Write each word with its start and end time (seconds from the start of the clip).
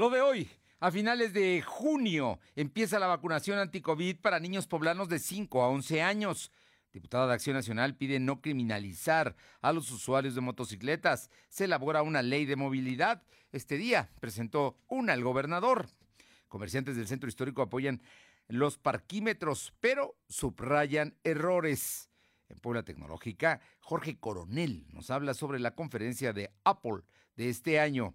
Lo 0.00 0.08
de 0.08 0.22
hoy. 0.22 0.48
A 0.78 0.90
finales 0.90 1.34
de 1.34 1.60
junio 1.60 2.40
empieza 2.56 2.98
la 2.98 3.06
vacunación 3.06 3.58
anti-COVID 3.58 4.16
para 4.16 4.40
niños 4.40 4.66
poblanos 4.66 5.10
de 5.10 5.18
5 5.18 5.62
a 5.62 5.68
11 5.68 6.00
años. 6.00 6.50
Diputada 6.90 7.26
de 7.26 7.34
Acción 7.34 7.54
Nacional 7.54 7.94
pide 7.94 8.18
no 8.18 8.40
criminalizar 8.40 9.36
a 9.60 9.74
los 9.74 9.90
usuarios 9.90 10.34
de 10.34 10.40
motocicletas. 10.40 11.28
Se 11.50 11.64
elabora 11.64 12.00
una 12.00 12.22
ley 12.22 12.46
de 12.46 12.56
movilidad. 12.56 13.22
Este 13.52 13.76
día 13.76 14.08
presentó 14.20 14.78
una 14.88 15.12
el 15.12 15.22
gobernador. 15.22 15.86
Comerciantes 16.48 16.96
del 16.96 17.06
centro 17.06 17.28
histórico 17.28 17.60
apoyan 17.60 18.00
los 18.48 18.78
parquímetros, 18.78 19.74
pero 19.80 20.16
subrayan 20.30 21.14
errores. 21.24 22.08
En 22.48 22.58
Puebla 22.58 22.84
Tecnológica, 22.84 23.60
Jorge 23.80 24.18
Coronel 24.18 24.86
nos 24.94 25.10
habla 25.10 25.34
sobre 25.34 25.60
la 25.60 25.74
conferencia 25.74 26.32
de 26.32 26.50
Apple 26.64 27.02
de 27.36 27.50
este 27.50 27.78
año. 27.78 28.14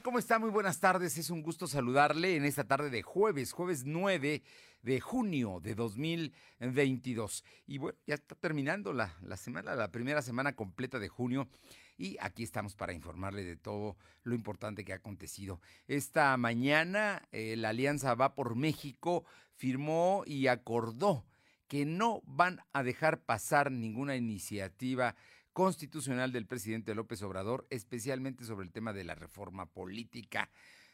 ¿Cómo 0.00 0.18
está? 0.18 0.38
Muy 0.38 0.48
buenas 0.48 0.80
tardes. 0.80 1.18
Es 1.18 1.28
un 1.28 1.42
gusto 1.42 1.66
saludarle 1.66 2.36
en 2.36 2.46
esta 2.46 2.64
tarde 2.64 2.88
de 2.88 3.02
jueves, 3.02 3.52
jueves 3.52 3.84
9 3.84 4.42
de 4.80 5.00
junio 5.00 5.60
de 5.62 5.74
2022. 5.74 7.44
Y 7.66 7.76
bueno, 7.76 7.98
ya 8.06 8.14
está 8.14 8.34
terminando 8.34 8.94
la, 8.94 9.14
la 9.22 9.36
semana, 9.36 9.74
la 9.74 9.92
primera 9.92 10.22
semana 10.22 10.54
completa 10.54 10.98
de 10.98 11.08
junio. 11.08 11.46
Y 11.98 12.16
aquí 12.20 12.42
estamos 12.42 12.74
para 12.74 12.94
informarle 12.94 13.44
de 13.44 13.56
todo 13.56 13.98
lo 14.22 14.34
importante 14.34 14.82
que 14.82 14.94
ha 14.94 14.96
acontecido. 14.96 15.60
Esta 15.86 16.34
mañana 16.38 17.28
eh, 17.30 17.56
la 17.58 17.68
Alianza 17.68 18.14
Va 18.14 18.34
por 18.34 18.56
México 18.56 19.26
firmó 19.56 20.22
y 20.26 20.46
acordó 20.46 21.26
que 21.68 21.84
no 21.84 22.22
van 22.24 22.60
a 22.72 22.82
dejar 22.82 23.20
pasar 23.20 23.70
ninguna 23.70 24.16
iniciativa 24.16 25.16
constitucional 25.52 26.32
del 26.32 26.46
presidente 26.46 26.94
López 26.94 27.22
Obrador, 27.22 27.66
especialmente 27.70 28.44
sobre 28.44 28.64
el 28.66 28.72
tema 28.72 28.92
de 28.92 29.04
la 29.04 29.14
reforma 29.14 29.66
política. 29.66 30.50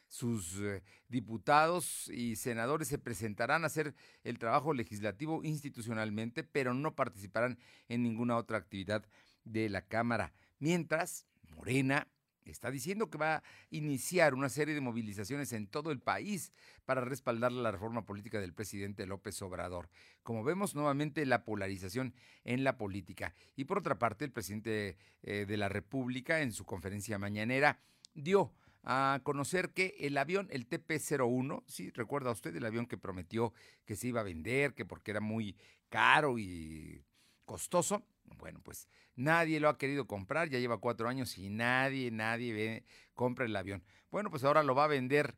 Sus 0.07 0.59
eh, 0.59 0.81
diputados 1.07 2.09
y 2.09 2.35
senadores 2.35 2.87
se 2.87 2.97
presentarán 2.97 3.63
a 3.63 3.67
hacer 3.67 3.93
el 4.23 4.39
trabajo 4.39 4.73
legislativo 4.73 5.43
institucionalmente, 5.43 6.43
pero 6.43 6.73
no 6.73 6.95
participarán 6.95 7.59
en 7.87 8.03
ninguna 8.03 8.37
otra 8.37 8.57
actividad 8.57 9.05
de 9.43 9.69
la 9.69 9.83
Cámara. 9.83 10.33
Mientras, 10.57 11.27
Morena 11.55 12.07
está 12.49 12.71
diciendo 12.71 13.09
que 13.09 13.17
va 13.17 13.35
a 13.35 13.43
iniciar 13.69 14.33
una 14.33 14.49
serie 14.49 14.73
de 14.73 14.81
movilizaciones 14.81 15.53
en 15.53 15.67
todo 15.67 15.91
el 15.91 15.99
país 15.99 16.51
para 16.85 17.01
respaldar 17.01 17.51
la 17.51 17.71
reforma 17.71 18.05
política 18.05 18.39
del 18.39 18.53
presidente 18.53 19.05
López 19.05 19.41
Obrador. 19.41 19.89
Como 20.23 20.43
vemos 20.43 20.75
nuevamente 20.75 21.25
la 21.25 21.43
polarización 21.43 22.13
en 22.43 22.63
la 22.63 22.77
política. 22.77 23.33
Y 23.55 23.65
por 23.65 23.79
otra 23.79 23.99
parte, 23.99 24.25
el 24.25 24.31
presidente 24.31 24.97
eh, 25.23 25.45
de 25.47 25.57
la 25.57 25.69
República 25.69 26.41
en 26.41 26.51
su 26.51 26.65
conferencia 26.65 27.17
mañanera 27.17 27.79
dio 28.13 28.53
a 28.83 29.19
conocer 29.23 29.71
que 29.71 29.95
el 29.99 30.17
avión, 30.17 30.47
el 30.51 30.67
TP-01, 30.67 31.63
sí, 31.67 31.91
recuerda 31.91 32.31
usted 32.31 32.55
el 32.55 32.65
avión 32.65 32.85
que 32.85 32.97
prometió 32.97 33.53
que 33.85 33.95
se 33.95 34.07
iba 34.07 34.21
a 34.21 34.23
vender, 34.23 34.73
que 34.73 34.85
porque 34.85 35.11
era 35.11 35.21
muy 35.21 35.57
caro 35.89 36.39
y 36.39 37.03
costoso, 37.45 38.05
bueno, 38.37 38.59
pues 38.63 38.87
nadie 39.15 39.59
lo 39.59 39.69
ha 39.69 39.77
querido 39.77 40.07
comprar, 40.07 40.49
ya 40.49 40.59
lleva 40.59 40.77
cuatro 40.77 41.09
años 41.09 41.37
y 41.37 41.49
nadie, 41.49 42.11
nadie 42.11 42.53
ve, 42.53 42.83
compra 43.13 43.45
el 43.45 43.55
avión. 43.55 43.83
Bueno, 44.11 44.29
pues 44.29 44.43
ahora 44.43 44.63
lo 44.63 44.75
va 44.75 44.85
a 44.85 44.87
vender 44.87 45.35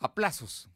a 0.00 0.14
plazos. 0.14 0.70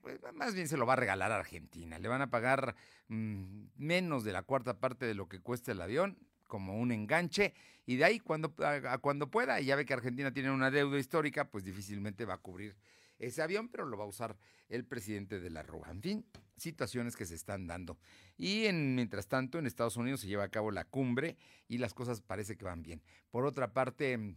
Pues, 0.00 0.20
más 0.34 0.54
bien 0.54 0.68
se 0.68 0.76
lo 0.76 0.86
va 0.86 0.92
a 0.92 0.96
regalar 0.96 1.32
a 1.32 1.36
Argentina. 1.36 1.98
Le 1.98 2.08
van 2.08 2.22
a 2.22 2.30
pagar 2.30 2.76
mm, 3.08 3.64
menos 3.76 4.24
de 4.24 4.32
la 4.32 4.42
cuarta 4.42 4.78
parte 4.78 5.06
de 5.06 5.14
lo 5.14 5.28
que 5.28 5.40
cuesta 5.40 5.72
el 5.72 5.80
avión, 5.80 6.18
como 6.46 6.78
un 6.78 6.92
enganche, 6.92 7.54
y 7.86 7.96
de 7.96 8.04
ahí 8.04 8.20
cuando, 8.20 8.54
a, 8.58 8.98
cuando 8.98 9.30
pueda, 9.30 9.60
y 9.60 9.66
ya 9.66 9.76
ve 9.76 9.84
que 9.84 9.94
Argentina 9.94 10.32
tiene 10.32 10.50
una 10.50 10.70
deuda 10.70 10.98
histórica, 10.98 11.48
pues 11.48 11.64
difícilmente 11.64 12.24
va 12.24 12.34
a 12.34 12.38
cubrir 12.38 12.76
ese 13.22 13.40
avión, 13.40 13.68
pero 13.68 13.86
lo 13.86 13.96
va 13.96 14.04
a 14.04 14.08
usar 14.08 14.36
el 14.68 14.84
presidente 14.84 15.40
de 15.40 15.50
la 15.50 15.62
Rúa. 15.62 15.90
En 15.90 16.02
fin, 16.02 16.26
situaciones 16.56 17.16
que 17.16 17.24
se 17.24 17.34
están 17.34 17.66
dando. 17.66 17.98
Y 18.36 18.66
en, 18.66 18.94
mientras 18.94 19.28
tanto, 19.28 19.58
en 19.58 19.66
Estados 19.66 19.96
Unidos 19.96 20.20
se 20.20 20.26
lleva 20.26 20.44
a 20.44 20.50
cabo 20.50 20.70
la 20.70 20.84
cumbre 20.84 21.36
y 21.68 21.78
las 21.78 21.94
cosas 21.94 22.20
parece 22.20 22.56
que 22.56 22.64
van 22.64 22.82
bien. 22.82 23.02
Por 23.30 23.46
otra 23.46 23.72
parte, 23.72 24.36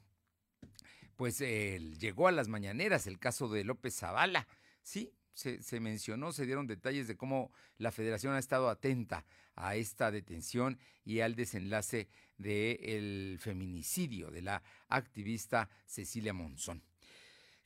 pues 1.16 1.40
llegó 1.40 2.28
a 2.28 2.32
las 2.32 2.48
mañaneras 2.48 3.08
el 3.08 3.20
caso 3.20 3.48
de 3.48 3.64
López 3.64 3.96
Zavala. 3.96 4.48
Sí, 4.82 5.14
se, 5.34 5.64
se, 5.64 5.80
mencionó, 5.80 6.32
se 6.32 6.46
dieron 6.46 6.68
detalles 6.68 7.08
de 7.08 7.18
cómo 7.18 7.52
la 7.78 7.92
federación 7.92 8.34
ha 8.34 8.40
estado 8.40 8.70
atenta 8.70 9.26
a 9.56 9.76
esta 9.76 10.12
detención 10.12 10.78
y 11.04 11.22
al 11.22 11.36
desenlace 11.36 12.08
del 12.38 13.38
feminicidio 13.40 14.30
de 14.32 14.42
la 14.42 14.64
activista 14.90 15.70
Cecilia 15.86 16.34
Monzón. 16.34 16.84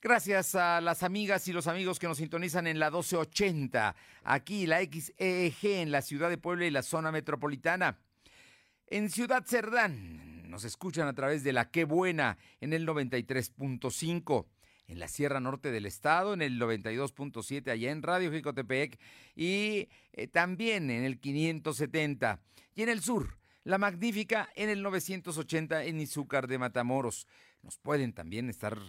Gracias 0.01 0.55
a 0.55 0.79
las 0.79 1.03
amigas 1.03 1.45
y 1.49 1.51
los 1.51 1.67
amigos 1.67 1.99
que 1.99 2.07
nos 2.07 2.19
sintonizan 2.19 2.67
en 2.67 2.79
la 2.79 2.85
1280, 2.89 3.97
aquí 4.23 4.65
la 4.65 4.79
XEG 4.79 5.57
en 5.61 5.91
la 5.91 6.01
ciudad 6.01 6.29
de 6.29 6.37
Puebla 6.37 6.65
y 6.65 6.71
la 6.71 6.83
zona 6.83 7.11
metropolitana. 7.11 7.99
En 8.87 9.09
Ciudad 9.09 9.43
Cerdán 9.45 10.49
nos 10.49 10.63
escuchan 10.63 11.09
a 11.09 11.13
través 11.13 11.43
de 11.43 11.51
la 11.51 11.69
Qué 11.69 11.83
Buena 11.83 12.37
en 12.61 12.71
el 12.71 12.87
93.5 12.87 14.45
en 14.87 14.99
la 14.99 15.09
Sierra 15.09 15.41
Norte 15.41 15.69
del 15.69 15.85
Estado, 15.85 16.33
en 16.33 16.41
el 16.41 16.57
92.7 16.59 17.69
allá 17.69 17.91
en 17.91 18.01
Radio 18.01 18.31
Jicotepec 18.31 18.97
y 19.35 19.89
eh, 20.13 20.27
también 20.31 20.89
en 20.91 21.03
el 21.03 21.19
570. 21.19 22.41
Y 22.73 22.83
en 22.83 22.89
el 22.89 23.01
sur, 23.01 23.37
La 23.65 23.77
Magnífica 23.77 24.49
en 24.55 24.69
el 24.69 24.81
980 24.81 25.83
en 25.83 25.99
Izúcar 25.99 26.47
de 26.47 26.57
Matamoros. 26.57 27.27
Nos 27.61 27.77
pueden 27.77 28.13
también 28.13 28.49
estar 28.49 28.79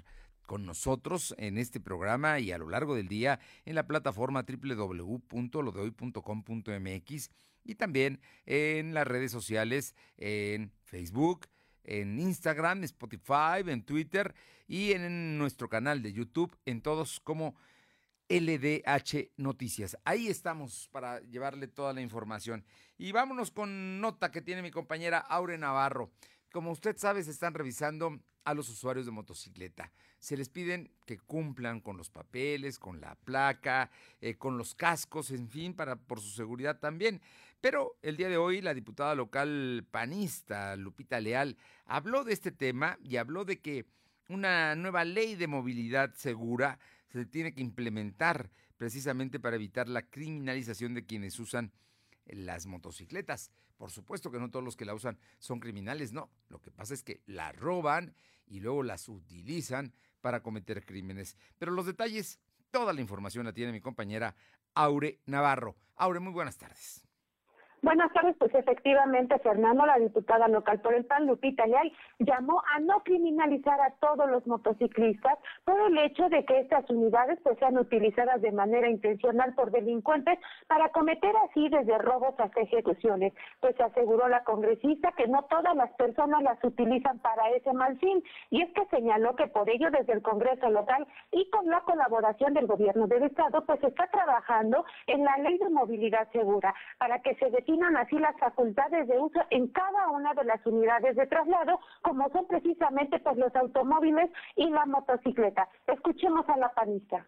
con 0.51 0.67
nosotros 0.67 1.33
en 1.39 1.57
este 1.59 1.79
programa 1.79 2.41
y 2.41 2.51
a 2.51 2.59
lo 2.59 2.69
largo 2.69 2.97
del 2.97 3.07
día 3.07 3.39
en 3.65 3.77
la 3.77 3.87
plataforma 3.87 4.45
www.lodehoy.com.mx 4.45 7.31
y 7.63 7.77
también 7.77 8.21
en 8.47 8.93
las 8.93 9.07
redes 9.07 9.31
sociales 9.31 9.95
en 10.17 10.73
Facebook, 10.83 11.47
en 11.85 12.19
Instagram, 12.19 12.83
Spotify, 12.83 13.63
en 13.65 13.85
Twitter 13.85 14.35
y 14.67 14.91
en 14.91 15.39
nuestro 15.39 15.69
canal 15.69 16.03
de 16.03 16.13
YouTube, 16.13 16.59
en 16.67 16.83
todos 16.83 17.21
como 17.21 17.55
LDH 18.29 19.31
Noticias. 19.37 19.97
Ahí 20.05 20.27
estamos 20.27 20.89
para 20.91 21.21
llevarle 21.21 21.69
toda 21.69 21.93
la 21.93 22.01
información. 22.01 22.65
Y 22.99 23.13
vámonos 23.13 23.53
con 23.53 24.01
nota 24.01 24.33
que 24.33 24.43
tiene 24.43 24.63
mi 24.63 24.73
compañera 24.73 25.19
Aure 25.19 25.59
Navarro. 25.59 26.11
Como 26.53 26.73
usted 26.73 26.97
sabe, 26.97 27.23
se 27.23 27.31
están 27.31 27.55
revisando 27.55 28.21
a 28.45 28.55
los 28.55 28.69
usuarios 28.69 29.07
de 29.07 29.13
motocicleta. 29.13 29.93
Se 30.19 30.37
les 30.37 30.49
piden 30.49 30.91
que 31.07 31.19
cumplan 31.19 31.81
con 31.81 31.97
los 31.97 32.11
papeles, 32.11 32.79
con 32.79 33.01
la 33.01 33.15
placa, 33.15 33.91
eh, 34.21 34.35
con 34.35 34.59
los 34.59 34.75
cascos, 34.75 35.31
en 35.31 35.49
fin, 35.49 35.75
para 35.75 35.97
por 35.97 36.21
su 36.21 36.31
seguridad 36.31 36.79
también. 36.79 37.21
Pero 37.61 37.97
el 38.03 38.17
día 38.17 38.29
de 38.29 38.37
hoy 38.37 38.63
la 38.63 38.75
diputada 38.75 39.15
local 39.15 39.87
panista, 39.91 40.75
Lupita 40.77 41.21
Leal, 41.21 41.57
habló 41.85 42.25
de 42.25 42.33
este 42.33 42.51
tema 42.51 42.99
y 43.03 43.17
habló 43.17 43.45
de 43.45 43.61
que 43.61 43.87
una 44.29 44.75
nueva 44.75 45.05
ley 45.05 45.37
de 45.37 45.47
movilidad 45.47 46.15
segura 46.15 46.79
se 47.13 47.27
tiene 47.27 47.53
que 47.53 47.61
implementar 47.61 48.51
precisamente 48.77 49.39
para 49.39 49.57
evitar 49.57 49.89
la 49.89 50.03
criminalización 50.03 50.95
de 50.95 51.05
quienes 51.05 51.39
usan 51.39 51.73
las 52.35 52.67
motocicletas. 52.67 53.51
Por 53.77 53.91
supuesto 53.91 54.31
que 54.31 54.39
no 54.39 54.51
todos 54.51 54.65
los 54.65 54.77
que 54.77 54.85
la 54.85 54.95
usan 54.95 55.19
son 55.39 55.61
criminales, 55.61 56.13
no. 56.13 56.31
Lo 56.49 56.61
que 56.61 56.71
pasa 56.71 56.95
es 56.95 57.03
que 57.03 57.23
la 57.27 57.53
roban 57.53 58.15
y 58.47 58.61
luego 58.61 58.83
las 58.83 59.09
utilizan 59.09 59.95
para 60.21 60.43
cometer 60.43 60.85
crímenes. 60.85 61.37
Pero 61.59 61.73
los 61.73 61.87
detalles, 61.87 62.39
toda 62.71 62.93
la 62.93 63.01
información 63.01 63.47
la 63.47 63.53
tiene 63.53 63.73
mi 63.73 63.81
compañera 63.81 64.35
Aure 64.75 65.21
Navarro. 65.27 65.77
Aure, 65.97 66.21
muy 66.21 66.33
buenas 66.33 66.59
tardes. 66.59 67.10
Buenas 67.83 68.13
tardes, 68.13 68.37
pues 68.39 68.55
efectivamente 68.55 69.39
Fernando, 69.39 69.87
la 69.87 69.99
diputada 69.99 70.49
local 70.49 70.81
por 70.81 70.93
el 70.93 71.07
PAN, 71.07 71.27
Lupita 71.27 71.67
Leal, 71.67 71.91
llamó 72.19 72.63
a 72.75 72.79
no 72.81 73.03
criminalizar 73.03 73.81
a 73.81 73.93
todos 73.93 74.29
los 74.29 74.47
motociclistas 74.47 75.39
por 75.65 75.81
el 75.81 75.97
hecho 75.97 76.29
de 76.29 76.45
que 76.45 76.61
estas 76.61 76.89
unidades 76.91 77.39
pues 77.43 77.59
sean 77.59 77.79
utilizadas 77.79 78.43
de 78.43 78.53
manera 78.53 78.87
intencional 78.87 79.55
por 79.55 79.71
delincuentes 79.71 80.39
para 80.67 80.91
cometer 80.91 81.33
así 81.49 81.71
desde 81.71 81.97
robos 81.97 82.35
hasta 82.37 82.61
ejecuciones. 82.61 83.33
Pues 83.61 83.81
aseguró 83.81 84.29
la 84.29 84.45
congresista 84.45 85.13
que 85.13 85.27
no 85.27 85.45
todas 85.45 85.75
las 85.75 85.91
personas 85.93 86.43
las 86.43 86.63
utilizan 86.63 87.19
para 87.21 87.49
ese 87.49 87.73
mal 87.73 87.99
fin 87.99 88.23
y 88.51 88.61
es 88.61 88.71
que 88.75 88.85
señaló 88.91 89.35
que 89.37 89.47
por 89.47 89.71
ello 89.71 89.91
desde 89.91 90.13
el 90.13 90.21
Congreso 90.21 90.69
local 90.69 91.07
y 91.33 91.49
con 91.49 91.67
la 91.67 91.81
colaboración 91.81 92.53
del 92.53 92.67
gobierno 92.67 93.07
del 93.07 93.23
estado 93.23 93.65
pues 93.65 93.83
está 93.83 94.07
trabajando 94.09 94.85
en 95.07 95.25
la 95.25 95.39
ley 95.39 95.57
de 95.57 95.71
movilidad 95.71 96.31
segura 96.31 96.75
para 96.99 97.23
que 97.23 97.35
se 97.37 97.49
definan 97.71 97.97
así 97.97 98.19
las 98.19 98.37
facultades 98.39 99.07
de 99.07 99.19
uso 99.19 99.41
en 99.51 99.69
cada 99.69 100.09
una 100.11 100.35
de 100.35 100.45
las 100.45 100.65
unidades 100.67 101.15
de 101.15 101.27
traslado, 101.27 101.79
como 102.03 102.29
son 102.31 102.47
precisamente 102.47 103.21
pues 103.21 103.37
los 103.37 103.55
automóviles 103.55 104.31
y 104.57 104.69
la 104.71 104.87
motocicleta. 104.87 105.69
Escuchemos 105.87 106.49
a 106.49 106.57
la 106.57 106.69
panista. 106.71 107.25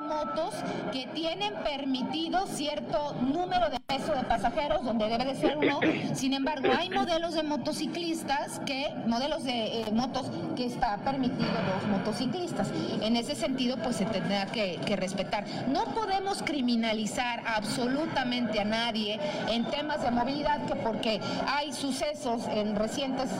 Motos 0.00 0.54
que 0.92 1.06
tienen 1.14 1.54
permitido 1.62 2.46
cierto 2.46 3.14
número 3.20 3.68
de 3.68 3.78
peso 3.80 4.14
de 4.14 4.22
pasajeros, 4.22 4.82
donde 4.82 5.08
debe 5.08 5.24
de 5.26 5.34
ser 5.34 5.58
uno. 5.58 5.78
Sin 6.14 6.32
embargo, 6.32 6.68
hay 6.76 6.88
modelos 6.88 7.34
de 7.34 7.42
motociclistas 7.42 8.60
que, 8.60 8.94
modelos 9.06 9.44
de 9.44 9.82
eh, 9.82 9.92
motos 9.92 10.30
que 10.56 10.64
está 10.64 10.96
permitido 10.98 11.50
los 11.50 11.98
motociclistas. 11.98 12.70
En 13.02 13.16
ese 13.16 13.34
sentido, 13.34 13.76
pues 13.76 13.96
se 13.96 14.06
tendrá 14.06 14.46
que, 14.46 14.78
respetar. 14.96 15.44
No 15.68 15.84
podemos 15.84 16.42
criminalizar 16.42 17.42
absolutamente 17.46 18.58
a 18.60 18.64
nadie 18.64 19.20
en 19.48 19.64
temas 19.66 20.02
de 20.02 20.10
movilidad, 20.10 20.64
que 20.66 20.76
porque 20.76 21.20
hay 21.46 21.72
sucesos 21.72 22.46
en 22.48 22.74
recientes 22.74 23.30
eh, 23.30 23.34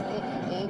eh, 0.53 0.67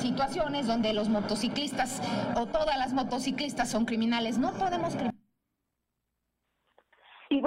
situaciones 0.00 0.66
donde 0.66 0.92
los 0.92 1.08
motociclistas 1.08 2.00
o 2.34 2.46
todas 2.46 2.76
las 2.76 2.92
motociclistas 2.92 3.68
son 3.68 3.84
criminales. 3.84 4.38
No 4.38 4.52
podemos 4.52 4.94
y 4.94 5.25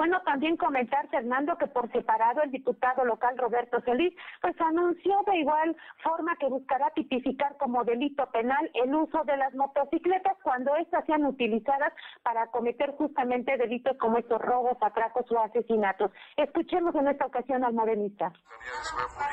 bueno, 0.00 0.18
también 0.24 0.56
comentar, 0.56 1.06
Fernando, 1.10 1.58
que 1.58 1.66
por 1.66 1.92
separado 1.92 2.40
el 2.40 2.50
diputado 2.50 3.04
local 3.04 3.36
Roberto 3.36 3.82
Solís, 3.84 4.14
pues 4.40 4.58
anunció 4.58 5.14
de 5.26 5.40
igual 5.40 5.76
forma 6.02 6.34
que 6.36 6.46
buscará 6.46 6.88
tipificar 6.94 7.54
como 7.58 7.84
delito 7.84 8.24
penal 8.30 8.70
el 8.72 8.94
uso 8.94 9.22
de 9.24 9.36
las 9.36 9.52
motocicletas 9.52 10.38
cuando 10.42 10.74
éstas 10.76 11.04
sean 11.04 11.26
utilizadas 11.26 11.92
para 12.22 12.46
cometer 12.46 12.96
justamente 12.96 13.58
delitos 13.58 13.94
como 13.98 14.16
estos 14.16 14.40
robos, 14.40 14.78
atracos 14.80 15.30
o 15.32 15.38
asesinatos. 15.38 16.10
Escuchemos 16.34 16.94
en 16.94 17.08
esta 17.08 17.26
ocasión 17.26 17.62
al 17.62 17.74
morenista. 17.74 18.24
La 18.24 19.28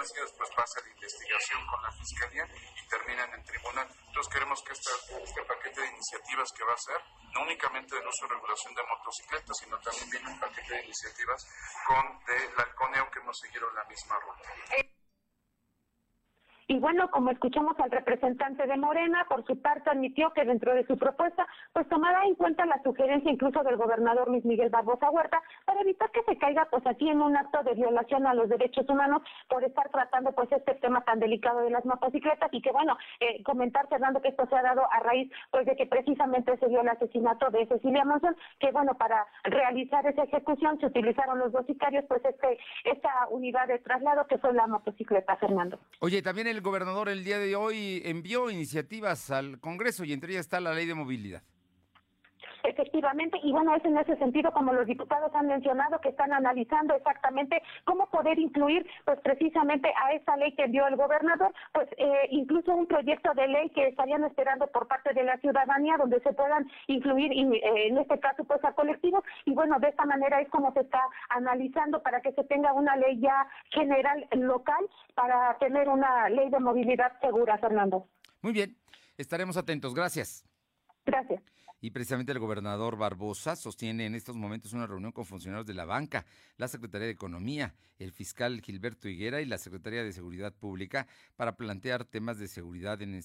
que 0.00 0.24
es 0.24 0.34
pues 0.38 0.50
pasa 0.56 0.80
la 0.80 0.90
investigación 0.90 1.60
con 1.68 1.82
la 1.82 1.92
Fiscalía 1.92 2.44
y 2.48 2.88
terminan 2.88 3.28
en 3.34 3.44
tribunal. 3.44 3.86
Entonces 4.08 4.32
queremos 4.32 4.62
que 4.64 4.72
este 4.72 5.42
paquete 5.44 5.80
de 5.80 5.88
iniciativas 5.88 6.48
que 6.56 6.64
va 6.64 6.72
a 6.72 6.78
ser, 6.78 6.96
no 7.34 7.42
únicamente 7.42 7.94
del 7.94 8.06
uso 8.06 8.24
y 8.24 8.28
regulación 8.30 8.74
de 8.74 8.82
motocicletas, 8.88 9.65
sino 9.66 9.78
también 9.80 10.10
viene 10.10 10.30
un 10.30 10.40
paquete 10.40 10.74
de 10.74 10.84
iniciativas 10.84 11.46
con 11.86 12.06
el 12.28 12.60
Alconeo 12.60 13.10
que 13.10 13.18
hemos 13.18 13.36
seguido 13.38 13.70
la 13.72 13.84
misma 13.84 14.16
ruta. 14.20 14.95
Y 16.68 16.80
bueno, 16.80 17.10
como 17.12 17.30
escuchamos 17.30 17.78
al 17.78 17.92
representante 17.92 18.66
de 18.66 18.76
Morena, 18.76 19.24
por 19.28 19.46
su 19.46 19.60
parte 19.60 19.88
admitió 19.88 20.32
que 20.32 20.44
dentro 20.44 20.74
de 20.74 20.84
su 20.86 20.98
propuesta, 20.98 21.46
pues 21.72 21.88
tomará 21.88 22.24
en 22.24 22.34
cuenta 22.34 22.66
la 22.66 22.82
sugerencia 22.82 23.30
incluso 23.30 23.62
del 23.62 23.76
gobernador 23.76 24.28
Luis 24.28 24.44
Miguel 24.44 24.70
Barbosa 24.70 25.10
Huerta 25.10 25.40
para 25.64 25.80
evitar 25.82 26.10
que 26.10 26.24
se 26.24 26.36
caiga 26.38 26.66
pues 26.68 26.84
aquí 26.86 27.08
en 27.08 27.22
un 27.22 27.36
acto 27.36 27.62
de 27.62 27.74
violación 27.74 28.26
a 28.26 28.34
los 28.34 28.48
derechos 28.48 28.88
humanos 28.88 29.22
por 29.48 29.62
estar 29.62 29.88
tratando 29.90 30.32
pues 30.32 30.50
este 30.50 30.74
tema 30.74 31.02
tan 31.02 31.20
delicado 31.20 31.60
de 31.60 31.70
las 31.70 31.84
motocicletas 31.84 32.52
y 32.52 32.60
que 32.60 32.72
bueno, 32.72 32.96
eh, 33.20 33.42
comentar 33.44 33.88
Fernando 33.88 34.20
que 34.20 34.28
esto 34.28 34.46
se 34.46 34.56
ha 34.56 34.62
dado 34.62 34.82
a 34.92 35.00
raíz 35.00 35.30
pues 35.52 35.66
de 35.66 35.76
que 35.76 35.86
precisamente 35.86 36.56
se 36.58 36.66
dio 36.66 36.80
el 36.80 36.88
asesinato 36.88 37.48
de 37.50 37.66
Cecilia 37.66 38.04
Monzón, 38.04 38.36
que 38.58 38.72
bueno, 38.72 38.94
para 38.94 39.24
realizar 39.44 40.04
esa 40.06 40.24
ejecución 40.24 40.80
se 40.80 40.86
utilizaron 40.86 41.38
los 41.38 41.52
dos 41.52 41.64
sicarios 41.66 42.04
pues 42.08 42.24
este 42.24 42.58
esta 42.84 43.28
unidad 43.30 43.68
de 43.68 43.78
traslado 43.78 44.26
que 44.26 44.38
fue 44.38 44.52
la 44.52 44.66
motocicleta, 44.66 45.36
Fernando. 45.36 45.78
Oye, 46.00 46.22
también 46.22 46.48
el 46.48 46.55
el 46.56 46.62
gobernador 46.62 47.10
el 47.10 47.22
día 47.22 47.38
de 47.38 47.54
hoy 47.54 48.00
envió 48.06 48.50
iniciativas 48.50 49.30
al 49.30 49.60
Congreso 49.60 50.04
y 50.04 50.14
entre 50.14 50.32
ellas 50.32 50.46
está 50.46 50.58
la 50.58 50.72
ley 50.72 50.86
de 50.86 50.94
movilidad. 50.94 51.42
Efectivamente, 52.62 53.38
y 53.42 53.52
bueno, 53.52 53.74
es 53.74 53.84
en 53.84 53.96
ese 53.98 54.16
sentido 54.16 54.52
como 54.52 54.72
los 54.72 54.86
diputados 54.86 55.34
han 55.34 55.46
mencionado 55.46 56.00
que 56.00 56.10
están 56.10 56.32
analizando 56.32 56.94
exactamente 56.94 57.62
cómo 57.84 58.06
poder 58.10 58.38
incluir, 58.38 58.86
pues 59.04 59.20
precisamente 59.20 59.92
a 59.96 60.12
esa 60.12 60.36
ley 60.36 60.52
que 60.52 60.64
envió 60.64 60.86
el 60.86 60.96
gobernador, 60.96 61.52
pues 61.72 61.88
eh, 61.96 62.28
incluso 62.30 62.74
un 62.74 62.86
proyecto 62.86 63.32
de 63.34 63.48
ley 63.48 63.70
que 63.70 63.88
estarían 63.88 64.24
esperando 64.24 64.66
por 64.68 64.86
parte 64.88 65.12
de 65.14 65.24
la 65.24 65.38
ciudadanía 65.38 65.96
donde 65.96 66.20
se 66.20 66.32
puedan 66.32 66.68
incluir 66.86 67.32
eh, 67.32 67.88
en 67.88 67.98
este 67.98 68.18
caso 68.20 68.44
pues 68.44 68.64
a 68.64 68.72
colectivos 68.72 69.22
y 69.44 69.52
bueno, 69.52 69.78
de 69.78 69.88
esta 69.88 70.04
manera 70.04 70.40
es 70.40 70.48
como 70.48 70.72
se 70.72 70.80
está 70.80 71.02
analizando 71.30 72.02
para 72.02 72.20
que 72.20 72.32
se 72.32 72.44
tenga 72.44 72.72
una 72.72 72.96
ley 72.96 73.20
ya 73.20 73.46
general 73.70 74.26
local 74.32 74.84
para 75.14 75.56
tener 75.58 75.88
una 75.88 76.28
ley 76.28 76.50
de 76.50 76.60
movilidad 76.60 77.12
segura, 77.20 77.58
Fernando. 77.58 78.06
Muy 78.42 78.52
bien, 78.52 78.76
estaremos 79.16 79.56
atentos. 79.56 79.94
Gracias. 79.94 80.44
Gracias. 81.04 81.42
Y 81.80 81.90
precisamente 81.90 82.32
el 82.32 82.38
gobernador 82.38 82.96
Barbosa 82.96 83.54
sostiene 83.54 84.06
en 84.06 84.14
estos 84.14 84.36
momentos 84.36 84.72
una 84.72 84.86
reunión 84.86 85.12
con 85.12 85.26
funcionarios 85.26 85.66
de 85.66 85.74
la 85.74 85.84
banca, 85.84 86.24
la 86.56 86.68
Secretaría 86.68 87.06
de 87.06 87.12
Economía, 87.12 87.74
el 87.98 88.12
fiscal 88.12 88.60
Gilberto 88.62 89.08
Higuera 89.08 89.40
y 89.40 89.46
la 89.46 89.58
Secretaría 89.58 90.02
de 90.02 90.12
Seguridad 90.12 90.54
Pública 90.54 91.06
para 91.36 91.56
plantear 91.56 92.04
temas 92.04 92.38
de 92.38 92.48
seguridad 92.48 93.02
en 93.02 93.22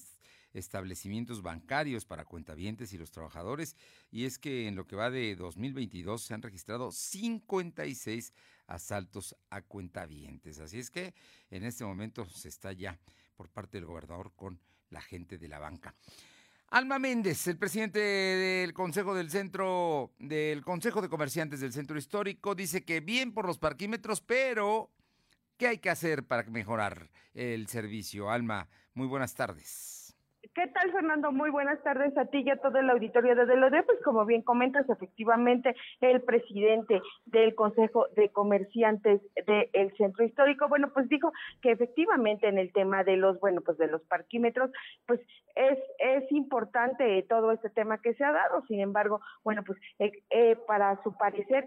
establecimientos 0.52 1.40
bancarios 1.40 2.04
para 2.04 2.26
cuentavientes 2.26 2.92
y 2.92 2.98
los 2.98 3.10
trabajadores. 3.10 3.74
Y 4.10 4.26
es 4.26 4.38
que 4.38 4.68
en 4.68 4.76
lo 4.76 4.86
que 4.86 4.96
va 4.96 5.10
de 5.10 5.34
2022 5.34 6.22
se 6.22 6.34
han 6.34 6.42
registrado 6.42 6.92
56 6.92 8.32
asaltos 8.66 9.34
a 9.50 9.62
cuentavientes. 9.62 10.58
Así 10.60 10.78
es 10.78 10.90
que 10.90 11.14
en 11.50 11.64
este 11.64 11.84
momento 11.84 12.26
se 12.26 12.48
está 12.48 12.72
ya 12.72 12.98
por 13.34 13.48
parte 13.48 13.78
del 13.78 13.86
gobernador 13.86 14.32
con 14.36 14.60
la 14.90 15.00
gente 15.00 15.38
de 15.38 15.48
la 15.48 15.58
banca. 15.58 15.94
Alma 16.72 16.98
Méndez, 16.98 17.46
el 17.48 17.58
presidente 17.58 18.00
del 18.00 18.72
Consejo 18.72 19.14
del 19.14 19.28
Centro, 19.28 20.14
del 20.18 20.64
Consejo 20.64 21.02
de 21.02 21.10
Comerciantes 21.10 21.60
del 21.60 21.74
Centro 21.74 21.98
Histórico, 21.98 22.54
dice 22.54 22.82
que 22.82 23.00
bien 23.00 23.34
por 23.34 23.46
los 23.46 23.58
parquímetros, 23.58 24.22
pero 24.22 24.90
¿qué 25.58 25.66
hay 25.66 25.76
que 25.76 25.90
hacer 25.90 26.24
para 26.24 26.44
mejorar 26.44 27.10
el 27.34 27.66
servicio? 27.66 28.30
Alma, 28.30 28.70
muy 28.94 29.06
buenas 29.06 29.34
tardes. 29.34 30.01
¿Qué 30.54 30.66
tal, 30.66 30.92
Fernando? 30.92 31.32
Muy 31.32 31.48
buenas 31.48 31.82
tardes 31.82 32.14
a 32.18 32.26
ti 32.26 32.42
y 32.44 32.50
a 32.50 32.58
todo 32.58 32.76
el 32.76 32.90
auditorio 32.90 33.34
de 33.34 33.46
Delode. 33.46 33.84
Pues 33.84 33.98
como 34.04 34.26
bien 34.26 34.42
comentas, 34.42 34.86
efectivamente, 34.86 35.74
el 36.02 36.20
presidente 36.20 37.00
del 37.24 37.54
Consejo 37.54 38.08
de 38.16 38.28
Comerciantes 38.28 39.22
del 39.46 39.96
Centro 39.96 40.26
Histórico, 40.26 40.68
bueno, 40.68 40.90
pues 40.92 41.08
dijo 41.08 41.32
que 41.62 41.70
efectivamente 41.70 42.48
en 42.48 42.58
el 42.58 42.70
tema 42.70 43.02
de 43.02 43.16
los, 43.16 43.40
bueno, 43.40 43.62
pues 43.62 43.78
de 43.78 43.86
los 43.86 44.02
parquímetros, 44.02 44.70
pues 45.06 45.20
es, 45.54 45.78
es 45.98 46.30
importante 46.30 47.24
todo 47.30 47.52
este 47.52 47.70
tema 47.70 47.96
que 48.02 48.12
se 48.12 48.22
ha 48.22 48.32
dado. 48.32 48.62
Sin 48.66 48.80
embargo, 48.80 49.22
bueno, 49.44 49.62
pues 49.64 49.78
eh, 50.00 50.12
eh, 50.28 50.56
para 50.66 51.02
su 51.02 51.16
parecer 51.16 51.64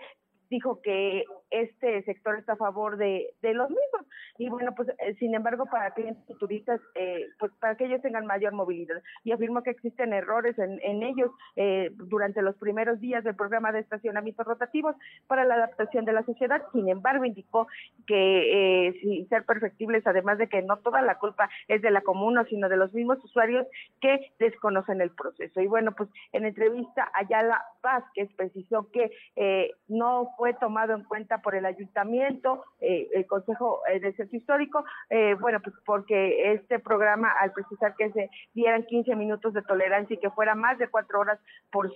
dijo 0.56 0.82
que 0.82 1.26
este 1.50 2.04
sector 2.04 2.38
está 2.38 2.54
a 2.54 2.58
favor 2.58 2.98
de, 2.98 3.34
de 3.42 3.54
los 3.54 3.70
mismos. 3.70 4.06
Y 4.38 4.50
bueno 4.50 4.74
pues 4.76 4.90
eh, 5.00 5.16
sin 5.20 5.36
embargo 5.36 5.66
para 5.66 5.92
clientes 5.92 6.24
y 6.30 6.36
turistas 6.36 6.82
eh, 6.96 7.26
pues 7.40 7.52
para 7.60 7.76
que 7.76 7.86
ellos 7.86 8.02
tengan 8.02 8.26
mayor 8.26 8.54
movilidad. 8.54 9.02
Y 9.24 9.32
afirmó 9.32 9.64
que 9.64 9.72
existen 9.72 10.14
errores 10.14 10.58
en, 10.60 10.80
en 10.82 11.04
ellos 11.04 11.32
eh, 11.56 11.92
durante 11.94 12.42
los 12.42 12.56
primeros 12.56 13.00
días 13.00 13.24
del 13.24 13.36
programa 13.36 13.72
de 13.72 13.80
estacionamientos 13.80 14.46
rotativos 14.46 14.96
para 15.28 15.46
la 15.46 15.56
adaptación 15.56 16.06
de 16.06 16.14
la 16.14 16.24
sociedad. 16.24 16.62
Sin 16.74 16.90
embargo 16.90 17.26
indicó 17.26 17.68
que 18.08 18.94
sin 19.02 19.28
ser 19.30 19.46
perfectibles 19.46 20.06
además 20.06 20.38
de 20.38 20.48
que 20.48 20.62
no 20.62 20.78
toda 20.78 21.02
la 21.02 21.18
culpa 21.18 21.50
es 21.68 21.82
de 21.82 21.92
la 21.92 22.02
comuna 22.02 22.46
sino 22.46 22.70
de 22.70 22.78
los 22.78 22.94
mismos 22.94 23.24
usuarios 23.24 23.68
que 24.02 24.32
desconocen 24.40 25.02
el 25.02 25.12
proceso. 25.12 25.62
Y 25.62 25.68
bueno 25.68 25.94
pues 25.96 26.10
en 26.32 26.46
entrevista 26.46 27.12
Ayala 27.14 27.62
Vázquez 27.82 28.30
precisó 28.36 28.90
que 28.92 29.12
no 29.88 30.34
fue 30.38 30.45
fue 30.46 30.54
tomado 30.54 30.94
en 30.94 31.04
cuenta 31.06 31.40
por 31.40 31.56
el 31.56 31.66
ayuntamiento, 31.66 32.64
eh, 32.80 33.10
el 33.16 33.26
Consejo 33.26 33.82
eh, 33.92 34.00
del 34.00 34.16
Centro 34.16 34.38
Histórico, 34.38 34.86
eh, 35.10 35.34
bueno, 35.40 35.60
pues 35.60 35.76
porque 35.84 36.52
este 36.52 36.78
programa, 36.78 37.32
al 37.42 37.52
precisar 37.52 37.96
que 37.96 38.12
se 38.12 38.30
dieran 38.54 38.84
15 38.84 39.16
minutos 39.16 39.56
de 39.56 39.64
tolerancia 39.64 40.14
y 40.14 40.20
que 40.20 40.30
fuera 40.30 40.54
más 40.54 40.78
de 40.78 40.88
cuatro 40.88 41.20
horas 41.20 41.40
por, 41.72 41.92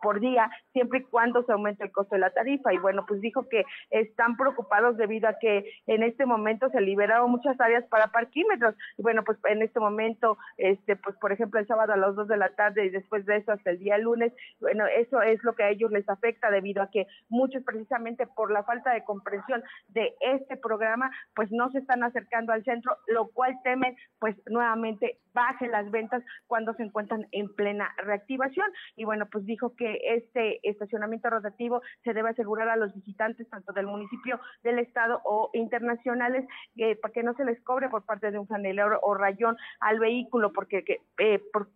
por 0.00 0.20
día, 0.20 0.48
siempre 0.72 1.00
y 1.00 1.02
cuando 1.02 1.42
se 1.42 1.50
aumente 1.50 1.82
el 1.82 1.90
costo 1.90 2.14
de 2.14 2.20
la 2.20 2.30
tarifa. 2.30 2.72
Y 2.72 2.78
bueno, 2.78 3.04
pues 3.04 3.20
dijo 3.20 3.48
que 3.48 3.64
están 3.90 4.36
preocupados 4.36 4.96
debido 4.96 5.28
a 5.28 5.36
que 5.40 5.68
en 5.88 6.04
este 6.04 6.26
momento 6.26 6.70
se 6.70 6.80
liberaron 6.80 7.32
muchas 7.32 7.60
áreas 7.60 7.84
para 7.86 8.12
parquímetros. 8.12 8.76
Y 8.96 9.02
bueno, 9.02 9.24
pues 9.24 9.38
en 9.48 9.62
este 9.62 9.80
momento, 9.80 10.38
este, 10.56 10.94
pues 10.94 11.16
por 11.16 11.32
ejemplo, 11.32 11.58
el 11.58 11.66
sábado 11.66 11.94
a 11.94 11.96
las 11.96 12.14
2 12.14 12.28
de 12.28 12.36
la 12.36 12.50
tarde 12.50 12.84
y 12.84 12.90
después 12.90 13.26
de 13.26 13.38
eso 13.38 13.50
hasta 13.50 13.70
el 13.70 13.80
día 13.80 13.98
lunes, 13.98 14.32
bueno, 14.60 14.86
eso 14.86 15.20
es 15.22 15.42
lo 15.42 15.54
que 15.54 15.64
a 15.64 15.70
ellos 15.70 15.90
les 15.90 16.08
afecta 16.08 16.48
debido 16.52 16.80
a 16.80 16.90
que 16.92 17.08
muchos 17.30 17.62
precisamente 17.64 18.26
por 18.26 18.50
la 18.50 18.64
falta 18.64 18.92
de 18.92 19.04
comprensión 19.04 19.62
de 19.88 20.14
este 20.20 20.56
programa, 20.56 21.10
pues 21.34 21.50
no 21.50 21.70
se 21.70 21.78
están 21.78 22.02
acercando 22.02 22.52
al 22.52 22.64
centro, 22.64 22.96
lo 23.06 23.28
cual 23.28 23.56
temen 23.62 23.96
pues 24.18 24.36
nuevamente 24.46 25.18
baje 25.32 25.68
las 25.68 25.90
ventas 25.90 26.22
cuando 26.46 26.74
se 26.74 26.82
encuentran 26.82 27.26
en 27.32 27.54
plena 27.54 27.88
reactivación. 27.98 28.66
Y 28.96 29.04
bueno, 29.04 29.26
pues 29.30 29.44
dijo 29.46 29.74
que 29.76 30.00
este 30.02 30.60
estacionamiento 30.68 31.30
rotativo 31.30 31.82
se 32.04 32.12
debe 32.12 32.30
asegurar 32.30 32.68
a 32.68 32.76
los 32.76 32.94
visitantes 32.94 33.48
tanto 33.48 33.72
del 33.72 33.86
municipio, 33.86 34.40
del 34.62 34.78
estado 34.78 35.20
o 35.24 35.50
internacionales 35.54 36.46
eh, 36.76 36.96
para 36.96 37.12
que 37.12 37.22
no 37.22 37.34
se 37.34 37.44
les 37.44 37.60
cobre 37.62 37.88
por 37.88 38.04
parte 38.04 38.30
de 38.30 38.38
un 38.38 38.46
franelero 38.46 38.98
o 39.02 39.14
rayón 39.14 39.56
al 39.80 39.98
vehículo 39.98 40.52
porque 40.52 40.84
que, 40.84 41.00
eh, 41.18 41.40
por, 41.52 41.68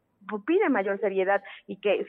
pide 0.46 0.68
mayor 0.68 1.00
seriedad 1.00 1.42
y 1.66 1.76
que 1.76 2.06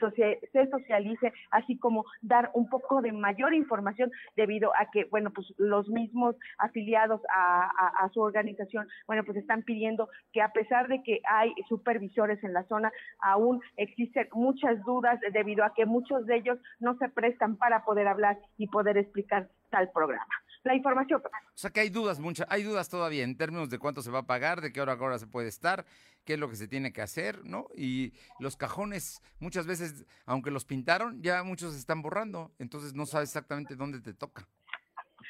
se 0.52 0.70
socialice, 0.70 1.32
así 1.50 1.78
como 1.78 2.04
dar 2.22 2.50
un 2.54 2.68
poco 2.68 3.02
de 3.02 3.12
mayor 3.12 3.54
información 3.54 4.10
debido 4.36 4.72
a 4.74 4.90
que, 4.92 5.04
bueno, 5.04 5.30
pues 5.30 5.46
los 5.58 5.88
mismos 5.88 6.36
afiliados 6.58 7.20
a, 7.34 8.08
su 8.12 8.20
organización, 8.20 8.86
bueno, 9.06 9.24
pues 9.24 9.36
están 9.36 9.62
pidiendo 9.62 10.08
que 10.32 10.40
a 10.40 10.52
pesar 10.52 10.88
de 10.88 11.02
que 11.02 11.20
hay 11.28 11.52
supervisores 11.68 12.42
en 12.44 12.52
la 12.52 12.64
zona, 12.64 12.92
aún 13.20 13.60
existen 13.76 14.28
muchas 14.32 14.82
dudas 14.84 15.18
debido 15.32 15.64
a 15.64 15.74
que 15.74 15.86
muchos 15.86 16.26
de 16.26 16.36
ellos 16.36 16.58
no 16.78 16.96
se 16.98 17.08
prestan 17.08 17.56
para 17.56 17.84
poder 17.84 18.06
hablar 18.06 18.38
y 18.58 18.68
poder 18.68 18.96
explicar 18.96 19.48
tal 19.70 19.90
programa 19.90 20.34
la 20.66 20.74
información. 20.74 21.22
O 21.24 21.58
sea 21.58 21.70
que 21.70 21.80
hay 21.80 21.88
dudas, 21.88 22.18
muchas, 22.18 22.46
hay 22.50 22.62
dudas 22.62 22.88
todavía 22.88 23.24
en 23.24 23.36
términos 23.36 23.70
de 23.70 23.78
cuánto 23.78 24.02
se 24.02 24.10
va 24.10 24.20
a 24.20 24.26
pagar, 24.26 24.60
de 24.60 24.72
qué 24.72 24.80
hora 24.80 24.92
a 24.92 24.96
hora 25.00 25.18
se 25.18 25.26
puede 25.26 25.48
estar, 25.48 25.86
qué 26.26 26.34
es 26.34 26.38
lo 26.38 26.50
que 26.50 26.56
se 26.56 26.68
tiene 26.68 26.92
que 26.92 27.00
hacer, 27.00 27.42
¿no? 27.44 27.68
Y 27.74 28.12
los 28.38 28.56
cajones, 28.56 29.22
muchas 29.38 29.66
veces, 29.66 30.04
aunque 30.26 30.50
los 30.50 30.66
pintaron, 30.66 31.22
ya 31.22 31.42
muchos 31.42 31.72
se 31.72 31.78
están 31.78 32.02
borrando, 32.02 32.52
entonces 32.58 32.92
no 32.92 33.06
sabes 33.06 33.30
exactamente 33.30 33.76
dónde 33.76 34.00
te 34.00 34.12
toca. 34.12 34.46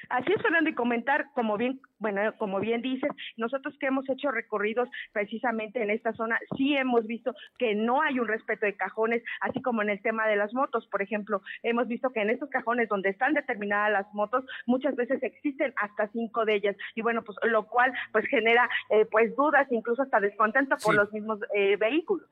Así 0.08 0.32
es, 0.32 0.42
Fernando, 0.42 0.70
y 0.70 0.74
comentar, 0.74 1.26
como 1.34 1.56
bien, 1.56 1.80
bueno, 1.98 2.32
como 2.38 2.60
bien 2.60 2.82
dices, 2.82 3.10
nosotros 3.36 3.76
que 3.78 3.86
hemos 3.86 4.08
hecho 4.08 4.30
recorridos 4.30 4.88
precisamente 5.12 5.82
en 5.82 5.90
esta 5.90 6.12
zona, 6.12 6.38
sí 6.56 6.76
hemos 6.76 7.06
visto 7.06 7.34
que 7.58 7.74
no 7.74 8.02
hay 8.02 8.18
un 8.18 8.28
respeto 8.28 8.66
de 8.66 8.76
cajones, 8.76 9.22
así 9.40 9.60
como 9.62 9.82
en 9.82 9.90
el 9.90 10.02
tema 10.02 10.26
de 10.26 10.36
las 10.36 10.52
motos, 10.54 10.86
por 10.88 11.02
ejemplo, 11.02 11.42
hemos 11.62 11.88
visto 11.88 12.10
que 12.10 12.20
en 12.20 12.30
estos 12.30 12.50
cajones 12.50 12.88
donde 12.88 13.10
están 13.10 13.34
determinadas 13.34 13.92
las 13.92 14.14
motos, 14.14 14.44
muchas 14.66 14.94
veces 14.96 15.22
existen 15.22 15.72
hasta 15.76 16.08
cinco 16.08 16.44
de 16.44 16.56
ellas, 16.56 16.76
y 16.94 17.02
bueno, 17.02 17.22
pues 17.22 17.38
lo 17.44 17.66
cual 17.66 17.92
pues 18.12 18.26
genera 18.26 18.68
eh, 18.90 19.06
pues 19.10 19.34
dudas, 19.36 19.66
incluso 19.70 20.02
hasta 20.02 20.20
descontento 20.20 20.76
por 20.82 20.94
los 20.94 21.12
mismos 21.12 21.40
eh, 21.54 21.76
vehículos. 21.76 22.28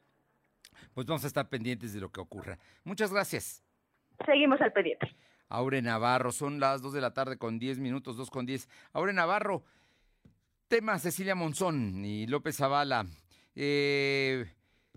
Pues 0.95 1.07
vamos 1.07 1.25
a 1.25 1.27
estar 1.27 1.49
pendientes 1.49 1.93
de 1.93 2.01
lo 2.01 2.11
que 2.11 2.21
ocurra. 2.21 2.59
Muchas 2.85 3.13
gracias. 3.13 3.63
Seguimos 4.25 4.61
al 4.61 4.73
pendiente. 4.73 5.09
Aure 5.49 5.83
Navarro. 5.83 6.33
Son 6.33 6.61
las 6.61 6.83
2 6.83 6.93
de 6.93 7.01
la 7.01 7.15
tarde 7.15 7.39
con 7.39 7.59
10 7.59 7.79
minutos, 7.79 8.17
2 8.17 8.31
con 8.31 8.47
10. 8.47 8.69
Aure 8.93 9.13
Navarro, 9.13 9.65
tema 10.69 10.99
Cecilia 10.99 11.35
Monzón 11.35 12.05
y 12.05 12.27
López 12.27 12.57
Zavala. 12.57 13.07
Eh, 13.55 14.47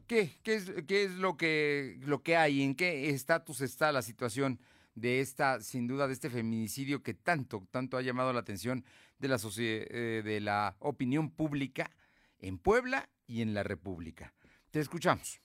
¿qué, 0.08 0.32
qué, 0.44 0.56
es, 0.56 0.72
¿Qué 0.88 1.04
es 1.04 1.12
lo 1.12 1.38
que, 1.38 2.00
lo 2.02 2.24
que 2.24 2.38
hay? 2.38 2.64
¿En 2.64 2.76
qué 2.76 3.10
estatus 3.10 3.62
está 3.62 3.92
la 3.92 4.02
situación 4.02 4.60
de 4.96 5.20
esta, 5.20 5.62
sin 5.62 5.88
duda, 5.88 6.08
de 6.08 6.14
este 6.14 6.30
feminicidio 6.30 7.04
que 7.04 7.14
tanto, 7.14 7.68
tanto 7.70 7.98
ha 7.98 8.02
llamado 8.02 8.34
la 8.34 8.40
atención 8.40 8.84
de 9.20 9.28
la, 9.28 9.38
eh, 9.58 10.22
de 10.26 10.40
la 10.42 10.76
opinión 10.80 11.30
pública 11.30 11.92
en 12.40 12.58
Puebla 12.58 13.10
y 13.28 13.42
en 13.42 13.54
la 13.54 13.64
República? 13.64 14.34
Te 14.72 14.80
escuchamos. 14.80 15.40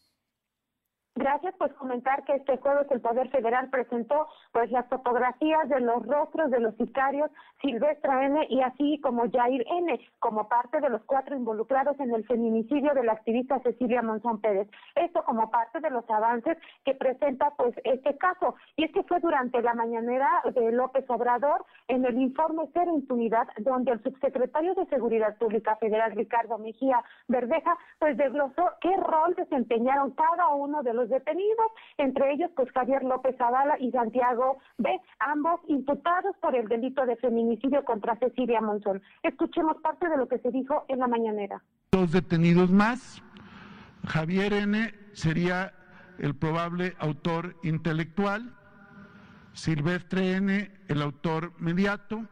Gracias, 1.14 1.54
pues 1.59 1.71
comentar 1.75 2.25
que 2.25 2.37
este 2.37 2.57
jueves 2.57 2.87
el 2.90 3.02
Poder 3.02 3.28
Federal 3.28 3.69
presentó 3.69 4.28
pues 4.50 4.71
las 4.71 4.88
fotografías 4.88 5.69
de 5.69 5.81
los 5.81 6.07
rostros 6.07 6.50
de 6.50 6.59
los 6.59 6.75
sicarios 6.76 7.31
Silvestra 7.61 8.25
N 8.25 8.47
y 8.49 8.62
así 8.62 8.99
como 9.02 9.31
Jair 9.31 9.62
N, 9.69 10.00
como 10.21 10.49
parte 10.49 10.81
de 10.81 10.88
los 10.88 11.02
cuatro 11.04 11.37
involucrados 11.37 12.00
en 12.00 12.14
el 12.14 12.25
feminicidio 12.26 12.95
de 12.95 13.04
la 13.04 13.12
activista 13.12 13.61
Cecilia 13.61 14.00
Monzón 14.00 14.40
Pérez. 14.40 14.69
Esto 14.95 15.23
como 15.25 15.50
parte 15.50 15.81
de 15.81 15.90
los 15.90 16.09
avances 16.09 16.57
que 16.85 16.95
presenta 16.95 17.50
pues 17.59 17.75
este 17.85 18.16
caso. 18.16 18.54
Y 18.76 18.85
es 18.85 18.92
que 18.92 19.02
fue 19.02 19.21
durante 19.21 19.61
la 19.61 19.75
mañanera 19.75 20.42
de 20.54 20.73
López 20.73 21.04
Obrador 21.09 21.64
en 21.88 22.07
el 22.07 22.19
informe 22.21 22.71
Cero 22.73 22.90
Impunidad, 22.95 23.49
donde 23.59 23.92
el 23.92 24.02
subsecretario 24.02 24.75
de 24.75 24.87
Seguridad 24.87 25.37
Pública 25.37 25.76
Federal 25.76 26.12
Ricardo 26.12 26.57
Mejía 26.57 27.04
Verdeja 27.28 27.76
pues 27.99 28.16
desglosó 28.16 28.71
qué 28.81 28.97
rol 28.97 29.35
desempeñaron 29.37 30.12
cada 30.12 30.49
uno 30.54 30.83
de 30.83 30.95
los 30.95 31.01
detenidos, 31.09 31.73
entre 31.99 32.32
ellos 32.32 32.50
pues 32.56 32.71
Javier 32.73 33.02
López 33.02 33.37
Zavala 33.37 33.78
y 33.78 33.90
Santiago 33.90 34.59
B, 34.78 34.90
ambos 35.18 35.61
imputados 35.68 36.37
por 36.40 36.54
el 36.54 36.68
delito 36.68 37.04
de 37.06 37.16
feminicidio 37.16 37.85
contra 37.85 38.16
Cecilia 38.16 38.61
Monzón. 38.61 39.02
Escuchemos 39.23 39.76
parte 39.82 40.09
de 40.09 40.16
lo 40.16 40.28
que 40.28 40.38
se 40.38 40.50
dijo 40.50 40.85
en 40.88 40.99
la 40.99 41.06
mañanera. 41.06 41.62
Dos 41.92 42.12
detenidos 42.12 42.71
más. 42.71 43.23
Javier 44.06 44.52
N 44.52 44.92
sería 45.12 45.73
el 46.18 46.35
probable 46.35 46.94
autor 46.99 47.56
intelectual, 47.62 48.54
Silvestre 49.52 50.37
N 50.37 50.71
el 50.88 51.02
autor 51.02 51.52
mediato, 51.59 52.26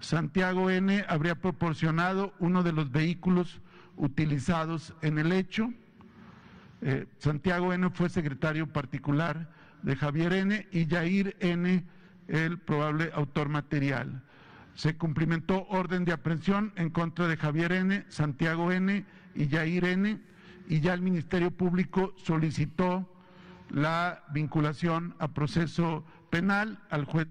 Santiago 0.00 0.70
N 0.70 1.04
habría 1.08 1.34
proporcionado 1.34 2.32
uno 2.38 2.62
de 2.62 2.72
los 2.72 2.90
vehículos 2.90 3.60
utilizados 3.96 4.94
en 5.02 5.18
el 5.18 5.32
hecho, 5.32 5.72
eh, 6.86 7.06
Santiago 7.18 7.72
N 7.72 7.88
fue 7.90 8.10
secretario 8.10 8.66
particular 8.66 9.48
de 9.82 9.96
Javier 9.96 10.34
N 10.34 10.68
y 10.70 10.86
Jair 10.86 11.34
N 11.40 11.82
el 12.28 12.58
probable 12.58 13.10
autor 13.14 13.48
material. 13.48 14.22
Se 14.74 14.96
cumplimentó 14.96 15.66
orden 15.70 16.04
de 16.04 16.12
aprehensión 16.12 16.74
en 16.76 16.90
contra 16.90 17.26
de 17.26 17.38
Javier 17.38 17.72
N, 17.72 18.04
Santiago 18.08 18.70
N 18.70 19.06
y 19.34 19.48
Jair 19.48 19.84
N 19.86 20.20
y 20.68 20.80
ya 20.80 20.92
el 20.92 21.00
Ministerio 21.00 21.50
Público 21.50 22.12
solicitó 22.18 23.10
la 23.70 24.22
vinculación 24.34 25.14
a 25.18 25.28
proceso 25.28 26.04
penal 26.28 26.82
al 26.90 27.06
juez. 27.06 27.28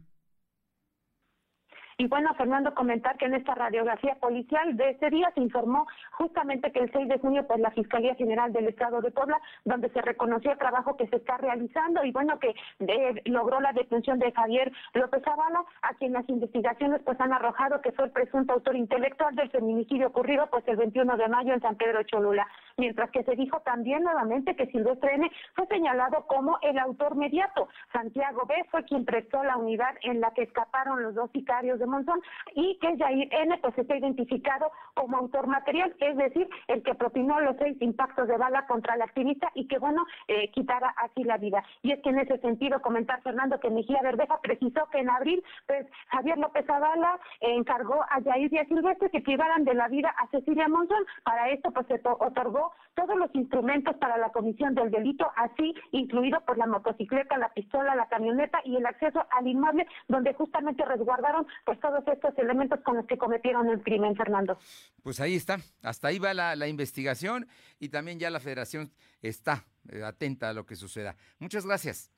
Y 2.04 2.08
bueno, 2.08 2.34
Fernando, 2.34 2.76
comentar 2.76 3.16
que 3.16 3.28
en 3.28 3.36
esta 3.36 3.56
radiografía 3.56 4.16
policial 4.16 4.76
de 4.76 4.90
ese 4.90 5.10
día 5.10 5.32
se 5.34 5.40
informó 5.40 5.88
justamente 6.12 6.70
que 6.74 6.80
el 6.80 6.92
6 6.92 7.08
de 7.08 7.18
junio, 7.18 7.48
pues, 7.48 7.62
la 7.62 7.72
Fiscalía 7.72 8.14
General 8.16 8.52
del 8.52 8.68
Estado 8.68 9.00
de 9.00 9.10
Puebla, 9.10 9.40
donde 9.64 9.88
se 9.88 10.02
reconoció 10.02 10.52
el 10.52 10.58
trabajo 10.58 10.98
que 10.98 11.08
se 11.08 11.16
está 11.16 11.38
realizando 11.38 12.04
y 12.04 12.12
bueno, 12.12 12.40
que 12.40 12.56
eh, 12.80 13.22
logró 13.24 13.62
la 13.62 13.72
detención 13.72 14.20
de 14.20 14.34
Javier 14.34 14.70
López 14.96 15.24
Zavala, 15.24 15.64
a 15.82 15.94
quien 15.94 16.12
las 16.12 16.28
investigaciones 16.28 17.02
pues 17.06 17.18
han 17.22 17.32
arrojado 17.32 17.80
que 17.80 17.94
fue 17.94 18.04
el 18.04 18.12
presunto 18.12 18.52
autor 18.52 18.76
intelectual 18.76 19.34
del 19.36 19.50
feminicidio 19.50 20.08
ocurrido 20.08 20.48
pues 20.52 20.68
el 20.68 20.76
21 20.76 21.16
de 21.16 21.30
mayo 21.30 21.54
en 21.54 21.62
San 21.62 21.78
Pedro 21.78 22.04
Cholula. 22.04 22.46
Mientras 22.76 23.12
que 23.12 23.24
se 23.24 23.38
dijo 23.38 23.62
también 23.62 24.04
nuevamente 24.04 24.58
que 24.58 24.66
Silvestre 24.68 25.16
N 25.16 25.32
fue 25.56 25.68
señalado 25.68 26.26
como 26.28 26.58
el 26.64 26.78
autor 26.80 27.16
mediato. 27.16 27.70
Santiago 27.94 28.46
B 28.46 28.56
fue 28.72 28.84
quien 28.84 29.06
prestó 29.06 29.42
la 29.42 29.56
unidad 29.56 29.96
en 30.02 30.20
la 30.20 30.32
que 30.32 30.44
escaparon 30.44 31.02
los 31.02 31.16
dos 31.16 31.32
sicarios 31.32 31.80
de 31.80 31.93
Monzón 31.94 32.22
y 32.56 32.78
que 32.80 32.98
Jair 32.98 33.30
N 33.32 33.58
pues 33.60 33.78
está 33.78 33.96
identificado 33.96 34.72
como 34.96 35.18
autor 35.18 35.48
material, 35.48 35.96
es 36.00 36.18
decir, 36.18 36.48
el 36.68 36.82
que 36.82 36.96
propinó 36.96 37.40
los 37.40 37.56
seis 37.58 37.78
impactos 37.82 38.28
de 38.28 38.38
bala 38.38 38.66
contra 38.66 38.98
la 38.98 39.06
activista 39.06 39.52
y 39.54 39.68
que 39.68 39.78
bueno, 39.78 40.04
eh, 40.28 40.50
quitara 40.52 40.90
así 40.98 41.24
la 41.24 41.38
vida. 41.38 41.64
Y 41.84 41.92
es 41.92 42.02
que 42.02 42.10
en 42.10 42.20
ese 42.20 42.40
sentido 42.40 42.82
comentar 42.82 43.22
Fernando 43.22 43.60
que 43.60 43.70
Mejía 43.70 44.02
Verdeja 44.02 44.40
precisó 44.42 44.88
que 44.92 45.00
en 45.00 45.10
abril 45.10 45.44
pues 45.68 45.86
Javier 46.08 46.38
López 46.38 46.66
Zavala 46.66 47.20
encargó 47.42 48.02
a 48.04 48.22
Jair 48.24 48.52
y 48.52 48.58
a 48.58 48.66
Silvestre 48.66 49.10
que 49.10 49.22
privaran 49.22 49.64
de 49.64 49.76
la 49.76 49.88
vida 49.88 50.14
a 50.18 50.28
Cecilia 50.28 50.68
Monzón. 50.68 51.06
Para 51.24 51.50
esto 51.50 51.72
pues 51.72 51.86
se 51.88 52.02
otorgó 52.04 52.72
todos 52.96 53.16
los 53.18 53.34
instrumentos 53.36 53.96
para 53.98 54.18
la 54.18 54.30
comisión 54.30 54.76
del 54.76 54.92
delito, 54.92 55.32
así 55.36 55.74
incluido 55.92 56.42
por 56.42 56.58
la 56.58 56.68
motocicleta, 56.68 57.38
la 57.38 57.50
pistola, 57.50 57.96
la 57.96 58.08
camioneta 58.08 58.60
y 58.64 58.76
el 58.76 58.86
acceso 58.86 59.26
al 59.32 59.48
inmueble 59.48 59.88
donde 60.08 60.34
justamente 60.34 60.86
resguardaron 60.86 61.46
pues 61.66 61.73
todos 61.80 62.04
estos 62.08 62.38
elementos 62.38 62.80
con 62.82 62.98
los 62.98 63.06
que 63.08 63.18
cometieron 63.18 63.70
el 63.70 63.82
crimen, 63.84 64.16
Fernando. 64.16 64.58
Pues 65.02 65.20
ahí 65.20 65.36
está, 65.36 65.60
hasta 65.82 66.08
ahí 66.08 66.20
va 66.20 66.34
la, 66.34 66.68
investigación 66.68 67.48
y 67.80 67.90
también 67.90 68.20
ya 68.20 68.30
la 68.30 68.40
federación 68.40 68.92
está 69.22 69.66
eh, 69.90 70.04
atenta 70.04 70.50
a 70.50 70.54
lo 70.54 70.66
que 70.66 70.76
suceda. 70.76 71.16
Muchas 71.40 71.66
gracias. 71.66 72.12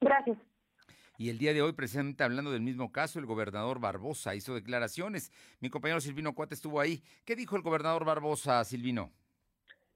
Gracias. 0.00 0.38
Y 1.18 1.28
el 1.28 1.38
día 1.38 1.52
de 1.52 1.62
hoy, 1.62 1.72
precisamente 1.72 2.24
hablando 2.24 2.50
del 2.50 2.62
mismo 2.62 2.90
caso, 2.90 3.18
el 3.18 3.26
gobernador 3.26 3.78
Barbosa 3.78 4.34
hizo 4.34 4.54
declaraciones. 4.54 5.30
Mi 5.60 5.70
compañero 5.70 6.00
Silvino 6.00 6.34
Cuate 6.34 6.54
estuvo 6.54 6.80
ahí. 6.80 7.02
¿Qué 7.24 7.36
dijo 7.36 7.54
el 7.54 7.62
gobernador 7.62 8.04
Barbosa, 8.04 8.64
Silvino? 8.64 9.12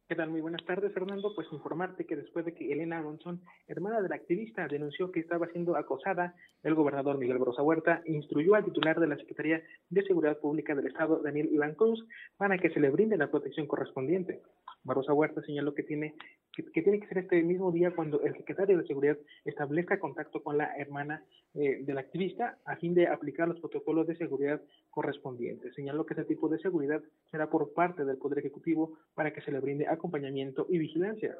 ¿Qué 0.09 0.15
tal? 0.15 0.31
Muy 0.31 0.41
buenas 0.41 0.65
tardes, 0.65 0.95
Fernando. 0.95 1.35
Pues 1.35 1.49
informarte 1.51 2.07
que 2.07 2.15
después 2.15 2.45
de 2.45 2.55
que 2.55 2.73
Elena 2.73 3.03
Monzón, 3.03 3.43
hermana 3.67 4.01
del 4.01 4.13
activista, 4.13 4.69
denunció 4.69 5.11
que 5.11 5.19
estaba 5.19 5.49
siendo 5.49 5.77
acosada, 5.77 6.33
el 6.63 6.77
gobernador 6.77 7.19
Miguel 7.19 7.39
Brosa 7.39 7.65
Huerta 7.65 8.03
instruyó 8.07 8.55
al 8.55 8.65
titular 8.65 9.01
de 9.01 9.09
la 9.09 9.17
Secretaría 9.17 9.65
de 9.91 10.03
Seguridad 10.05 10.39
Pública 10.39 10.77
del 10.77 10.87
Estado, 10.87 11.21
Daniel 11.25 11.49
Iván 11.51 11.75
Cruz, 11.75 12.07
para 12.37 12.57
que 12.57 12.71
se 12.71 12.79
le 12.79 12.91
brinde 12.91 13.17
la 13.17 13.33
protección 13.33 13.67
correspondiente. 13.67 14.43
Barrosa 14.85 15.13
Huerta 15.13 15.43
señaló 15.43 15.75
que 15.75 15.83
tiene 15.83 16.15
que, 16.57 16.83
tiene 16.83 17.01
que 17.01 17.07
ser 17.09 17.19
este 17.19 17.43
mismo 17.43 17.71
día 17.71 17.91
cuando 17.95 18.23
el 18.23 18.35
secretario 18.37 18.79
de 18.79 18.87
Seguridad 18.87 19.19
establezca 19.45 20.01
contacto 20.01 20.43
con 20.43 20.57
la 20.57 20.75
hermana 20.77 21.23
eh, 21.55 21.83
del 21.83 21.99
activista 21.99 22.59
a 22.65 22.77
fin 22.77 22.95
de 22.95 23.09
aplicar 23.09 23.47
los 23.47 23.61
protocolos 23.61 24.07
de 24.07 24.17
seguridad 24.17 24.61
correspondientes. 24.91 25.75
Señaló 25.75 26.07
que 26.07 26.15
ese 26.15 26.25
tipo 26.25 26.49
de 26.49 26.59
seguridad 26.59 27.03
será 27.31 27.51
por 27.51 27.75
parte 27.75 28.05
del 28.05 28.17
Poder 28.17 28.39
Ejecutivo 28.39 28.95
para 29.15 29.33
que 29.33 29.43
se 29.43 29.53
le 29.53 29.61
brinde 29.61 29.87
acompañamiento 29.87 30.67
y 30.71 30.79
vigilancia. 30.79 31.37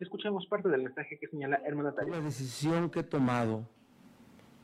Escuchemos 0.00 0.46
parte 0.46 0.68
del 0.68 0.82
mensaje 0.82 1.18
que 1.18 1.28
señala 1.28 1.62
hermana 1.64 1.90
Natalia. 1.90 2.16
La 2.16 2.24
decisión 2.24 2.90
que 2.90 3.00
he 3.00 3.04
tomado 3.04 3.68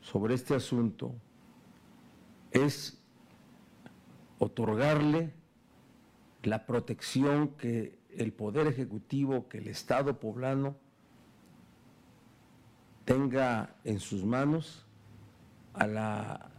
sobre 0.01 0.33
este 0.33 0.53
asunto 0.53 1.15
es 2.51 3.01
otorgarle 4.37 5.31
la 6.43 6.65
protección 6.65 7.55
que 7.55 8.02
el 8.17 8.33
Poder 8.33 8.67
Ejecutivo, 8.67 9.47
que 9.47 9.57
el 9.59 9.67
Estado 9.67 10.19
poblano 10.19 10.75
tenga 13.05 13.75
en 13.83 13.99
sus 13.99 14.23
manos 14.25 14.85
a 15.73 15.87
la 15.87 16.51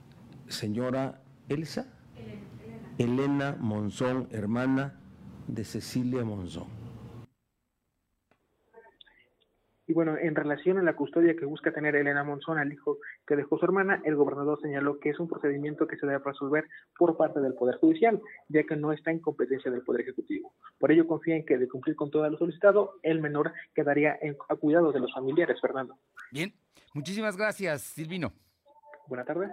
señora 0.49 1.21
Elsa, 1.49 1.87
Elena 2.99 3.57
Monzón, 3.59 4.29
hermana 4.31 4.95
de 5.49 5.65
Cecilia 5.65 6.25
Monzón. 6.25 6.84
Y 9.87 9.93
bueno, 9.93 10.17
en 10.17 10.35
relación 10.35 10.79
a 10.79 10.83
la 10.83 10.97
custodia 10.97 11.37
que 11.37 11.45
busca 11.45 11.73
tener 11.73 11.95
Elena 11.95 12.25
Monzón 12.25 12.59
al 12.59 12.73
hijo 12.73 12.99
que 13.27 13.37
dejó 13.37 13.59
su 13.59 13.67
hermana, 13.67 14.01
el 14.05 14.17
gobernador 14.17 14.59
señaló 14.61 14.99
que 14.99 15.11
es 15.11 15.19
un 15.19 15.29
procedimiento 15.29 15.87
que 15.87 15.97
se 15.97 16.07
debe 16.07 16.23
resolver 16.25 16.67
por 16.99 17.17
parte 17.17 17.41
del 17.41 17.55
Poder 17.55 17.77
Judicial, 17.77 18.21
ya 18.49 18.63
que 18.63 18.77
no 18.77 18.93
está 18.93 19.11
en 19.11 19.21
competencia 19.21 19.71
del 19.71 19.83
Poder 19.83 20.03
Ejecutivo. 20.03 20.55
Por 20.79 20.91
ello 20.91 21.07
confía 21.07 21.37
en 21.37 21.45
que 21.45 21.59
de 21.59 21.69
cumplir 21.69 21.97
con 21.97 22.11
todo 22.11 22.29
lo 22.29 22.39
solicitado, 22.39 22.95
el 23.03 23.21
menor 23.21 23.53
quedaría 23.75 24.17
en, 24.23 24.37
a 24.49 24.57
cuidado 24.57 24.91
de 24.91 25.01
los 25.01 25.13
familiares, 25.13 25.61
Fernando. 25.61 25.99
Bien, 26.33 26.55
muchísimas 26.95 27.37
gracias, 27.37 27.83
Silvino. 27.83 28.33
Buenas 29.07 29.27
tardes. 29.27 29.51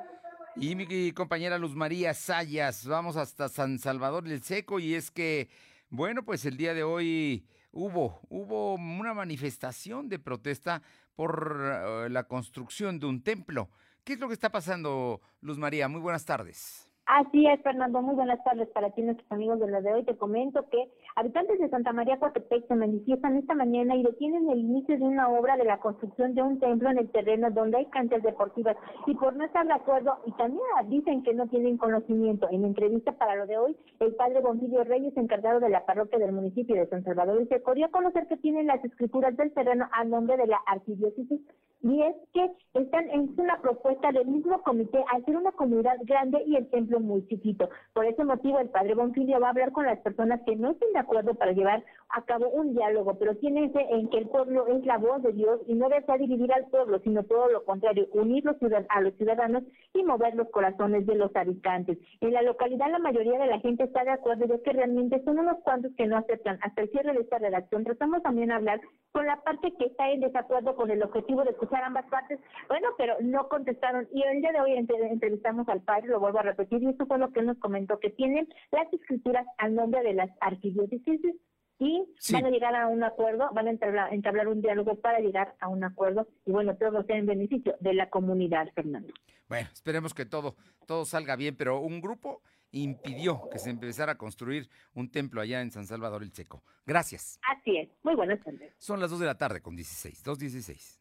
Y 0.55 0.75
mi 0.75 1.11
compañera 1.13 1.57
Luz 1.57 1.75
María 1.75 2.13
Sayas, 2.13 2.85
vamos 2.85 3.15
hasta 3.15 3.47
San 3.49 3.79
Salvador 3.79 4.23
del 4.23 4.43
Seco 4.43 4.79
y 4.79 4.95
es 4.95 5.09
que, 5.09 5.49
bueno, 5.89 6.23
pues 6.23 6.45
el 6.45 6.57
día 6.57 6.73
de 6.73 6.83
hoy 6.83 7.45
hubo, 7.71 8.21
hubo 8.29 8.75
una 8.75 9.13
manifestación 9.13 10.09
de 10.09 10.19
protesta 10.19 10.81
por 11.15 11.61
eh, 11.63 12.09
la 12.09 12.23
construcción 12.23 12.99
de 12.99 13.05
un 13.05 13.23
templo. 13.23 13.69
¿Qué 14.03 14.13
es 14.13 14.19
lo 14.19 14.27
que 14.27 14.33
está 14.33 14.51
pasando, 14.51 15.21
Luz 15.41 15.57
María? 15.57 15.87
Muy 15.87 16.01
buenas 16.01 16.25
tardes. 16.25 16.90
Así 17.13 17.45
es, 17.45 17.61
Fernando. 17.61 18.01
Muy 18.01 18.15
buenas 18.15 18.41
tardes 18.45 18.69
para 18.69 18.89
ti, 18.91 19.01
nuestros 19.01 19.29
amigos 19.33 19.59
de 19.59 19.69
la 19.69 19.81
de 19.81 19.93
hoy. 19.93 20.05
Te 20.05 20.15
comento 20.15 20.69
que 20.69 20.89
habitantes 21.17 21.59
de 21.59 21.67
Santa 21.67 21.91
María 21.91 22.17
Coatepec 22.17 22.65
se 22.69 22.75
manifiestan 22.75 23.35
esta 23.35 23.53
mañana 23.53 23.97
y 23.97 24.03
detienen 24.03 24.49
el 24.49 24.59
inicio 24.59 24.97
de 24.97 25.03
una 25.03 25.27
obra 25.27 25.57
de 25.57 25.65
la 25.65 25.79
construcción 25.79 26.35
de 26.35 26.41
un 26.41 26.57
templo 26.61 26.89
en 26.89 26.99
el 26.99 27.11
terreno 27.11 27.51
donde 27.51 27.79
hay 27.79 27.85
canchas 27.87 28.23
deportivas 28.23 28.77
y 29.07 29.15
por 29.15 29.35
no 29.35 29.43
estar 29.43 29.67
de 29.67 29.73
acuerdo 29.73 30.19
y 30.25 30.31
también 30.37 30.63
dicen 30.87 31.21
que 31.21 31.33
no 31.33 31.49
tienen 31.49 31.77
conocimiento. 31.77 32.47
En 32.49 32.63
entrevista 32.63 33.11
para 33.11 33.35
lo 33.35 33.45
de 33.45 33.57
hoy, 33.57 33.75
el 33.99 34.15
padre 34.15 34.39
Bonfilio 34.39 34.85
Reyes, 34.85 35.17
encargado 35.17 35.59
de 35.59 35.67
la 35.67 35.85
parroquia 35.85 36.17
del 36.17 36.31
municipio 36.31 36.77
de 36.77 36.87
San 36.87 37.03
Salvador, 37.03 37.45
se 37.49 37.55
a 37.55 37.89
conocer 37.89 38.27
que 38.27 38.37
tienen 38.37 38.67
las 38.67 38.85
escrituras 38.85 39.35
del 39.35 39.51
terreno 39.51 39.85
a 39.91 40.05
nombre 40.05 40.37
de 40.37 40.47
la 40.47 40.61
arquidiócesis 40.65 41.41
y 41.83 42.01
es 42.03 42.15
que 42.33 42.51
están 42.73 43.09
en 43.09 43.33
una 43.37 43.59
propuesta 43.61 44.11
del 44.11 44.27
mismo 44.27 44.61
comité 44.61 45.03
hacer 45.11 45.35
una 45.35 45.51
comunidad 45.51 45.97
grande 46.03 46.43
y 46.45 46.55
el 46.55 46.69
templo 46.69 46.99
muy 46.99 47.25
chiquito. 47.27 47.69
Por 47.93 48.05
ese 48.05 48.23
motivo, 48.23 48.59
el 48.59 48.69
padre 48.69 48.95
Bonfilio 48.95 49.39
va 49.39 49.47
a 49.47 49.49
hablar 49.51 49.71
con 49.71 49.85
las 49.85 49.99
personas 49.99 50.41
que 50.45 50.55
no 50.55 50.71
estén 50.71 50.93
de 50.93 50.99
acuerdo 50.99 51.33
para 51.35 51.51
llevar 51.51 51.83
a 52.09 52.21
cabo 52.23 52.49
un 52.49 52.73
diálogo, 52.73 53.17
pero 53.17 53.35
tiene 53.37 53.71
en 53.73 54.09
que 54.09 54.17
el 54.17 54.27
pueblo 54.27 54.67
es 54.67 54.85
la 54.85 54.97
voz 54.97 55.23
de 55.23 55.33
Dios 55.33 55.59
y 55.67 55.73
no 55.73 55.89
desea 55.89 56.17
dividir 56.17 56.51
al 56.53 56.67
pueblo, 56.67 56.99
sino 56.99 57.23
todo 57.23 57.49
lo 57.49 57.63
contrario, 57.65 58.07
unir 58.13 58.43
a 58.89 59.01
los 59.01 59.13
ciudadanos 59.15 59.63
y 59.93 60.03
mover 60.03 60.35
los 60.35 60.49
corazones 60.49 61.05
de 61.05 61.15
los 61.15 61.35
habitantes. 61.35 61.97
En 62.19 62.33
la 62.33 62.41
localidad 62.41 62.91
la 62.91 62.99
mayoría 62.99 63.39
de 63.39 63.47
la 63.47 63.59
gente 63.59 63.83
está 63.83 64.03
de 64.03 64.11
acuerdo 64.11 64.47
de 64.47 64.61
que 64.61 64.73
realmente 64.73 65.23
son 65.23 65.39
unos 65.39 65.57
cuantos 65.63 65.91
que 65.97 66.07
no 66.07 66.17
aceptan. 66.17 66.59
Hasta 66.61 66.81
el 66.81 66.89
cierre 66.89 67.13
de 67.13 67.21
esta 67.21 67.39
redacción 67.39 67.83
tratamos 67.83 68.21
también 68.23 68.49
de 68.49 68.55
hablar 68.55 68.81
con 69.11 69.25
la 69.25 69.41
parte 69.41 69.73
que 69.77 69.85
está 69.85 70.09
en 70.09 70.21
desacuerdo 70.21 70.75
con 70.75 70.91
el 70.91 71.03
objetivo 71.03 71.43
de 71.43 71.53
ambas 71.79 72.05
partes, 72.07 72.39
bueno, 72.67 72.89
pero 72.97 73.15
no 73.21 73.47
contestaron. 73.47 74.07
Y 74.13 74.23
el 74.23 74.41
día 74.41 74.51
de 74.51 74.61
hoy 74.61 74.73
entrevistamos 74.73 75.67
al 75.69 75.81
padre, 75.81 76.07
lo 76.07 76.19
vuelvo 76.19 76.39
a 76.39 76.43
repetir, 76.43 76.81
y 76.83 76.89
eso 76.89 77.05
fue 77.05 77.17
lo 77.17 77.31
que 77.31 77.41
nos 77.41 77.57
comentó, 77.59 77.99
que 77.99 78.09
tienen 78.09 78.47
las 78.71 78.91
escrituras 78.93 79.45
al 79.57 79.75
nombre 79.75 80.03
de 80.03 80.13
las 80.13 80.29
arquidiócesis 80.41 81.21
y 81.79 82.05
van 82.31 82.45
a 82.45 82.49
llegar 82.51 82.75
a 82.75 82.87
un 82.87 83.03
acuerdo, 83.03 83.49
van 83.53 83.67
a 83.67 83.71
entablar, 83.71 84.47
un 84.47 84.61
diálogo 84.61 84.99
para 85.01 85.19
llegar 85.19 85.55
a 85.59 85.67
un 85.67 85.83
acuerdo 85.83 86.27
y 86.45 86.51
bueno, 86.51 86.75
todo 86.77 87.03
sea 87.03 87.17
en 87.17 87.25
beneficio 87.25 87.75
de 87.79 87.95
la 87.95 88.09
comunidad, 88.09 88.67
Fernando. 88.75 89.11
Bueno, 89.49 89.67
esperemos 89.73 90.13
que 90.13 90.25
todo, 90.25 90.55
todo 90.85 91.05
salga 91.05 91.35
bien, 91.35 91.55
pero 91.57 91.79
un 91.79 91.99
grupo 91.99 92.43
impidió 92.69 93.49
que 93.51 93.57
se 93.57 93.71
empezara 93.71 94.13
a 94.13 94.17
construir 94.17 94.69
un 94.93 95.09
templo 95.09 95.41
allá 95.41 95.61
en 95.61 95.71
San 95.71 95.87
Salvador 95.87 96.21
el 96.21 96.31
Checo. 96.31 96.63
Gracias. 96.85 97.39
Así 97.49 97.75
es. 97.77 97.89
Muy 98.03 98.15
buenas 98.15 98.39
tardes. 98.43 98.73
Son 98.77 98.99
las 98.99 99.09
2 99.09 99.19
de 99.19 99.25
la 99.25 99.37
tarde 99.37 99.61
con 99.61 99.75
16, 99.75 100.23
2.16. 100.23 101.00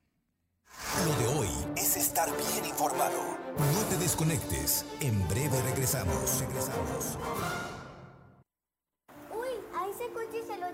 Lo 1.07 1.17
de 1.17 1.39
hoy 1.39 1.49
es 1.77 1.97
estar 1.97 2.29
bien 2.37 2.65
informado. 2.67 3.21
No 3.57 3.81
te 3.89 3.97
desconectes. 3.97 4.85
En 5.01 5.27
breve 5.29 5.61
regresamos. 5.63 6.41
Regresamos. 6.41 7.19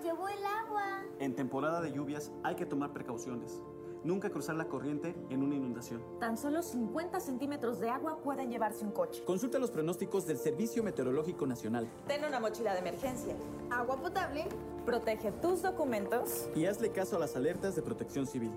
llevó 0.06 0.28
el 0.28 0.44
agua. 0.44 1.02
En 1.18 1.34
temporada 1.34 1.80
de 1.80 1.92
lluvias 1.92 2.30
hay 2.44 2.54
que 2.54 2.66
tomar 2.66 2.92
precauciones. 2.92 3.60
Nunca 4.04 4.30
cruzar 4.30 4.54
la 4.54 4.68
corriente 4.68 5.16
en 5.30 5.42
una 5.42 5.56
inundación. 5.56 6.00
Tan 6.20 6.36
solo 6.36 6.62
50 6.62 7.18
centímetros 7.18 7.80
de 7.80 7.90
agua 7.90 8.18
pueden 8.22 8.50
llevarse 8.50 8.84
un 8.84 8.92
coche. 8.92 9.24
Consulta 9.24 9.58
los 9.58 9.72
pronósticos 9.72 10.26
del 10.26 10.38
Servicio 10.38 10.84
Meteorológico 10.84 11.44
Nacional. 11.44 11.88
Ten 12.06 12.24
una 12.24 12.38
mochila 12.38 12.72
de 12.72 12.80
emergencia. 12.80 13.34
Agua 13.70 13.96
potable. 13.96 14.46
Protege 14.84 15.32
tus 15.32 15.62
documentos. 15.62 16.46
Y 16.54 16.66
hazle 16.66 16.92
caso 16.92 17.16
a 17.16 17.18
las 17.18 17.34
alertas 17.34 17.74
de 17.74 17.82
protección 17.82 18.28
civil. 18.28 18.52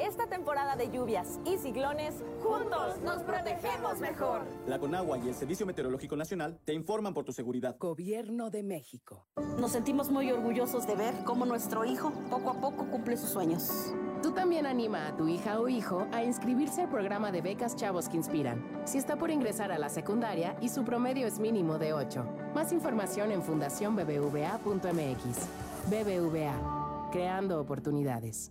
Esta 0.00 0.26
temporada 0.26 0.74
de 0.76 0.90
lluvias 0.90 1.38
y 1.44 1.58
ciclones, 1.58 2.14
juntos 2.42 2.98
nos 3.04 3.22
protegemos 3.22 4.00
mejor. 4.00 4.46
La 4.66 4.78
Conagua 4.78 5.18
y 5.18 5.28
el 5.28 5.34
Servicio 5.34 5.66
Meteorológico 5.66 6.16
Nacional 6.16 6.58
te 6.64 6.72
informan 6.72 7.12
por 7.12 7.26
tu 7.26 7.32
seguridad. 7.32 7.76
Gobierno 7.78 8.48
de 8.48 8.62
México. 8.62 9.26
Nos 9.58 9.72
sentimos 9.72 10.10
muy 10.10 10.32
orgullosos 10.32 10.86
de 10.86 10.96
ver 10.96 11.14
cómo 11.24 11.44
nuestro 11.44 11.84
hijo 11.84 12.12
poco 12.30 12.48
a 12.48 12.54
poco 12.54 12.86
cumple 12.86 13.18
sus 13.18 13.28
sueños. 13.28 13.92
Tú 14.22 14.32
también 14.32 14.64
anima 14.64 15.06
a 15.06 15.18
tu 15.18 15.28
hija 15.28 15.60
o 15.60 15.68
hijo 15.68 16.06
a 16.12 16.24
inscribirse 16.24 16.80
al 16.82 16.88
programa 16.88 17.30
de 17.30 17.42
becas 17.42 17.76
Chavos 17.76 18.08
que 18.08 18.16
Inspiran, 18.16 18.64
si 18.86 18.96
está 18.96 19.16
por 19.16 19.30
ingresar 19.30 19.70
a 19.70 19.78
la 19.78 19.90
secundaria 19.90 20.56
y 20.62 20.70
su 20.70 20.82
promedio 20.82 21.26
es 21.26 21.38
mínimo 21.38 21.78
de 21.78 21.92
8. 21.92 22.24
Más 22.54 22.72
información 22.72 23.32
en 23.32 23.42
fundacionbbva.mx. 23.42 25.48
BBVA, 25.90 27.10
creando 27.12 27.60
oportunidades. 27.60 28.50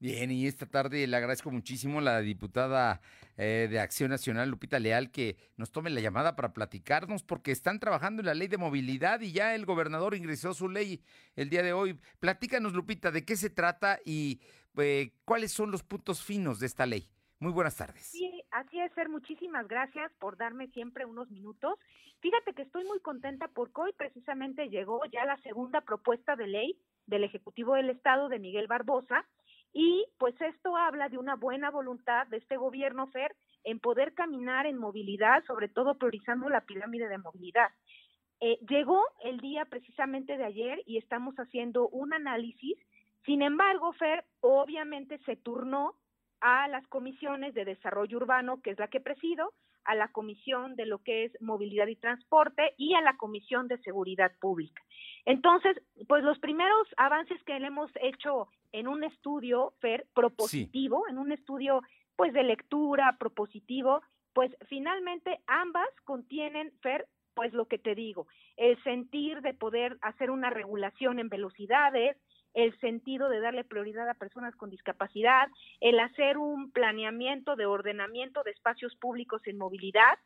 Bien, 0.00 0.30
y 0.30 0.46
esta 0.46 0.64
tarde 0.64 1.06
le 1.06 1.14
agradezco 1.14 1.50
muchísimo 1.50 1.98
a 1.98 2.02
la 2.02 2.20
diputada 2.20 3.02
eh, 3.36 3.68
de 3.70 3.80
Acción 3.80 4.08
Nacional, 4.08 4.48
Lupita 4.48 4.78
Leal, 4.78 5.10
que 5.10 5.36
nos 5.58 5.72
tome 5.72 5.90
la 5.90 6.00
llamada 6.00 6.36
para 6.36 6.54
platicarnos, 6.54 7.22
porque 7.22 7.52
están 7.52 7.78
trabajando 7.78 8.22
en 8.22 8.26
la 8.26 8.32
ley 8.32 8.48
de 8.48 8.56
movilidad 8.56 9.20
y 9.20 9.32
ya 9.32 9.54
el 9.54 9.66
gobernador 9.66 10.14
ingresó 10.14 10.54
su 10.54 10.70
ley 10.70 11.02
el 11.36 11.50
día 11.50 11.62
de 11.62 11.74
hoy. 11.74 12.00
Platícanos, 12.18 12.72
Lupita, 12.72 13.10
de 13.10 13.26
qué 13.26 13.36
se 13.36 13.50
trata 13.50 14.00
y 14.02 14.40
eh, 14.78 15.12
cuáles 15.26 15.52
son 15.52 15.70
los 15.70 15.82
puntos 15.82 16.24
finos 16.24 16.60
de 16.60 16.66
esta 16.66 16.86
ley. 16.86 17.06
Muy 17.38 17.52
buenas 17.52 17.76
tardes. 17.76 18.06
Sí, 18.06 18.42
así 18.52 18.80
es, 18.80 18.90
Ser. 18.94 19.10
Muchísimas 19.10 19.68
gracias 19.68 20.10
por 20.18 20.38
darme 20.38 20.68
siempre 20.68 21.04
unos 21.04 21.30
minutos. 21.30 21.78
Fíjate 22.20 22.54
que 22.54 22.62
estoy 22.62 22.84
muy 22.84 23.00
contenta 23.00 23.48
porque 23.48 23.82
hoy 23.82 23.92
precisamente 23.98 24.70
llegó 24.70 25.04
ya 25.12 25.26
la 25.26 25.36
segunda 25.42 25.82
propuesta 25.82 26.36
de 26.36 26.46
ley 26.46 26.78
del 27.06 27.24
Ejecutivo 27.24 27.74
del 27.74 27.90
Estado 27.90 28.30
de 28.30 28.38
Miguel 28.38 28.66
Barbosa 28.66 29.26
y 29.72 30.04
pues 30.18 30.34
esto 30.40 30.76
habla 30.76 31.08
de 31.08 31.18
una 31.18 31.36
buena 31.36 31.70
voluntad 31.70 32.26
de 32.26 32.38
este 32.38 32.56
gobierno, 32.56 33.06
Fer, 33.08 33.34
en 33.64 33.78
poder 33.78 34.14
caminar 34.14 34.66
en 34.66 34.78
movilidad, 34.78 35.44
sobre 35.46 35.68
todo 35.68 35.96
priorizando 35.96 36.48
la 36.48 36.62
pirámide 36.62 37.08
de 37.08 37.18
movilidad. 37.18 37.68
Eh, 38.40 38.58
llegó 38.68 39.02
el 39.22 39.38
día 39.38 39.66
precisamente 39.66 40.36
de 40.36 40.44
ayer 40.44 40.82
y 40.86 40.96
estamos 40.96 41.34
haciendo 41.36 41.88
un 41.88 42.12
análisis. 42.14 42.78
Sin 43.26 43.42
embargo, 43.42 43.92
Fer, 43.92 44.24
obviamente 44.40 45.18
se 45.26 45.36
turnó 45.36 45.94
a 46.40 46.66
las 46.68 46.86
comisiones 46.88 47.54
de 47.54 47.66
desarrollo 47.66 48.16
urbano, 48.16 48.62
que 48.62 48.70
es 48.70 48.78
la 48.78 48.88
que 48.88 49.00
presido, 49.00 49.52
a 49.84 49.94
la 49.94 50.08
comisión 50.08 50.76
de 50.76 50.86
lo 50.86 51.02
que 51.02 51.24
es 51.24 51.32
movilidad 51.40 51.86
y 51.86 51.96
transporte 51.96 52.74
y 52.76 52.94
a 52.94 53.00
la 53.00 53.16
comisión 53.16 53.68
de 53.68 53.78
seguridad 53.78 54.32
pública. 54.40 54.82
Entonces, 55.24 55.76
pues 56.08 56.24
los 56.24 56.38
primeros 56.38 56.88
avances 56.96 57.42
que 57.44 57.56
hemos 57.56 57.90
hecho 58.00 58.48
en 58.72 58.88
un 58.88 59.04
estudio, 59.04 59.74
Fer, 59.80 60.06
propositivo, 60.14 61.04
en 61.08 61.18
un 61.18 61.32
estudio 61.32 61.82
pues 62.16 62.32
de 62.32 62.42
lectura 62.42 63.16
propositivo, 63.18 64.02
pues 64.32 64.54
finalmente 64.68 65.40
ambas 65.46 65.88
contienen, 66.04 66.72
Fer, 66.82 67.06
pues 67.34 67.52
lo 67.52 67.66
que 67.66 67.78
te 67.78 67.94
digo, 67.94 68.26
el 68.56 68.82
sentir 68.82 69.40
de 69.40 69.54
poder 69.54 69.96
hacer 70.02 70.30
una 70.30 70.50
regulación 70.50 71.18
en 71.18 71.28
velocidades, 71.28 72.16
el 72.54 72.78
sentido 72.80 73.28
de 73.28 73.40
darle 73.40 73.64
prioridad 73.64 74.08
a 74.08 74.14
personas 74.14 74.56
con 74.56 74.70
discapacidad, 74.70 75.48
el 75.80 75.98
hacer 76.00 76.38
un 76.38 76.72
planeamiento 76.72 77.56
de 77.56 77.66
ordenamiento 77.66 78.42
de 78.42 78.50
espacios 78.50 78.94
públicos 78.96 79.42
en 79.46 79.58
movilidad. 79.58 80.18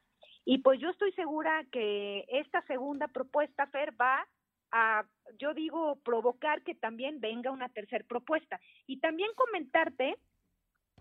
Y 0.45 0.59
pues 0.59 0.81
yo 0.81 0.91
estoy 0.91 1.13
segura 1.13 1.65
que 1.73 2.25
esta 2.29 2.63
segunda 2.63 3.09
propuesta, 3.09 3.67
Fer, 3.69 3.95
va 4.01 4.27
a, 4.73 5.05
yo 5.39 5.55
digo, 5.55 5.97
provocar 6.05 6.63
que 6.63 6.75
también 6.75 7.21
venga 7.21 7.51
una 7.51 7.69
tercera 7.69 8.05
propuesta. 8.07 8.61
Y 8.87 8.99
también 9.01 9.31
comentarte 9.35 10.17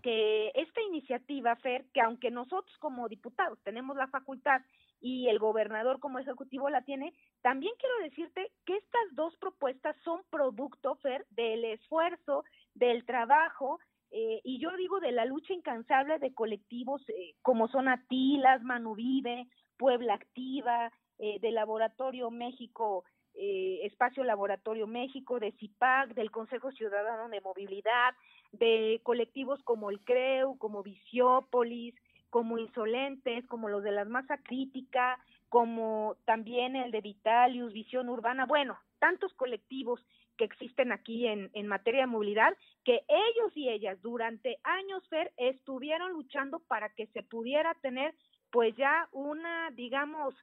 que 0.02 0.52
esta 0.54 0.82
iniciativa, 0.82 1.56
Fer, 1.56 1.86
que 1.92 2.00
aunque 2.00 2.30
nosotros 2.30 2.76
como 2.78 3.08
diputados 3.08 3.58
tenemos 3.62 3.96
la 3.96 4.06
facultad 4.08 4.60
y 5.04 5.28
el 5.28 5.38
gobernador 5.38 6.00
como 6.00 6.18
ejecutivo 6.18 6.70
la 6.70 6.80
tiene, 6.80 7.12
también 7.42 7.74
quiero 7.78 7.98
decirte 7.98 8.50
que 8.64 8.74
estas 8.74 9.14
dos 9.14 9.36
propuestas 9.36 9.94
son 10.02 10.22
producto, 10.30 10.98
del 11.28 11.66
esfuerzo, 11.66 12.42
del 12.72 13.04
trabajo, 13.04 13.80
eh, 14.10 14.40
y 14.44 14.58
yo 14.60 14.74
digo 14.78 15.00
de 15.00 15.12
la 15.12 15.26
lucha 15.26 15.52
incansable 15.52 16.18
de 16.20 16.32
colectivos 16.32 17.02
eh, 17.10 17.34
como 17.42 17.68
son 17.68 17.88
Atilas, 17.88 18.62
Manuvive, 18.62 19.46
Puebla 19.76 20.14
Activa, 20.14 20.90
eh, 21.18 21.38
de 21.38 21.50
Laboratorio 21.50 22.30
México 22.30 23.04
eh, 23.34 23.80
Espacio 23.84 24.22
Laboratorio 24.22 24.86
México, 24.86 25.40
de 25.40 25.52
CIPAC, 25.52 26.14
del 26.14 26.30
Consejo 26.30 26.70
Ciudadano 26.72 27.28
de 27.28 27.40
Movilidad, 27.40 28.14
de 28.52 29.00
colectivos 29.02 29.60
como 29.64 29.90
el 29.90 30.00
CREU, 30.04 30.56
como 30.58 30.84
Visiópolis, 30.84 31.94
como 32.34 32.58
Insolentes, 32.58 33.46
como 33.46 33.68
los 33.68 33.84
de 33.84 33.92
las 33.92 34.08
Masa 34.08 34.38
Crítica, 34.38 35.20
como 35.50 36.16
también 36.24 36.74
el 36.74 36.90
de 36.90 37.00
Vitalius, 37.00 37.72
Visión 37.72 38.08
Urbana, 38.08 38.44
bueno, 38.44 38.76
tantos 38.98 39.32
colectivos 39.34 40.04
que 40.36 40.42
existen 40.42 40.90
aquí 40.90 41.28
en, 41.28 41.48
en 41.54 41.68
materia 41.68 42.00
de 42.00 42.06
movilidad, 42.08 42.52
que 42.82 43.04
ellos 43.06 43.52
y 43.56 43.68
ellas 43.68 44.02
durante 44.02 44.58
años, 44.64 45.08
Fer, 45.08 45.32
estuvieron 45.36 46.10
luchando 46.10 46.58
para 46.58 46.88
que 46.88 47.06
se 47.14 47.22
pudiera 47.22 47.72
tener 47.74 48.16
pues 48.50 48.74
ya 48.74 49.08
una, 49.12 49.70
digamos, 49.70 50.34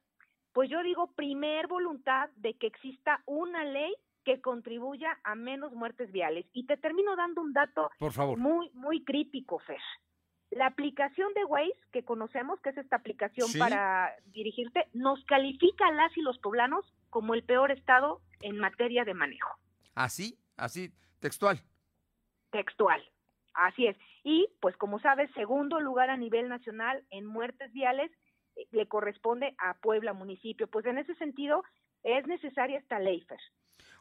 pues 0.53 0.69
yo 0.69 0.81
digo, 0.83 1.07
primer 1.07 1.67
voluntad 1.67 2.29
de 2.37 2.53
que 2.53 2.67
exista 2.67 3.21
una 3.25 3.65
ley 3.65 3.93
que 4.23 4.39
contribuya 4.39 5.19
a 5.25 5.35
menos 5.35 5.73
muertes 5.73 6.09
viales. 6.09 6.45
Y 6.53 6.65
te 6.67 6.77
termino 6.77 7.17
dando 7.17 7.41
un 7.41 7.51
dato 7.51 7.89
muy 8.37 8.69
muy 8.75 9.03
crítico, 9.03 9.59
Fer. 9.59 9.81
La 10.51 10.67
aplicación 10.67 11.33
de 11.33 11.45
Waze 11.45 11.79
que 11.93 12.03
conocemos, 12.03 12.59
que 12.59 12.69
es 12.69 12.77
esta 12.77 12.97
aplicación 12.97 13.49
para 13.57 14.13
dirigirte, 14.25 14.87
nos 14.93 15.23
califica 15.25 15.87
a 15.87 15.91
las 15.91 16.15
y 16.17 16.21
los 16.21 16.37
poblanos 16.39 16.85
como 17.09 17.33
el 17.33 17.43
peor 17.43 17.71
estado 17.71 18.21
en 18.41 18.57
materia 18.57 19.05
de 19.05 19.13
manejo. 19.13 19.57
Así, 19.95 20.37
así, 20.57 20.93
textual. 21.19 21.63
Textual. 22.51 23.01
Así 23.53 23.87
es. 23.87 23.95
Y 24.23 24.49
pues 24.59 24.75
como 24.75 24.99
sabes, 24.99 25.31
segundo 25.33 25.79
lugar 25.79 26.09
a 26.09 26.17
nivel 26.17 26.49
nacional 26.49 27.05
en 27.11 27.25
muertes 27.25 27.71
viales 27.71 28.11
eh, 28.55 28.67
le 28.71 28.87
corresponde 28.87 29.55
a 29.57 29.75
Puebla 29.75 30.11
municipio. 30.13 30.67
Pues 30.67 30.85
en 30.85 30.97
ese 30.97 31.15
sentido 31.15 31.63
es 32.03 32.27
necesaria 32.27 32.79
esta 32.79 32.99
ley, 32.99 33.21
Fer. 33.21 33.39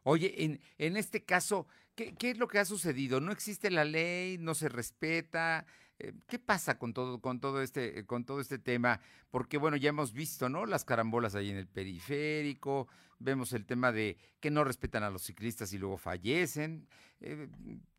Oye, 0.03 0.45
en, 0.45 0.61
en 0.79 0.97
este 0.97 1.25
caso, 1.25 1.67
¿qué, 1.95 2.15
¿qué, 2.17 2.31
es 2.31 2.39
lo 2.39 2.49
que 2.49 2.59
ha 2.59 2.65
sucedido? 2.65 3.21
¿No 3.21 3.33
existe 3.33 3.71
la 3.71 3.85
ley? 3.85 4.39
¿No 4.39 4.55
se 4.55 4.69
respeta? 4.69 5.67
Eh, 6.01 6.15
¿Qué 6.29 6.39
pasa 6.39 6.79
con 6.79 6.95
todo, 6.95 7.21
con 7.21 7.41
todo 7.41 7.61
este, 7.61 8.07
con 8.07 8.25
todo 8.25 8.41
este 8.41 8.59
tema? 8.59 9.01
Porque 9.31 9.59
bueno, 9.59 9.77
ya 9.77 9.91
hemos 9.91 10.13
visto, 10.13 10.49
¿no? 10.49 10.65
Las 10.65 10.85
carambolas 10.85 11.35
ahí 11.35 11.51
en 11.51 11.57
el 11.57 11.69
periférico, 11.69 12.89
vemos 13.19 13.53
el 13.53 13.67
tema 13.67 13.93
de 13.93 14.17
que 14.41 14.51
no 14.51 14.65
respetan 14.65 15.03
a 15.03 15.11
los 15.11 15.23
ciclistas 15.23 15.73
y 15.75 15.79
luego 15.79 15.99
fallecen, 15.99 16.89
eh, 17.21 17.49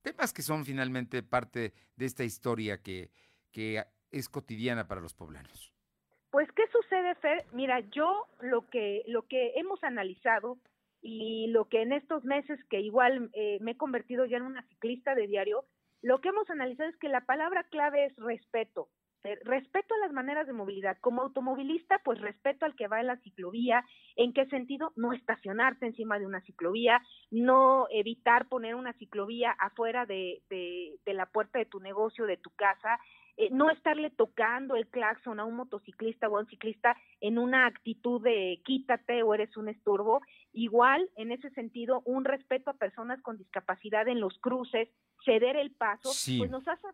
temas 0.01 0.33
que 0.33 0.41
son 0.41 0.65
finalmente 0.65 1.21
parte 1.21 1.73
de 1.95 2.05
esta 2.05 2.23
historia 2.23 2.81
que, 2.81 3.11
que 3.51 3.83
es 4.09 4.29
cotidiana 4.29 4.87
para 4.87 4.99
los 4.99 5.13
poblanos. 5.13 5.71
Pues, 6.31 6.49
¿qué 6.53 6.63
sucede, 6.71 7.13
Fer? 7.15 7.45
Mira, 7.53 7.81
yo 7.91 8.27
lo 8.39 8.67
que, 8.69 9.03
lo 9.07 9.27
que 9.27 9.51
hemos 9.57 9.83
analizado 9.83 10.57
y 11.01 11.47
lo 11.47 11.67
que 11.67 11.81
en 11.81 11.93
estos 11.93 12.23
meses 12.23 12.59
que 12.69 12.79
igual 12.79 13.29
eh, 13.33 13.59
me 13.61 13.71
he 13.71 13.77
convertido 13.77 14.25
ya 14.25 14.37
en 14.37 14.43
una 14.43 14.63
ciclista 14.69 15.13
de 15.13 15.27
diario, 15.27 15.65
lo 16.01 16.19
que 16.19 16.29
hemos 16.29 16.49
analizado 16.49 16.89
es 16.89 16.97
que 16.97 17.09
la 17.09 17.21
palabra 17.21 17.63
clave 17.65 18.05
es 18.05 18.15
respeto. 18.17 18.89
Respeto 19.43 19.93
a 19.93 19.99
las 19.99 20.13
maneras 20.13 20.47
de 20.47 20.53
movilidad. 20.53 20.97
Como 20.99 21.21
automovilista, 21.21 22.01
pues 22.03 22.19
respeto 22.19 22.65
al 22.65 22.75
que 22.75 22.87
va 22.87 23.01
en 23.01 23.07
la 23.07 23.17
ciclovía. 23.17 23.85
¿En 24.15 24.33
qué 24.33 24.47
sentido? 24.47 24.93
No 24.95 25.13
estacionarse 25.13 25.85
encima 25.85 26.17
de 26.17 26.25
una 26.25 26.41
ciclovía, 26.41 26.99
no 27.29 27.85
evitar 27.91 28.49
poner 28.49 28.73
una 28.73 28.93
ciclovía 28.93 29.51
afuera 29.51 30.07
de, 30.07 30.41
de, 30.49 30.97
de 31.05 31.13
la 31.13 31.27
puerta 31.27 31.59
de 31.59 31.65
tu 31.65 31.79
negocio, 31.79 32.25
de 32.25 32.37
tu 32.37 32.49
casa, 32.49 32.99
eh, 33.37 33.49
no 33.51 33.69
estarle 33.69 34.09
tocando 34.09 34.75
el 34.75 34.87
claxon 34.87 35.39
a 35.39 35.45
un 35.45 35.55
motociclista 35.55 36.27
o 36.27 36.37
a 36.37 36.41
un 36.41 36.47
ciclista 36.47 36.95
en 37.21 37.37
una 37.37 37.65
actitud 37.65 38.21
de 38.21 38.61
quítate 38.63 39.23
o 39.23 39.33
eres 39.33 39.55
un 39.57 39.69
estorbo. 39.69 40.21
Igual, 40.53 41.09
en 41.15 41.31
ese 41.31 41.49
sentido, 41.51 42.01
un 42.05 42.25
respeto 42.25 42.71
a 42.71 42.77
personas 42.77 43.21
con 43.21 43.37
discapacidad 43.37 44.07
en 44.07 44.19
los 44.19 44.37
cruces, 44.39 44.89
ceder 45.23 45.55
el 45.55 45.71
paso, 45.71 46.09
pues 46.37 46.49
nos 46.49 46.67
hace, 46.67 46.87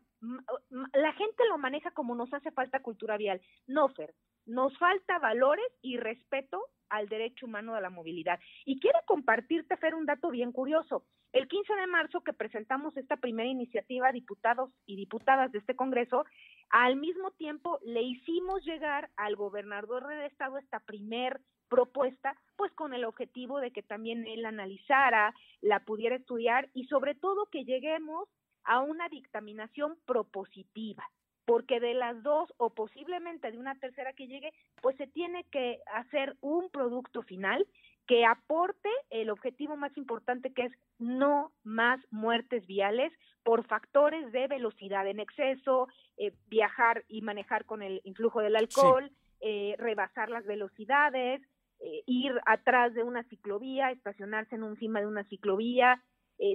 la 0.94 1.14
gente 1.14 1.44
lo 1.50 1.58
maneja 1.58 1.92
como 1.92 2.14
nos 2.14 2.32
hace 2.34 2.52
falta 2.52 2.82
cultura 2.82 3.18
vial. 3.18 3.42
No, 3.66 3.88
Fer, 3.90 4.14
nos 4.46 4.78
falta 4.78 5.20
valores 5.20 5.68
y 5.82 5.98
respeto 5.98 6.62
al 6.90 7.10
derecho 7.10 7.46
humano 7.46 7.76
a 7.76 7.82
la 7.82 7.90
movilidad. 7.90 8.40
Y 8.66 8.80
quiero 8.80 9.00
compartirte, 9.06 9.76
Fer, 9.78 9.96
un 9.96 10.06
dato 10.06 10.30
bien 10.30 10.52
curioso. 10.52 11.06
El 11.34 11.48
15 11.48 11.74
de 11.76 11.88
marzo 11.88 12.22
que 12.22 12.34
presentamos 12.34 12.96
esta 12.96 13.18
primera 13.18 13.50
iniciativa, 13.50 14.12
diputados 14.12 14.72
y 14.86 14.96
diputadas 14.96 15.52
de 15.52 15.60
este 15.60 15.76
Congreso, 15.76 16.26
al 16.70 16.96
mismo 16.96 17.32
tiempo 17.32 17.80
le 17.86 18.02
hicimos 18.02 18.64
llegar 18.66 19.10
al 19.18 19.36
gobernador 19.36 20.08
del 20.08 20.22
estado 20.24 20.58
esta 20.58 20.80
primer 20.80 21.42
propuesta, 21.70 22.36
pues 22.56 22.72
con 22.74 22.94
el 22.94 23.06
objetivo 23.06 23.60
de 23.60 23.72
que 23.72 23.84
también 23.84 24.26
él 24.28 24.46
analizara, 24.46 25.34
la 25.62 25.80
pudiera 25.82 26.16
estudiar 26.16 26.70
y 26.74 26.86
sobre 26.86 27.16
todo 27.16 27.48
que 27.48 27.66
lleguemos 27.66 28.28
a 28.64 28.80
una 28.80 29.10
dictaminación 29.10 29.98
propositiva 30.06 31.10
porque 31.48 31.80
de 31.80 31.94
las 31.94 32.22
dos 32.24 32.54
o 32.58 32.72
posiblemente 32.72 33.50
de 33.50 33.58
una 33.58 33.80
tercera 33.80 34.12
que 34.12 34.28
llegue, 34.28 34.52
pues 34.82 34.98
se 34.98 35.08
tiene 35.08 35.46
que 35.46 35.80
hacer 35.94 36.36
un 36.42 36.70
producto 36.70 37.22
final 37.24 37.66
que 38.06 38.26
aporte 38.26 38.90
el 39.10 39.30
objetivo 39.30 39.78
más 39.78 39.96
importante 39.96 40.52
que 40.52 40.64
es 40.64 40.74
no 41.00 41.54
más 41.64 42.02
muertes 42.12 42.68
viales 42.68 43.14
por 43.44 43.66
factores 43.66 44.30
de 44.34 44.48
velocidad 44.48 45.08
en 45.08 45.22
exceso, 45.22 45.88
eh, 46.18 46.34
viajar 46.48 47.06
y 47.08 47.22
manejar 47.22 47.64
con 47.64 47.82
el 47.82 48.02
influjo 48.04 48.42
del 48.42 48.58
alcohol, 48.58 49.10
eh, 49.40 49.76
rebasar 49.78 50.30
las 50.30 50.46
velocidades, 50.46 51.42
eh, 51.80 52.04
ir 52.06 52.34
atrás 52.46 52.94
de 52.94 53.04
una 53.04 53.24
ciclovía, 53.24 53.92
estacionarse 53.92 54.56
en 54.56 54.64
encima 54.64 55.00
de 55.00 55.08
una 55.08 55.24
ciclovía, 55.26 56.02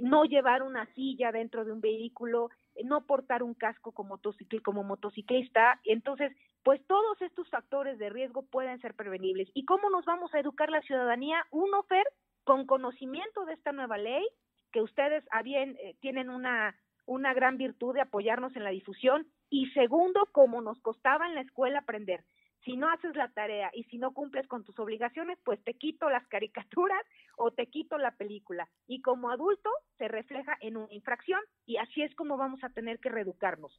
no 0.01 0.23
llevar 0.23 0.63
una 0.63 0.85
silla 0.93 1.33
dentro 1.33 1.65
de 1.65 1.73
un 1.73 1.81
vehículo, 1.81 2.49
no 2.85 3.05
portar 3.05 3.43
un 3.43 3.53
casco 3.53 3.91
como, 3.91 4.17
como 4.63 4.83
motociclista. 4.83 5.79
Entonces, 5.83 6.31
pues 6.63 6.81
todos 6.87 7.21
estos 7.21 7.49
factores 7.49 7.99
de 7.99 8.09
riesgo 8.09 8.43
pueden 8.43 8.79
ser 8.79 8.93
prevenibles. 8.95 9.49
¿Y 9.53 9.65
cómo 9.65 9.89
nos 9.89 10.05
vamos 10.05 10.33
a 10.33 10.39
educar 10.39 10.69
la 10.69 10.81
ciudadanía? 10.81 11.45
Uno, 11.51 11.83
Fer, 11.83 12.05
con 12.43 12.65
conocimiento 12.65 13.45
de 13.45 13.53
esta 13.53 13.71
nueva 13.71 13.97
ley, 13.97 14.25
que 14.71 14.81
ustedes 14.81 15.23
eh, 15.45 15.95
tienen 15.99 16.29
una, 16.29 16.75
una 17.05 17.33
gran 17.33 17.57
virtud 17.57 17.93
de 17.93 18.01
apoyarnos 18.01 18.55
en 18.55 18.63
la 18.63 18.69
difusión. 18.69 19.27
Y 19.49 19.67
segundo, 19.71 20.27
como 20.31 20.61
nos 20.61 20.79
costaba 20.79 21.27
en 21.27 21.35
la 21.35 21.41
escuela 21.41 21.79
aprender 21.79 22.23
si 22.63 22.77
no 22.77 22.89
haces 22.89 23.15
la 23.15 23.29
tarea 23.29 23.69
y 23.73 23.83
si 23.85 23.97
no 23.97 24.13
cumples 24.13 24.47
con 24.47 24.63
tus 24.63 24.77
obligaciones, 24.79 25.37
pues 25.43 25.63
te 25.63 25.73
quito 25.73 26.09
las 26.09 26.25
caricaturas 26.27 27.01
o 27.37 27.51
te 27.51 27.67
quito 27.67 27.97
la 27.97 28.11
película. 28.11 28.67
Y 28.87 29.01
como 29.01 29.29
adulto 29.29 29.69
se 29.97 30.07
refleja 30.07 30.57
en 30.61 30.77
una 30.77 30.93
infracción 30.93 31.39
y 31.65 31.77
así 31.77 32.01
es 32.01 32.13
como 32.15 32.37
vamos 32.37 32.63
a 32.63 32.69
tener 32.69 32.99
que 32.99 33.09
reeducarnos. 33.09 33.75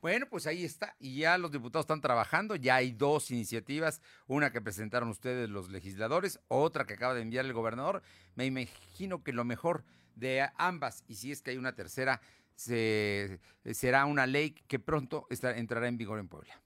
Bueno, 0.00 0.26
pues 0.28 0.48
ahí 0.48 0.64
está. 0.64 0.96
Y 0.98 1.20
ya 1.20 1.38
los 1.38 1.52
diputados 1.52 1.84
están 1.84 2.00
trabajando. 2.00 2.56
Ya 2.56 2.74
hay 2.74 2.90
dos 2.90 3.30
iniciativas. 3.30 4.02
Una 4.26 4.50
que 4.50 4.60
presentaron 4.60 5.08
ustedes 5.08 5.48
los 5.48 5.70
legisladores, 5.70 6.40
otra 6.48 6.86
que 6.86 6.94
acaba 6.94 7.14
de 7.14 7.22
enviar 7.22 7.44
el 7.44 7.52
gobernador. 7.52 8.02
Me 8.34 8.44
imagino 8.44 9.22
que 9.22 9.32
lo 9.32 9.44
mejor 9.44 9.84
de 10.16 10.48
ambas, 10.56 11.04
y 11.06 11.14
si 11.14 11.30
es 11.30 11.40
que 11.40 11.52
hay 11.52 11.56
una 11.56 11.74
tercera, 11.74 12.20
será 12.56 14.04
una 14.06 14.26
ley 14.26 14.50
que 14.66 14.78
pronto 14.78 15.26
entrará 15.30 15.88
en 15.88 15.96
vigor 15.96 16.18
en 16.18 16.28
Puebla. 16.28 16.60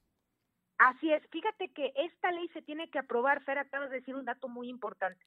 Así 0.77 1.11
es, 1.11 1.23
fíjate 1.29 1.69
que 1.69 1.91
esta 1.95 2.31
ley 2.31 2.47
se 2.49 2.61
tiene 2.61 2.89
que 2.89 2.99
aprobar, 2.99 3.43
Fer, 3.43 3.57
acabas 3.57 3.89
de 3.89 3.97
decir 3.97 4.15
un 4.15 4.25
dato 4.25 4.47
muy 4.47 4.69
importante. 4.69 5.25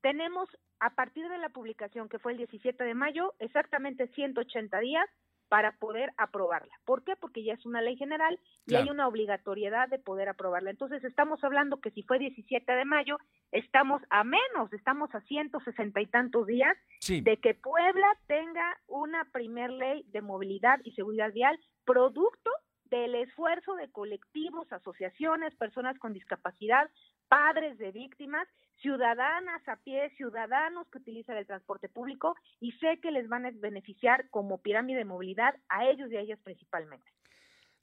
Tenemos 0.00 0.48
a 0.80 0.90
partir 0.90 1.28
de 1.28 1.38
la 1.38 1.48
publicación, 1.48 2.08
que 2.08 2.18
fue 2.18 2.32
el 2.32 2.38
17 2.38 2.82
de 2.82 2.94
mayo, 2.94 3.34
exactamente 3.38 4.08
180 4.08 4.78
días 4.80 5.08
para 5.48 5.72
poder 5.72 6.12
aprobarla. 6.16 6.72
¿Por 6.84 7.04
qué? 7.04 7.14
Porque 7.16 7.44
ya 7.44 7.54
es 7.54 7.64
una 7.66 7.80
ley 7.80 7.96
general 7.96 8.38
y 8.66 8.74
hay 8.74 8.88
una 8.90 9.06
obligatoriedad 9.06 9.88
de 9.88 9.98
poder 9.98 10.28
aprobarla. 10.28 10.70
Entonces 10.70 11.04
estamos 11.04 11.42
hablando 11.44 11.80
que 11.80 11.92
si 11.92 12.02
fue 12.02 12.18
17 12.18 12.72
de 12.72 12.84
mayo, 12.84 13.18
estamos 13.52 14.02
a 14.10 14.24
menos, 14.24 14.72
estamos 14.72 15.14
a 15.14 15.20
160 15.20 16.00
y 16.00 16.06
tantos 16.06 16.46
días 16.46 16.76
de 17.08 17.36
que 17.36 17.54
Puebla 17.54 18.08
tenga 18.26 18.76
una 18.88 19.24
primer 19.32 19.70
ley 19.70 20.04
de 20.08 20.20
movilidad 20.20 20.80
y 20.82 20.92
seguridad 20.92 21.32
vial 21.32 21.58
producto 21.84 22.50
del 22.90 23.14
esfuerzo 23.14 23.74
de 23.74 23.90
colectivos, 23.90 24.70
asociaciones, 24.72 25.54
personas 25.56 25.98
con 25.98 26.12
discapacidad, 26.12 26.90
padres 27.28 27.78
de 27.78 27.92
víctimas, 27.92 28.46
ciudadanas 28.80 29.66
a 29.68 29.76
pie, 29.76 30.10
ciudadanos 30.16 30.86
que 30.88 30.98
utilizan 30.98 31.36
el 31.36 31.46
transporte 31.46 31.88
público 31.88 32.36
y 32.60 32.72
sé 32.72 32.98
que 33.00 33.10
les 33.10 33.28
van 33.28 33.46
a 33.46 33.50
beneficiar 33.54 34.28
como 34.30 34.58
pirámide 34.58 34.98
de 34.98 35.04
movilidad 35.04 35.54
a 35.68 35.86
ellos 35.86 36.10
y 36.10 36.16
a 36.16 36.20
ellas 36.20 36.38
principalmente. 36.42 37.10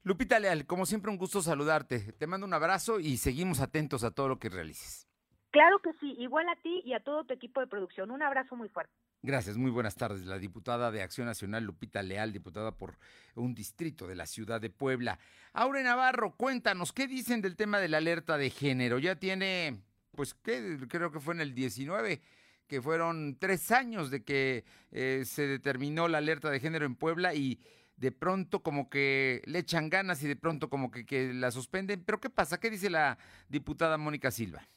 Lupita 0.02 0.38
Leal, 0.38 0.66
como 0.66 0.84
siempre 0.84 1.10
un 1.10 1.16
gusto 1.16 1.40
saludarte. 1.40 2.12
Te 2.12 2.26
mando 2.26 2.46
un 2.46 2.52
abrazo 2.52 3.00
y 3.00 3.16
seguimos 3.16 3.60
atentos 3.60 4.04
a 4.04 4.10
todo 4.10 4.28
lo 4.28 4.38
que 4.38 4.50
realices. 4.50 5.08
Claro 5.50 5.78
que 5.78 5.92
sí, 5.94 6.14
igual 6.18 6.48
a 6.48 6.56
ti 6.56 6.82
y 6.84 6.92
a 6.92 7.00
todo 7.00 7.24
tu 7.24 7.32
equipo 7.32 7.60
de 7.60 7.68
producción. 7.68 8.10
Un 8.10 8.22
abrazo 8.22 8.54
muy 8.54 8.68
fuerte. 8.68 8.92
Gracias, 9.26 9.56
muy 9.56 9.70
buenas 9.70 9.96
tardes. 9.96 10.26
La 10.26 10.38
diputada 10.38 10.90
de 10.90 11.00
Acción 11.00 11.26
Nacional, 11.26 11.64
Lupita 11.64 12.02
Leal, 12.02 12.30
diputada 12.30 12.76
por 12.76 12.98
un 13.36 13.54
distrito 13.54 14.06
de 14.06 14.14
la 14.14 14.26
ciudad 14.26 14.60
de 14.60 14.68
Puebla. 14.68 15.18
Aure 15.54 15.82
Navarro, 15.82 16.36
cuéntanos, 16.36 16.92
¿qué 16.92 17.06
dicen 17.06 17.40
del 17.40 17.56
tema 17.56 17.78
de 17.78 17.88
la 17.88 17.96
alerta 17.96 18.36
de 18.36 18.50
género? 18.50 18.98
Ya 18.98 19.16
tiene, 19.16 19.80
pues, 20.10 20.34
¿qué? 20.34 20.76
creo 20.90 21.10
que 21.10 21.20
fue 21.20 21.32
en 21.32 21.40
el 21.40 21.54
19, 21.54 22.20
que 22.66 22.82
fueron 22.82 23.38
tres 23.40 23.70
años 23.70 24.10
de 24.10 24.24
que 24.24 24.66
eh, 24.90 25.22
se 25.24 25.46
determinó 25.46 26.06
la 26.06 26.18
alerta 26.18 26.50
de 26.50 26.60
género 26.60 26.84
en 26.84 26.94
Puebla 26.94 27.32
y 27.32 27.62
de 27.96 28.12
pronto 28.12 28.62
como 28.62 28.90
que 28.90 29.40
le 29.46 29.60
echan 29.60 29.88
ganas 29.88 30.22
y 30.22 30.28
de 30.28 30.36
pronto 30.36 30.68
como 30.68 30.90
que, 30.90 31.06
que 31.06 31.32
la 31.32 31.50
suspenden. 31.50 32.04
Pero 32.04 32.20
¿qué 32.20 32.28
pasa? 32.28 32.60
¿Qué 32.60 32.68
dice 32.68 32.90
la 32.90 33.16
diputada 33.48 33.96
Mónica 33.96 34.30
Silva? 34.30 34.68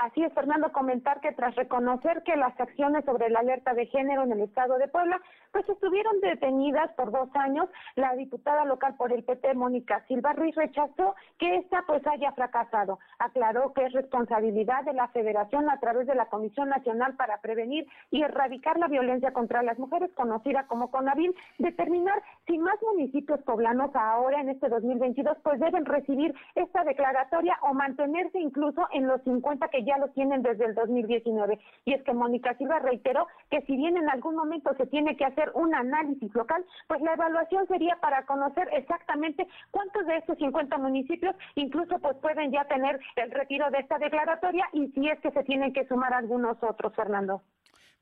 Así 0.00 0.22
es, 0.24 0.32
Fernando, 0.32 0.72
comentar 0.72 1.20
que 1.20 1.32
tras 1.32 1.54
reconocer 1.56 2.22
que 2.22 2.34
las 2.34 2.58
acciones 2.58 3.04
sobre 3.04 3.28
la 3.28 3.40
alerta 3.40 3.74
de 3.74 3.84
género 3.84 4.22
en 4.22 4.32
el 4.32 4.40
estado 4.40 4.78
de 4.78 4.88
Puebla, 4.88 5.20
pues 5.52 5.68
estuvieron 5.68 6.20
detenidas 6.20 6.92
por 6.94 7.10
dos 7.10 7.28
años, 7.34 7.68
la 7.96 8.14
diputada 8.14 8.64
local 8.64 8.94
por 8.96 9.12
el 9.12 9.24
PT, 9.24 9.54
Mónica 9.54 10.04
Silva 10.06 10.32
Ruiz, 10.32 10.54
rechazó 10.54 11.14
que 11.38 11.56
esta 11.56 11.82
pues 11.86 12.06
haya 12.06 12.32
fracasado. 12.32 12.98
Aclaró 13.18 13.72
que 13.72 13.86
es 13.86 13.92
responsabilidad 13.92 14.84
de 14.84 14.92
la 14.92 15.08
Federación 15.08 15.68
a 15.70 15.80
través 15.80 16.06
de 16.06 16.14
la 16.14 16.26
Comisión 16.26 16.68
Nacional 16.68 17.16
para 17.16 17.40
Prevenir 17.40 17.86
y 18.10 18.22
Erradicar 18.22 18.78
la 18.78 18.88
Violencia 18.88 19.32
contra 19.32 19.62
las 19.62 19.78
Mujeres, 19.78 20.10
conocida 20.14 20.66
como 20.66 20.90
CONAVIL, 20.90 21.34
determinar 21.58 22.22
si 22.46 22.58
más 22.58 22.80
municipios 22.82 23.40
poblanos 23.42 23.90
ahora 23.94 24.40
en 24.40 24.50
este 24.50 24.68
2022 24.68 25.38
pues 25.42 25.58
deben 25.60 25.84
recibir 25.84 26.34
esta 26.54 26.84
declaratoria 26.84 27.58
o 27.62 27.74
mantenerse 27.74 28.38
incluso 28.38 28.86
en 28.92 29.06
los 29.06 29.22
50 29.22 29.68
que 29.68 29.84
ya 29.84 29.98
lo 29.98 30.08
tienen 30.08 30.42
desde 30.42 30.66
el 30.66 30.74
2019. 30.74 31.58
Y 31.84 31.94
es 31.94 32.02
que 32.02 32.12
Mónica 32.12 32.54
Silva 32.54 32.78
reiteró 32.78 33.26
que 33.50 33.62
si 33.62 33.76
bien 33.76 33.96
en 33.96 34.08
algún 34.08 34.36
momento 34.36 34.74
se 34.74 34.86
tiene 34.86 35.16
que 35.16 35.24
hacer 35.24 35.39
un 35.54 35.74
análisis 35.74 36.34
local, 36.34 36.64
pues 36.86 37.00
la 37.00 37.14
evaluación 37.14 37.66
sería 37.68 37.96
para 37.96 38.24
conocer 38.26 38.68
exactamente 38.72 39.46
cuántos 39.70 40.06
de 40.06 40.18
estos 40.18 40.38
50 40.38 40.78
municipios 40.78 41.34
incluso 41.54 41.98
pues 41.98 42.16
pueden 42.18 42.52
ya 42.52 42.64
tener 42.66 43.00
el 43.16 43.30
retiro 43.30 43.70
de 43.70 43.78
esta 43.78 43.98
declaratoria 43.98 44.68
y 44.72 44.88
si 44.88 45.08
es 45.08 45.18
que 45.20 45.30
se 45.30 45.44
tienen 45.44 45.72
que 45.72 45.86
sumar 45.86 46.12
algunos 46.12 46.56
otros, 46.62 46.94
Fernando. 46.94 47.42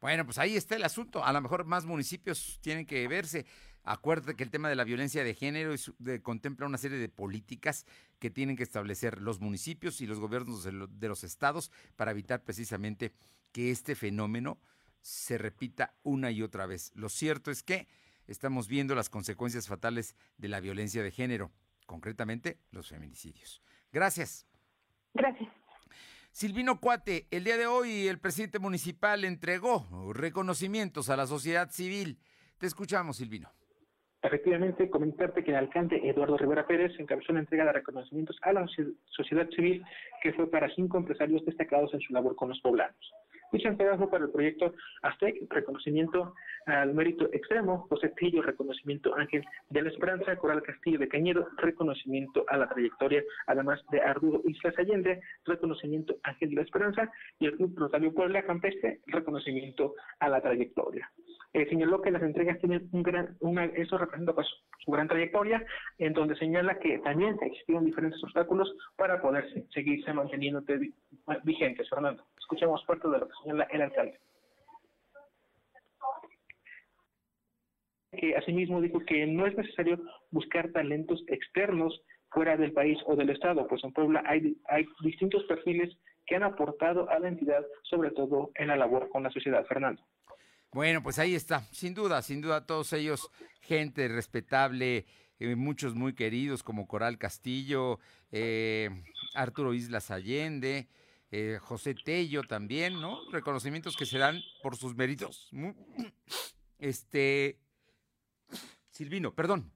Bueno, 0.01 0.25
pues 0.25 0.39
ahí 0.39 0.57
está 0.57 0.77
el 0.77 0.85
asunto. 0.85 1.25
A 1.25 1.33
lo 1.33 1.41
mejor 1.41 1.65
más 1.65 1.85
municipios 1.85 2.61
tienen 2.63 2.87
que 2.87 3.07
verse. 3.09 3.47
Acuérdate 3.83 4.37
que 4.37 4.45
el 4.45 4.51
tema 4.51 4.69
de 4.69 4.77
la 4.77 4.85
violencia 4.85 5.25
de 5.25 5.35
género 5.35 5.75
contempla 6.23 6.67
una 6.67 6.79
serie 6.79 6.99
de 6.99 7.09
políticas 7.09 7.87
que 8.19 8.31
tienen 8.31 8.57
que 8.57 8.63
establecer 8.63 9.21
los 9.21 9.41
municipios 9.41 10.01
y 10.01 10.07
los 10.07 10.21
gobiernos 10.21 10.63
de, 10.63 11.09
los 11.09 11.25
estados 11.25 11.73
para 11.97 12.11
evitar 12.11 12.43
precisamente 12.43 13.13
que 13.51 13.71
este 13.71 13.95
fenómeno 13.95 14.59
se 15.01 15.39
repita 15.39 15.95
una 16.03 16.31
y 16.31 16.43
otra 16.43 16.67
vez. 16.67 16.93
Lo 16.95 17.09
cierto 17.09 17.51
es 17.51 17.63
que 17.63 17.89
estamos 18.27 18.69
viendo 18.69 18.95
las 18.95 19.11
consecuencias 19.11 19.69
fatales 19.69 20.17
de 20.37 20.49
la 20.49 20.61
violencia 20.61 21.03
de 21.03 21.11
género, 21.11 21.51
concretamente 21.87 22.59
los 22.71 22.89
feminicidios. 22.89 23.63
Gracias. 23.93 24.47
Gracias. 25.15 25.49
Silvino 26.31 26.79
Cuate, 26.79 27.27
el 27.31 27.45
día 27.45 27.57
de 27.57 27.67
hoy 27.67 28.07
el 28.07 28.19
presidente 28.19 28.59
municipal 28.59 29.25
entregó 29.25 30.13
reconocimientos 30.13 31.11
a 31.11 31.17
la 31.17 31.27
sociedad 31.27 31.71
civil. 31.71 32.19
Te 32.59 32.67
escuchamos, 32.67 33.17
Silvino. 33.17 33.51
Efectivamente, 34.23 34.91
comentarte 34.91 35.45
que 35.45 35.53
el 35.53 35.57
alcalde 35.57 36.01
Eduardo 36.09 36.37
Rivera 36.37 36.67
Pérez 36.67 36.93
encabezó 36.99 37.33
una 37.33 37.41
entrega 37.41 37.65
de 37.65 37.73
reconocimientos 37.73 38.37
a 38.43 38.53
la 38.53 38.67
sociedad 39.07 39.49
civil 39.51 39.85
que 40.23 40.33
fue 40.33 40.51
para 40.51 40.69
cinco 40.75 40.99
empresarios 40.99 41.45
destacados 41.45 41.95
en 41.95 42.01
su 42.01 42.13
labor 42.13 42.35
con 42.35 42.49
los 42.49 42.61
poblanos. 42.61 43.13
Entrega 43.53 43.97
fue 43.97 44.11
para 44.11 44.25
el 44.25 44.31
proyecto 44.31 44.75
Aztec, 45.03 45.37
reconocimiento 45.51 46.35
al 46.67 46.95
mérito 46.95 47.29
extremo, 47.33 47.87
José 47.89 48.13
Tillo, 48.17 48.43
reconocimiento 48.43 49.15
Ángel 49.17 49.45
de 49.71 49.83
la 49.83 49.89
Esperanza, 49.89 50.37
Coral 50.37 50.63
Castillo 50.63 50.99
de 50.99 51.09
Cañedo, 51.09 51.49
reconocimiento 51.57 52.45
a 52.49 52.57
la 52.57 52.69
trayectoria, 52.69 53.23
además 53.47 53.81
de 53.91 54.01
Ardudo 54.01 54.43
Islas 54.45 54.79
Allende, 54.79 55.21
reconocimiento 55.45 56.17
Ángel 56.23 56.51
de 56.51 56.57
la 56.57 56.63
Esperanza, 56.63 57.11
y 57.39 57.47
el 57.47 57.57
Club 57.57 57.75
Rosario 57.77 58.13
Puebla 58.13 58.43
Campestre, 58.43 59.01
reconocimiento 59.07 59.95
a 60.21 60.29
la 60.29 60.41
trayectoria. 60.41 61.11
Eh, 61.55 61.67
señaló 61.69 62.03
que 62.03 62.11
las 62.11 62.23
entregas 62.23 62.59
tienen 62.59 62.89
un 62.93 63.03
gran, 63.03 63.37
una, 63.41 63.65
eso 63.65 63.97
representa 63.97 64.35
pues, 64.35 64.47
su 64.85 64.91
gran 64.91 65.09
trayectoria, 65.09 65.65
en 65.97 66.13
donde 66.13 66.37
señala 66.37 66.79
que 66.79 66.99
también 66.99 67.39
existieron 67.41 67.87
diferentes 67.87 68.23
obstáculos 68.23 68.75
para 68.97 69.21
poder 69.23 69.47
seguirse 69.73 70.13
manteniendo 70.13 70.63
vigentes. 71.45 71.89
Fernando, 71.89 72.23
escuchemos 72.39 72.85
parte 72.85 73.09
de 73.09 73.19
lo 73.19 73.29
que 73.29 73.35
señala 73.43 73.65
el 73.65 73.83
alcalde. 73.83 74.19
Que 78.13 78.37
asimismo 78.37 78.81
dijo 78.81 79.01
que 79.01 79.27
no 79.27 79.47
es 79.47 79.57
necesario 79.57 79.99
buscar 80.31 80.71
talentos 80.73 81.25
externos 81.29 82.03
fuera 82.31 82.59
del 82.59 82.73
país 82.73 82.99
o 83.07 83.17
del 83.17 83.31
Estado, 83.31 83.67
pues 83.67 83.83
en 83.85 83.93
Puebla 83.93 84.23
hay, 84.27 84.57
hay 84.69 84.87
distintos 85.03 85.45
perfiles 85.45 85.97
que 86.27 86.37
han 86.37 86.43
aportado 86.43 87.09
a 87.09 87.19
la 87.19 87.29
entidad, 87.29 87.65
sobre 87.85 88.11
todo 88.11 88.51
en 88.57 88.69
la 88.69 88.77
labor 88.77 89.09
con 89.09 89.23
la 89.23 89.31
sociedad. 89.31 89.65
Fernando. 89.65 90.03
Bueno, 90.73 91.03
pues 91.03 91.19
ahí 91.19 91.35
está, 91.35 91.67
sin 91.73 91.95
duda, 91.95 92.21
sin 92.21 92.43
duda, 92.43 92.67
todos 92.67 92.93
ellos, 92.93 93.31
gente 93.63 94.07
respetable, 94.07 95.07
eh, 95.39 95.57
muchos 95.57 95.95
muy 95.95 96.15
queridos 96.15 96.63
como 96.63 96.87
Coral 96.87 97.17
Castillo, 97.17 97.99
eh, 98.33 98.91
Arturo 99.35 99.73
Islas 99.73 100.11
Allende, 100.11 100.89
eh, 101.31 101.59
José 101.61 101.95
Tello 101.95 102.43
también, 102.43 103.01
¿no? 103.01 103.19
Reconocimientos 103.31 103.97
que 103.97 104.05
se 104.05 104.19
dan 104.19 104.41
por 104.63 104.77
sus 104.77 104.95
méritos. 104.95 105.49
Este, 106.79 107.59
Silvino, 108.91 109.35
perdón. 109.35 109.73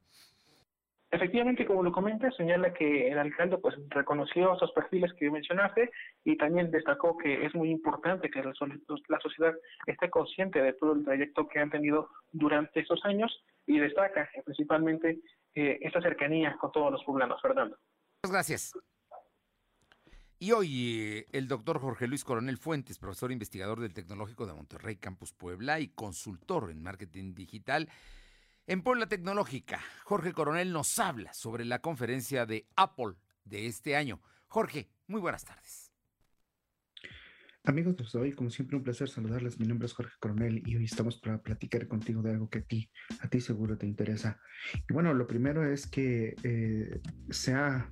Efectivamente, 1.12 1.66
como 1.66 1.82
lo 1.82 1.92
comenta, 1.92 2.30
señala 2.30 2.72
que 2.72 3.08
el 3.08 3.18
alcalde 3.18 3.58
pues 3.58 3.74
reconoció 3.90 4.54
esos 4.54 4.72
perfiles 4.72 5.12
que 5.18 5.30
mencionaste 5.30 5.90
y 6.24 6.38
también 6.38 6.70
destacó 6.70 7.18
que 7.18 7.44
es 7.44 7.54
muy 7.54 7.70
importante 7.70 8.30
que 8.30 8.42
la 8.42 9.20
sociedad 9.20 9.54
esté 9.86 10.08
consciente 10.08 10.62
de 10.62 10.72
todo 10.72 10.94
el 10.94 11.04
trayecto 11.04 11.46
que 11.48 11.58
han 11.58 11.68
tenido 11.68 12.08
durante 12.32 12.80
esos 12.80 13.04
años 13.04 13.30
y 13.66 13.78
destaca 13.78 14.26
principalmente 14.46 15.18
eh, 15.54 15.78
esta 15.82 16.00
cercanía 16.00 16.56
con 16.58 16.72
todos 16.72 16.90
los 16.90 17.04
poblanos. 17.04 17.42
Fernando. 17.42 17.76
Muchas 18.22 18.32
gracias. 18.32 18.72
Y 20.38 20.52
hoy 20.52 20.98
eh, 20.98 21.26
el 21.32 21.46
doctor 21.46 21.78
Jorge 21.78 22.08
Luis 22.08 22.24
Coronel 22.24 22.56
Fuentes, 22.56 22.98
profesor 22.98 23.30
investigador 23.30 23.80
del 23.80 23.92
Tecnológico 23.92 24.46
de 24.46 24.54
Monterrey 24.54 24.96
Campus 24.96 25.34
Puebla 25.34 25.78
y 25.78 25.88
consultor 25.88 26.70
en 26.70 26.82
marketing 26.82 27.34
digital, 27.34 27.90
en 28.66 28.82
Puebla 28.82 29.06
Tecnológica, 29.06 29.80
Jorge 30.04 30.32
Coronel 30.32 30.72
nos 30.72 30.98
habla 30.98 31.32
sobre 31.34 31.64
la 31.64 31.80
conferencia 31.80 32.46
de 32.46 32.66
Apple 32.76 33.14
de 33.44 33.66
este 33.66 33.96
año. 33.96 34.20
Jorge, 34.48 34.88
muy 35.06 35.20
buenas 35.20 35.44
tardes. 35.44 35.92
Amigos, 37.64 37.94
pues 37.96 38.12
hoy, 38.16 38.32
como 38.32 38.50
siempre, 38.50 38.76
un 38.76 38.82
placer 38.82 39.08
saludarles. 39.08 39.60
Mi 39.60 39.66
nombre 39.66 39.86
es 39.86 39.92
Jorge 39.92 40.16
Coronel 40.18 40.62
y 40.66 40.76
hoy 40.76 40.84
estamos 40.84 41.18
para 41.18 41.40
platicar 41.40 41.86
contigo 41.86 42.20
de 42.20 42.32
algo 42.32 42.50
que 42.50 42.58
a 42.58 42.62
ti, 42.62 42.90
a 43.20 43.28
ti 43.28 43.40
seguro 43.40 43.78
te 43.78 43.86
interesa. 43.86 44.40
Y 44.88 44.92
bueno, 44.92 45.14
lo 45.14 45.28
primero 45.28 45.64
es 45.64 45.86
que 45.86 46.34
eh, 46.42 47.00
se 47.30 47.54
ha 47.54 47.88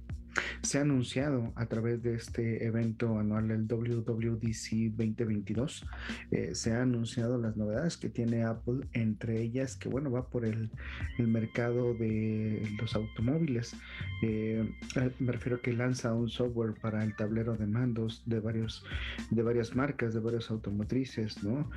se 0.62 0.78
ha 0.78 0.82
anunciado 0.82 1.52
a 1.56 1.66
través 1.66 2.02
de 2.02 2.14
este 2.14 2.64
evento 2.64 3.18
anual, 3.18 3.48
del 3.48 3.66
WWDC 3.66 4.96
2022, 4.96 5.86
eh, 6.30 6.54
se 6.54 6.72
han 6.72 6.82
anunciado 6.82 7.38
las 7.38 7.56
novedades 7.56 7.96
que 7.96 8.08
tiene 8.08 8.44
Apple, 8.44 8.86
entre 8.92 9.40
ellas 9.40 9.76
que, 9.76 9.88
bueno, 9.88 10.10
va 10.10 10.28
por 10.28 10.44
el, 10.44 10.70
mercado 11.18 11.94
de 11.94 12.66
los 12.80 12.94
automóviles. 12.94 13.74
Eh, 14.22 14.68
eh, 14.96 15.10
me 15.18 15.32
refiero 15.32 15.60
que 15.60 15.72
lanza 15.72 16.12
un 16.14 16.28
software 16.28 16.74
para 16.80 17.04
el 17.04 17.14
tablero 17.14 17.56
de 17.56 17.66
mandos 17.66 18.22
de, 18.26 18.40
varios, 18.40 18.84
de 19.30 19.42
varias 19.42 19.76
marcas, 19.76 20.14
de 20.14 20.20
varias 20.20 20.50
automotrices, 20.50 21.42
¿no? 21.42 21.70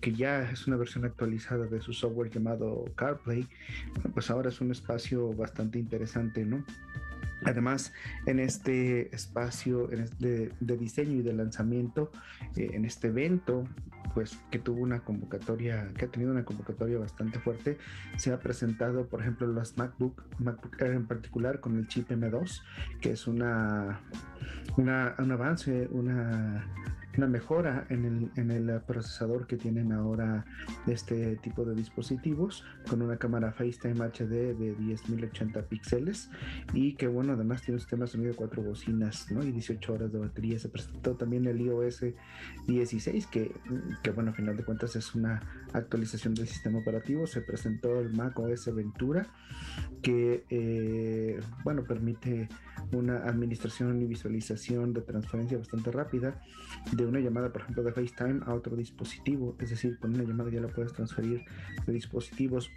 que 0.00 0.12
ya 0.12 0.50
es 0.50 0.66
una 0.66 0.76
versión 0.76 1.04
actualizada 1.04 1.66
de 1.66 1.80
su 1.80 1.92
software 1.92 2.30
llamado 2.30 2.84
CarPlay. 2.96 3.46
pues 4.14 4.30
ahora 4.30 4.48
es 4.48 4.60
un 4.60 4.70
espacio 4.70 5.32
bastante 5.34 5.78
interesante, 5.78 6.44
¿no? 6.44 6.64
Además, 7.44 7.92
en 8.26 8.40
este 8.40 9.14
espacio 9.14 9.88
de, 10.18 10.52
diseño 10.60 11.12
y 11.12 11.22
de 11.22 11.32
lanzamiento, 11.32 12.10
eh, 12.56 12.70
en 12.72 12.84
este 12.84 13.08
evento, 13.08 13.64
pues 14.14 14.38
que 14.50 14.58
tuvo 14.58 14.80
una 14.80 15.00
convocatoria, 15.00 15.92
que 15.96 16.06
ha 16.06 16.08
tenido 16.08 16.32
una 16.32 16.44
convocatoria 16.44 16.98
bastante 16.98 17.38
fuerte, 17.38 17.78
se 18.16 18.32
ha 18.32 18.38
presentado, 18.40 19.06
por 19.06 19.20
ejemplo, 19.20 19.46
los 19.46 19.76
MacBook, 19.76 20.22
MacBook 20.38 20.80
Air 20.80 20.92
en 20.92 21.06
particular 21.06 21.60
con 21.60 21.76
el 21.76 21.86
chip 21.86 22.10
M2, 22.10 22.62
que 23.00 23.12
es 23.12 23.26
una, 23.26 24.00
una 24.76 25.14
un 25.18 25.32
avance, 25.32 25.88
una 25.92 26.66
una 27.18 27.26
mejora 27.26 27.84
en 27.90 28.04
el, 28.04 28.30
en 28.36 28.50
el 28.52 28.80
procesador 28.82 29.48
que 29.48 29.56
tienen 29.56 29.92
ahora 29.92 30.46
este 30.86 31.36
tipo 31.36 31.64
de 31.64 31.74
dispositivos 31.74 32.64
con 32.88 33.02
una 33.02 33.16
cámara 33.16 33.52
FaceTime 33.52 34.00
HD 34.00 34.54
de 34.56 34.76
10.080 34.76 35.64
píxeles. 35.64 36.30
Y 36.72 36.94
que 36.94 37.08
bueno 37.08 37.32
además 37.32 37.62
tiene 37.62 37.74
un 37.76 37.80
sistema 37.80 38.04
de 38.04 38.12
sonido 38.12 38.30
de 38.30 38.36
cuatro 38.36 38.62
bocinas 38.62 39.30
¿no? 39.32 39.42
y 39.42 39.50
18 39.50 39.92
horas 39.92 40.12
de 40.12 40.18
batería. 40.20 40.58
Se 40.60 40.68
presentó 40.68 41.16
también 41.16 41.46
el 41.46 41.60
iOS 41.60 42.04
16 42.68 43.26
que, 43.26 43.52
que 44.02 44.10
bueno 44.10 44.30
a 44.30 44.34
final 44.34 44.56
de 44.56 44.64
cuentas 44.64 44.94
es 44.94 45.14
una 45.16 45.42
actualización 45.72 46.34
del 46.34 46.46
sistema 46.46 46.78
operativo. 46.78 47.26
Se 47.26 47.40
presentó 47.40 47.98
el 47.98 48.12
Mac 48.12 48.38
OS 48.38 48.72
Ventura 48.72 49.26
que 50.02 50.44
eh, 50.50 51.40
bueno 51.64 51.82
permite 51.82 52.48
una 52.92 53.18
administración 53.18 54.00
y 54.02 54.06
visualización 54.06 54.92
de 54.92 55.02
transferencia 55.02 55.58
bastante 55.58 55.90
rápida 55.90 56.40
de 56.92 57.06
una 57.06 57.20
llamada, 57.20 57.52
por 57.52 57.62
ejemplo, 57.62 57.82
de 57.82 57.92
FaceTime 57.92 58.40
a 58.46 58.54
otro 58.54 58.76
dispositivo. 58.76 59.56
Es 59.60 59.70
decir, 59.70 59.98
con 59.98 60.14
una 60.14 60.24
llamada 60.24 60.50
ya 60.50 60.60
la 60.60 60.68
puedes 60.68 60.92
transferir 60.92 61.44
de 61.86 61.92
dispositivos 61.92 62.70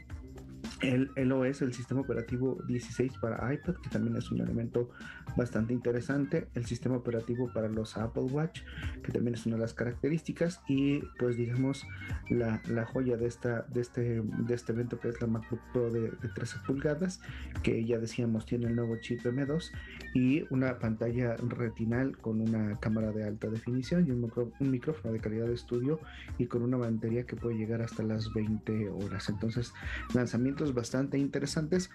el, 0.81 1.31
OS, 1.31 1.61
el 1.61 1.73
sistema 1.73 2.01
operativo 2.01 2.57
16 2.67 3.13
para 3.21 3.53
iPad, 3.53 3.75
que 3.75 3.89
también 3.89 4.15
es 4.17 4.31
un 4.31 4.41
elemento 4.41 4.89
bastante 5.35 5.73
interesante, 5.73 6.47
el 6.55 6.65
sistema 6.65 6.97
operativo 6.97 7.51
para 7.53 7.67
los 7.67 7.97
Apple 7.97 8.23
Watch, 8.23 8.61
que 9.03 9.11
también 9.11 9.35
es 9.35 9.45
una 9.45 9.55
de 9.55 9.61
las 9.61 9.73
características, 9.73 10.61
y 10.67 10.99
pues 11.19 11.37
digamos 11.37 11.85
la, 12.29 12.61
joya 12.85 13.17
de, 13.17 13.27
esta, 13.27 13.61
de, 13.73 13.81
este, 13.81 14.21
de 14.21 14.53
este 14.53 14.71
evento 14.71 14.99
que 14.99 15.09
es 15.09 15.21
la 15.21 15.27
MacBook 15.27 15.61
Pro 15.71 15.89
de, 15.89 16.11
13 16.35 16.57
pulgadas, 16.65 17.21
que 17.63 17.85
ya 17.85 17.97
decíamos 17.97 18.45
tiene 18.45 18.67
el 18.67 18.75
nuevo 18.75 18.95
chip 19.01 19.21
M2 19.21 19.71
y 20.13 20.45
una 20.49 20.79
pantalla 20.79 21.35
retinal 21.37 22.17
con 22.17 22.41
una 22.41 22.79
cámara 22.79 23.11
de 23.11 23.23
alta 23.23 23.47
definición 23.47 24.07
y 24.07 24.11
un, 24.11 24.31
un 24.59 24.71
micrófono 24.71 25.13
de 25.13 25.19
calidad 25.19 25.47
de 25.47 25.53
estudio 25.53 25.99
y 26.37 26.45
con 26.45 26.63
una 26.63 26.77
batería 26.77 27.25
que 27.25 27.35
puede 27.35 27.57
llegar 27.57 27.81
hasta 27.81 28.03
las 28.03 28.33
20 28.33 28.89
horas. 28.89 29.29
Entonces, 29.29 29.73
lanzamientos 30.13 30.70
bastante 30.73 31.17
interesantes. 31.17 31.89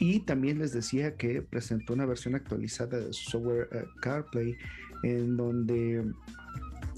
Y 0.00 0.20
también 0.20 0.58
les 0.58 0.72
decía 0.72 1.16
que 1.16 1.42
presentó 1.42 1.94
una 1.94 2.06
versión 2.06 2.34
actualizada 2.34 2.98
de 2.98 3.12
su 3.12 3.30
software 3.30 3.68
eh, 3.72 3.84
CarPlay, 4.00 4.56
en 5.02 5.36
donde 5.36 6.04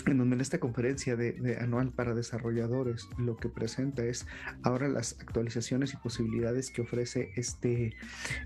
en 0.06 0.18
donde 0.18 0.36
en 0.36 0.40
esta 0.40 0.58
conferencia 0.58 1.16
de, 1.16 1.58
anual 1.60 1.90
para 1.90 2.14
desarrolladores 2.14 3.08
lo 3.18 3.36
que 3.36 3.48
presenta 3.48 4.04
es 4.04 4.26
ahora 4.62 4.88
las 4.88 5.18
actualizaciones 5.20 5.92
y 5.92 5.96
posibilidades 5.96 6.70
que 6.70 6.82
ofrece 6.82 7.30
este, 7.36 7.94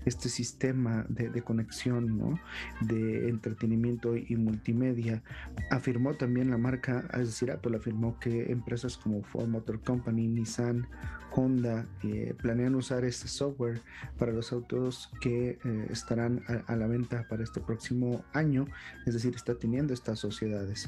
este 0.05 0.29
sistema 0.29 1.05
de, 1.09 1.41
conexión, 1.41 2.17
¿no? 2.17 2.39
de 2.81 3.29
entretenimiento 3.29 4.15
y 4.15 4.35
multimedia. 4.35 5.23
Afirmó 5.71 6.15
también 6.15 6.49
la 6.49 6.57
marca, 6.57 7.07
es 7.13 7.27
decir, 7.27 7.51
Apple 7.51 7.77
afirmó 7.77 8.19
que 8.19 8.51
empresas 8.51 8.97
como 8.97 9.23
Ford 9.23 9.47
Motor 9.47 9.81
Company, 9.81 10.27
Nissan, 10.27 10.87
Honda 11.35 11.85
eh, 12.03 12.33
planean 12.41 12.75
usar 12.75 13.05
este 13.05 13.27
software 13.27 13.81
para 14.17 14.31
los 14.31 14.51
autos 14.51 15.09
que 15.21 15.59
eh, 15.63 15.87
estarán 15.89 16.43
a, 16.67 16.75
la 16.75 16.87
venta 16.87 17.25
para 17.29 17.43
este 17.43 17.59
próximo 17.61 18.23
año, 18.33 18.65
es 19.05 19.13
decir, 19.13 19.35
está 19.35 19.55
teniendo 19.55 19.93
estas 19.93 20.19
sociedades. 20.19 20.87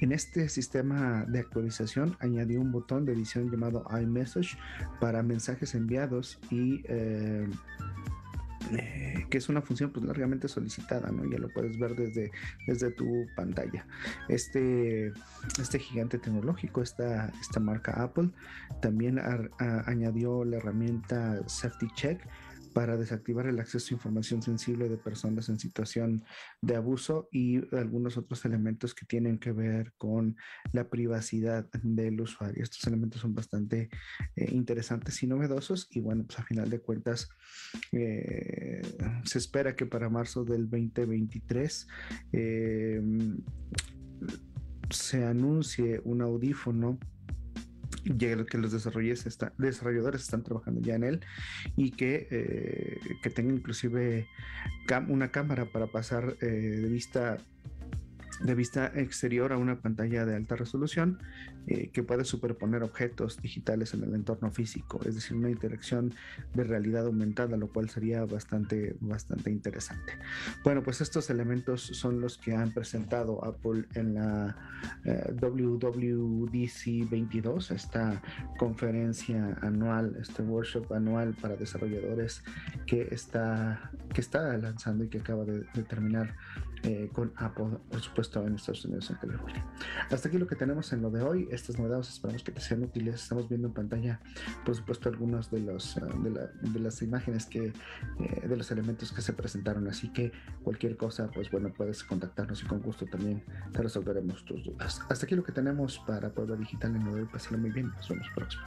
En 0.00 0.12
este 0.12 0.48
sistema 0.48 1.24
de 1.26 1.40
actualización 1.40 2.16
añadió 2.20 2.60
un 2.60 2.72
botón 2.72 3.04
de 3.04 3.12
edición 3.12 3.50
llamado 3.50 3.84
iMessage 4.00 4.56
para 5.00 5.22
mensajes 5.22 5.74
enviados 5.74 6.38
y 6.50 6.82
eh, 6.84 7.48
que 9.30 9.38
es 9.38 9.48
una 9.48 9.62
función 9.62 9.90
pues 9.90 10.04
largamente 10.04 10.48
solicitada, 10.48 11.10
¿no? 11.10 11.30
Ya 11.30 11.38
lo 11.38 11.48
puedes 11.48 11.78
ver 11.78 11.94
desde, 11.94 12.30
desde 12.66 12.90
tu 12.90 13.26
pantalla. 13.34 13.86
Este, 14.28 15.12
este 15.60 15.78
gigante 15.78 16.18
tecnológico, 16.18 16.82
esta, 16.82 17.32
esta 17.40 17.60
marca 17.60 18.02
Apple, 18.02 18.30
también 18.80 19.18
añadió 19.86 20.44
la 20.44 20.58
herramienta 20.58 21.42
Safety 21.48 21.88
Check 21.94 22.20
para 22.72 22.96
desactivar 22.96 23.46
el 23.46 23.60
acceso 23.60 23.88
a 23.90 23.96
información 23.96 24.42
sensible 24.42 24.88
de 24.88 24.96
personas 24.96 25.48
en 25.48 25.58
situación 25.58 26.24
de 26.60 26.76
abuso 26.76 27.28
y 27.30 27.58
algunos 27.76 28.16
otros 28.16 28.44
elementos 28.44 28.94
que 28.94 29.06
tienen 29.06 29.38
que 29.38 29.52
ver 29.52 29.92
con 29.98 30.36
la 30.72 30.88
privacidad 30.88 31.68
del 31.82 32.20
usuario. 32.20 32.62
Estos 32.62 32.86
elementos 32.86 33.20
son 33.20 33.34
bastante 33.34 33.90
eh, 34.36 34.48
interesantes 34.52 35.22
y 35.22 35.26
novedosos 35.26 35.88
y 35.90 36.00
bueno, 36.00 36.24
pues 36.24 36.38
a 36.38 36.44
final 36.44 36.70
de 36.70 36.80
cuentas 36.80 37.28
eh, 37.92 38.82
se 39.24 39.38
espera 39.38 39.76
que 39.76 39.86
para 39.86 40.08
marzo 40.08 40.44
del 40.44 40.68
2023 40.68 41.88
eh, 42.32 43.02
se 44.90 45.24
anuncie 45.24 46.00
un 46.04 46.22
audífono 46.22 46.98
que 48.46 48.58
los 48.58 48.72
desarrolladores, 48.72 49.38
desarrolladores 49.58 50.22
están 50.22 50.42
trabajando 50.42 50.80
ya 50.80 50.94
en 50.94 51.04
él 51.04 51.20
y 51.76 51.92
que, 51.92 52.26
eh, 52.30 53.00
que 53.22 53.30
tenga 53.30 53.52
inclusive 53.52 54.28
una 55.08 55.30
cámara 55.30 55.66
para 55.66 55.86
pasar 55.86 56.36
eh, 56.40 56.46
de 56.46 56.88
vista 56.88 57.38
de 58.42 58.54
vista 58.54 58.92
exterior 58.94 59.52
a 59.52 59.56
una 59.56 59.80
pantalla 59.80 60.26
de 60.26 60.34
alta 60.36 60.56
resolución 60.56 61.18
eh, 61.68 61.90
que 61.92 62.02
puede 62.02 62.24
superponer 62.24 62.82
objetos 62.82 63.40
digitales 63.40 63.94
en 63.94 64.02
el 64.02 64.14
entorno 64.14 64.50
físico, 64.50 65.00
es 65.04 65.14
decir, 65.14 65.36
una 65.36 65.50
interacción 65.50 66.12
de 66.54 66.64
realidad 66.64 67.06
aumentada, 67.06 67.56
lo 67.56 67.68
cual 67.68 67.88
sería 67.88 68.24
bastante, 68.24 68.96
bastante 69.00 69.50
interesante. 69.50 70.14
Bueno, 70.64 70.82
pues 70.82 71.00
estos 71.00 71.30
elementos 71.30 71.82
son 71.82 72.20
los 72.20 72.36
que 72.36 72.54
han 72.54 72.72
presentado 72.72 73.44
Apple 73.44 73.84
en 73.94 74.14
la 74.14 74.56
eh, 75.04 75.32
WWDC 75.40 77.08
22, 77.08 77.70
esta 77.70 78.20
conferencia 78.58 79.56
anual, 79.62 80.16
este 80.20 80.42
workshop 80.42 80.92
anual 80.92 81.34
para 81.40 81.54
desarrolladores 81.54 82.42
que 82.86 83.08
está, 83.12 83.92
que 84.12 84.20
está 84.20 84.56
lanzando 84.58 85.04
y 85.04 85.08
que 85.08 85.18
acaba 85.18 85.44
de, 85.44 85.60
de 85.60 85.82
terminar 85.84 86.34
eh, 86.84 87.08
con 87.12 87.32
Apple, 87.36 87.78
por 87.90 88.00
supuesto 88.00 88.44
en 88.44 88.56
Estados 88.56 88.84
Unidos, 88.84 89.08
en 89.10 89.16
California. 89.16 89.64
Hasta 90.10 90.28
aquí 90.28 90.38
lo 90.38 90.46
que 90.48 90.56
tenemos 90.56 90.92
en 90.92 91.02
lo 91.02 91.10
de 91.10 91.22
hoy. 91.22 91.48
Estas 91.50 91.78
novedades 91.78 92.08
esperamos 92.08 92.42
que 92.42 92.50
te 92.50 92.60
sean 92.60 92.82
útiles. 92.82 93.14
Estamos 93.14 93.48
viendo 93.48 93.68
en 93.68 93.74
pantalla, 93.74 94.20
por 94.64 94.74
supuesto, 94.74 95.08
algunos 95.08 95.50
de, 95.50 95.60
los, 95.60 95.96
ah, 95.98 96.08
de, 96.60 96.80
las 96.80 97.00
imágenes 97.02 97.46
que, 97.46 97.66
eh, 97.66 98.48
de 98.48 98.56
los 98.56 98.70
elementos 98.72 99.12
que 99.12 99.22
se 99.22 99.32
presentaron. 99.32 99.86
Así 99.88 100.12
que 100.12 100.32
cualquier 100.64 100.96
cosa, 100.96 101.30
pues 101.30 101.50
bueno, 101.50 101.72
puedes 101.72 102.02
contactarnos 102.02 102.62
y 102.62 102.66
con 102.66 102.80
gusto 102.80 103.06
también 103.06 103.44
te 103.72 103.80
resolveremos 103.80 104.44
tus 104.44 104.64
dudas. 104.64 105.00
Hasta 105.08 105.26
aquí 105.26 105.36
lo 105.36 105.44
que 105.44 105.52
tenemos 105.52 106.00
para 106.00 106.30
Puebla 106.34 106.56
Digital 106.56 106.96
en 106.96 107.04
lo 107.04 107.14
de 107.14 107.22
hoy. 107.22 107.28
Pásalo 107.32 107.58
muy 107.58 107.70
bien. 107.70 107.88
Nos 107.88 108.08
vemos 108.08 108.26
próximo. 108.34 108.64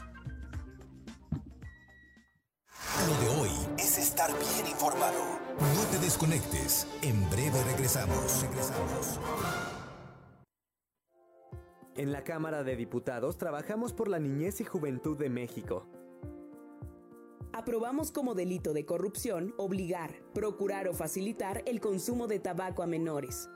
Lo 3.07 3.19
de 3.19 3.41
hoy 3.41 3.51
es 3.77 3.97
estar 3.97 4.31
bien 4.31 4.67
informado. 4.67 5.44
No 5.59 5.83
te 5.91 5.99
desconectes. 5.99 6.87
En 7.01 7.29
breve 7.29 7.63
regresamos. 7.63 8.43
Regresamos. 8.43 9.19
En 11.95 12.11
la 12.11 12.23
Cámara 12.25 12.63
de 12.63 12.75
Diputados 12.75 13.37
trabajamos 13.37 13.93
por 13.93 14.09
la 14.09 14.19
niñez 14.19 14.59
y 14.59 14.65
juventud 14.65 15.17
de 15.17 15.29
México. 15.29 15.87
Aprobamos 17.53 18.11
como 18.11 18.35
delito 18.35 18.73
de 18.73 18.85
corrupción 18.85 19.53
obligar, 19.57 20.11
procurar 20.33 20.89
o 20.89 20.93
facilitar 20.93 21.63
el 21.65 21.79
consumo 21.79 22.27
de 22.27 22.39
tabaco 22.39 22.83
a 22.83 22.87
menores. 22.87 23.49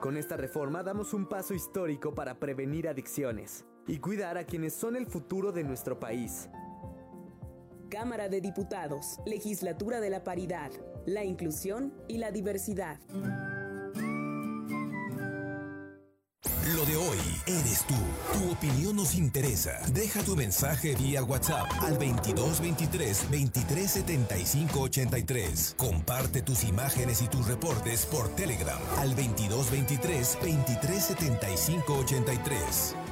Con 0.00 0.16
esta 0.16 0.36
reforma 0.36 0.84
damos 0.84 1.12
un 1.14 1.26
paso 1.26 1.52
histórico 1.52 2.14
para 2.14 2.38
prevenir 2.38 2.86
adicciones 2.86 3.64
y 3.88 3.98
cuidar 3.98 4.38
a 4.38 4.44
quienes 4.44 4.72
son 4.72 4.94
el 4.94 5.06
futuro 5.06 5.50
de 5.50 5.64
nuestro 5.64 5.98
país. 5.98 6.48
Cámara 7.88 8.28
de 8.28 8.40
Diputados, 8.40 9.20
Legislatura 9.24 10.00
de 10.00 10.10
la 10.10 10.24
Paridad, 10.24 10.70
la 11.06 11.24
Inclusión 11.24 11.92
y 12.08 12.18
la 12.18 12.30
Diversidad. 12.30 12.98
Lo 16.74 16.84
de 16.84 16.96
hoy 16.96 17.18
eres 17.46 17.84
tú. 17.86 17.94
Tu 18.32 18.50
opinión 18.50 18.96
nos 18.96 19.14
interesa. 19.14 19.78
Deja 19.92 20.22
tu 20.22 20.34
mensaje 20.34 20.96
vía 20.96 21.22
WhatsApp 21.22 21.70
al 21.80 21.92
2223 21.94 23.30
2375 23.30 24.80
83. 24.80 25.74
Comparte 25.78 26.42
tus 26.42 26.64
imágenes 26.64 27.22
y 27.22 27.28
tus 27.28 27.46
reportes 27.46 28.04
por 28.06 28.28
Telegram 28.34 28.80
al 28.98 29.10
2223 29.10 30.38
2375 30.40 31.98
83. 31.98 33.05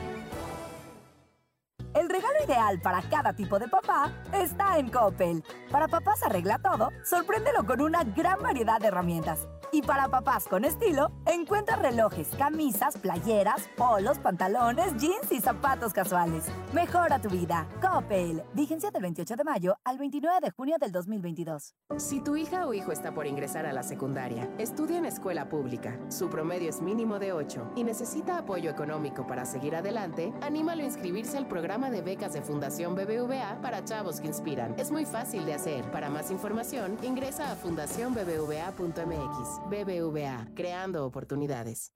Ideal 2.44 2.78
para 2.80 3.00
cada 3.02 3.32
tipo 3.32 3.58
de 3.58 3.68
papá 3.68 4.12
está 4.32 4.78
en 4.78 4.90
Coppel. 4.90 5.42
Para 5.70 5.88
papás 5.88 6.22
arregla 6.22 6.58
todo, 6.58 6.90
sorpréndelo 7.02 7.64
con 7.64 7.80
una 7.80 8.04
gran 8.04 8.38
variedad 8.42 8.78
de 8.78 8.88
herramientas. 8.88 9.48
Y 9.74 9.82
para 9.82 10.06
papás 10.06 10.46
con 10.46 10.64
estilo, 10.64 11.10
encuentra 11.26 11.74
relojes, 11.74 12.28
camisas, 12.38 12.96
playeras, 12.96 13.68
polos, 13.76 14.20
pantalones, 14.20 14.96
jeans 14.98 15.32
y 15.32 15.40
zapatos 15.40 15.92
casuales. 15.92 16.44
Mejora 16.72 17.20
tu 17.20 17.28
vida. 17.28 17.66
Coppel. 17.82 18.44
Vigencia 18.52 18.92
del 18.92 19.02
28 19.02 19.34
de 19.34 19.42
mayo 19.42 19.76
al 19.82 19.98
29 19.98 20.38
de 20.42 20.52
junio 20.52 20.76
del 20.78 20.92
2022. 20.92 21.74
Si 21.96 22.20
tu 22.20 22.36
hija 22.36 22.68
o 22.68 22.72
hijo 22.72 22.92
está 22.92 23.14
por 23.14 23.26
ingresar 23.26 23.66
a 23.66 23.72
la 23.72 23.82
secundaria, 23.82 24.48
estudia 24.58 24.98
en 24.98 25.06
escuela 25.06 25.48
pública, 25.48 25.98
su 26.08 26.30
promedio 26.30 26.70
es 26.70 26.80
mínimo 26.80 27.18
de 27.18 27.32
8 27.32 27.72
y 27.74 27.82
necesita 27.82 28.38
apoyo 28.38 28.70
económico 28.70 29.26
para 29.26 29.44
seguir 29.44 29.74
adelante, 29.74 30.32
anímalo 30.40 30.84
a 30.84 30.86
inscribirse 30.86 31.36
al 31.36 31.48
programa 31.48 31.90
de 31.90 32.00
becas 32.00 32.32
de 32.32 32.42
Fundación 32.42 32.94
BBVA 32.94 33.60
para 33.60 33.84
chavos 33.84 34.20
que 34.20 34.28
inspiran. 34.28 34.76
Es 34.78 34.92
muy 34.92 35.04
fácil 35.04 35.44
de 35.44 35.54
hacer. 35.54 35.90
Para 35.90 36.10
más 36.10 36.30
información, 36.30 36.96
ingresa 37.02 37.50
a 37.50 37.56
fundacionbbva.mx. 37.56 39.63
BBVA, 39.68 40.48
creando 40.54 41.04
oportunidades. 41.06 41.92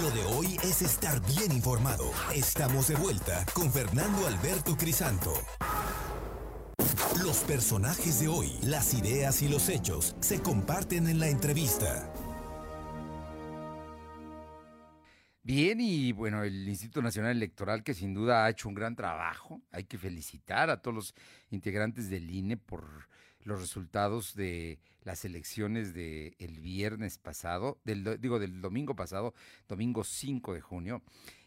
Lo 0.00 0.10
de 0.10 0.24
hoy 0.36 0.56
es 0.62 0.82
estar 0.82 1.20
bien 1.26 1.50
informado. 1.52 2.04
Estamos 2.34 2.88
de 2.88 2.94
vuelta 2.96 3.44
con 3.54 3.72
Fernando 3.72 4.26
Alberto 4.26 4.76
Crisanto. 4.76 5.32
Los 7.24 7.38
personajes 7.38 8.20
de 8.20 8.28
hoy, 8.28 8.52
las 8.62 8.94
ideas 8.94 9.42
y 9.42 9.48
los 9.48 9.68
hechos 9.68 10.14
se 10.20 10.40
comparten 10.40 11.08
en 11.08 11.18
la 11.18 11.28
entrevista. 11.28 12.12
Bien, 15.42 15.80
y 15.80 16.12
bueno, 16.12 16.42
el 16.42 16.68
Instituto 16.68 17.02
Nacional 17.02 17.32
Electoral 17.32 17.82
que 17.82 17.94
sin 17.94 18.14
duda 18.14 18.44
ha 18.44 18.50
hecho 18.50 18.68
un 18.68 18.74
gran 18.74 18.96
trabajo. 18.96 19.60
Hay 19.72 19.84
que 19.84 19.98
felicitar 19.98 20.70
a 20.70 20.80
todos 20.80 20.94
los 20.94 21.14
integrantes 21.50 22.08
del 22.08 22.30
INE 22.30 22.56
por 22.56 23.08
los 23.44 23.60
resultados 23.60 24.34
de 24.34 24.80
las 25.02 25.24
elecciones 25.24 25.94
del 25.94 26.34
el 26.38 26.60
viernes 26.60 27.18
pasado, 27.18 27.78
del, 27.84 28.20
digo, 28.20 28.38
del 28.38 28.60
domingo 28.60 28.96
pasado, 28.96 29.34
domingo 29.68 30.02
5 30.02 30.54
de 30.54 30.60
junio. 30.60 31.02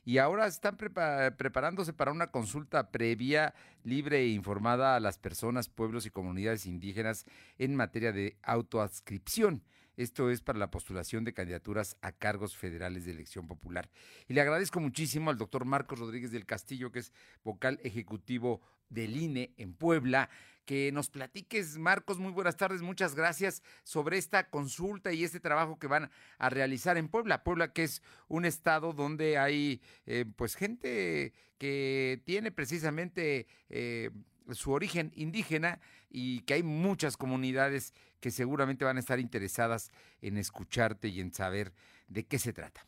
Y 0.06 0.20
ahora 0.20 0.48
están 0.48 0.78
preparándose 0.78 1.92
para 1.92 2.14
una 2.14 2.28
consulta 2.28 2.92
previa, 2.92 3.54
libre 3.84 4.20
e 4.20 4.28
informada 4.30 4.96
a 4.96 5.02
las 5.02 5.18
personas, 5.18 5.68
pueblos 5.68 6.06
y 6.06 6.12
comunidades 6.12 6.66
indígenas 6.66 7.26
en 7.58 7.76
materia 7.76 8.14
de 8.14 8.38
autoadscripción. 8.44 9.64
Esto 9.98 10.30
es 10.30 10.42
para 10.42 10.60
la 10.60 10.70
postulación 10.70 11.24
de 11.24 11.34
candidaturas 11.34 11.98
a 12.02 12.12
cargos 12.12 12.56
federales 12.56 13.04
de 13.04 13.12
elección 13.12 13.48
popular. 13.48 13.90
Y 14.28 14.34
le 14.34 14.42
agradezco 14.42 14.80
muchísimo 14.80 15.32
al 15.32 15.40
doctor 15.40 15.66
Marcos 15.66 16.00
Rodríguez 16.00 16.32
del 16.32 16.46
Castillo, 16.46 16.92
que 16.92 17.00
es 17.00 17.12
vocal 17.44 17.80
ejecutivo 17.84 18.62
del 18.90 19.16
INE 19.16 19.54
en 19.58 19.74
Puebla, 19.74 20.30
que 20.66 20.92
nos 20.92 21.10
platiques, 21.10 21.78
Marcos, 21.78 22.20
muy 22.20 22.34
buenas 22.34 22.58
tardes, 22.58 22.82
muchas 22.82 23.16
gracias 23.16 23.64
sobre 23.84 24.18
esta 24.18 24.50
consulta 24.50 25.14
y 25.14 25.24
este 25.24 25.40
trabajo 25.40 25.80
que 25.80 25.88
van 25.88 26.12
a 26.38 26.50
realizar 26.50 26.98
en 26.98 27.08
Puebla. 27.08 27.44
Puebla 27.44 27.72
que 27.72 27.86
es 27.86 28.02
un 28.28 28.44
estado 28.44 28.92
donde 28.92 29.38
hay 29.38 29.82
eh, 30.06 30.26
pues 30.36 30.56
gente 30.56 31.34
que 31.58 32.22
tiene 32.26 32.52
precisamente 32.52 33.48
eh, 33.70 34.12
su 34.52 34.72
origen 34.72 35.14
indígena 35.16 35.80
y 36.10 36.42
que 36.42 36.56
hay 36.56 36.64
muchas 36.64 37.16
comunidades 37.16 37.94
que 38.20 38.30
seguramente 38.30 38.84
van 38.84 38.98
a 38.98 39.00
estar 39.00 39.20
interesadas 39.20 39.92
en 40.22 40.38
escucharte 40.38 41.08
y 41.08 41.22
en 41.22 41.34
saber 41.34 41.72
de 42.10 42.26
qué 42.26 42.40
se 42.40 42.52
trata. 42.52 42.86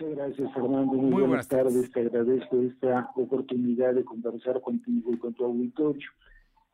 Muchas 0.00 0.16
gracias, 0.16 0.54
Fernando. 0.54 0.94
Muy, 0.94 1.22
buenas, 1.24 1.46
tardes. 1.46 1.90
Te 1.92 2.00
agradezco 2.00 2.58
esta 2.62 3.10
oportunidad 3.16 3.94
de 3.94 4.02
conversar 4.02 4.58
contigo 4.62 5.12
y 5.12 5.18
con 5.18 5.34
tu 5.34 5.44
auditorio. 5.44 6.08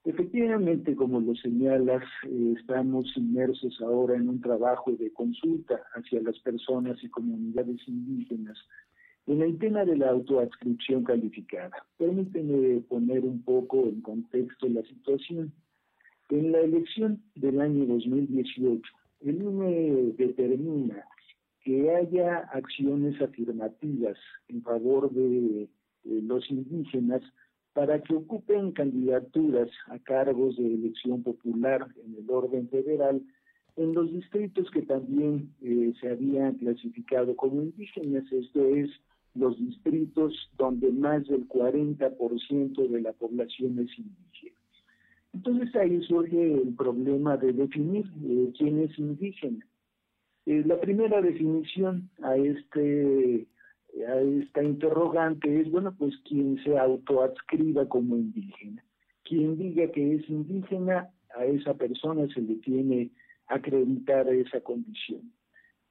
Efectivamente, 0.05 0.95
como 0.95 1.18
lo 1.18 1.35
señalas, 1.35 2.05
eh, 2.22 2.55
estamos 2.57 3.12
inmersos 3.16 3.81
ahora 3.81 4.14
en 4.14 4.29
un 4.29 4.41
trabajo 4.41 4.93
de 4.93 5.12
consulta 5.12 5.81
hacia 5.97 6.22
las 6.22 6.39
personas 6.39 7.03
y 7.03 7.09
comunidades 7.09 7.81
indígenas 7.89 8.59
en 9.27 9.43
el 9.43 9.59
tema 9.59 9.85
de 9.85 9.97
la 9.97 10.11
autoadscripción 10.11 11.03
calificada. 11.03 11.85
Permíteme 11.99 12.81
poner 12.83 13.24
un 13.24 13.43
poco 13.43 13.89
en 13.89 14.03
contexto 14.03 14.68
la 14.68 14.83
situación. 14.83 15.53
En 16.29 16.53
la 16.53 16.61
elección 16.61 17.20
del 17.35 17.61
año 17.61 17.87
2018, 17.87 18.83
el 19.22 19.43
INE 19.43 20.14
determina 20.16 21.05
que 21.67 21.91
haya 21.91 22.49
acciones 22.53 23.21
afirmativas 23.21 24.17
en 24.47 24.62
favor 24.62 25.11
de 25.11 25.69
los 26.05 26.49
indígenas 26.49 27.23
para 27.73 28.01
que 28.01 28.14
ocupen 28.14 28.71
candidaturas 28.71 29.69
a 29.89 29.99
cargos 29.99 30.57
de 30.57 30.64
elección 30.64 31.25
popular 31.25 31.89
en 32.05 32.14
el 32.14 32.31
orden 32.31 32.69
federal 32.69 33.21
en 33.75 33.95
los 33.95 34.12
distritos 34.12 34.71
que 34.71 34.83
también 34.83 35.53
eh, 35.61 35.93
se 36.01 36.09
habían 36.09 36.55
clasificado 36.55 37.35
como 37.35 37.61
indígenas, 37.61 38.31
esto 38.31 38.64
es, 38.69 38.89
los 39.35 39.59
distritos 39.59 40.33
donde 40.57 40.93
más 40.93 41.27
del 41.27 41.49
40% 41.49 42.89
de 42.89 43.01
la 43.01 43.12
población 43.12 43.81
es 43.81 43.91
indígena. 43.99 44.57
Entonces 45.35 45.75
ahí 45.75 46.01
surge 46.05 46.62
el 46.62 46.77
problema 46.77 47.37
de 47.37 47.53
definir 47.53 48.07
eh, 48.25 48.53
quién 48.57 48.79
es 48.79 48.97
indígena. 49.01 49.67
Eh, 50.47 50.62
la 50.64 50.80
primera 50.80 51.20
definición 51.20 52.09
a 52.22 52.36
este 52.36 53.47
a 54.09 54.20
esta 54.20 54.62
interrogante 54.62 55.61
es, 55.61 55.70
bueno, 55.70 55.94
pues 55.97 56.14
quien 56.28 56.62
se 56.62 56.78
autoadscriba 56.78 57.88
como 57.88 58.16
indígena. 58.16 58.84
Quien 59.24 59.57
diga 59.57 59.90
que 59.90 60.16
es 60.16 60.28
indígena, 60.28 61.11
a 61.34 61.44
esa 61.44 61.74
persona 61.74 62.26
se 62.32 62.42
le 62.42 62.57
tiene 62.57 63.11
acreditar 63.49 64.28
esa 64.28 64.61
condición. 64.61 65.32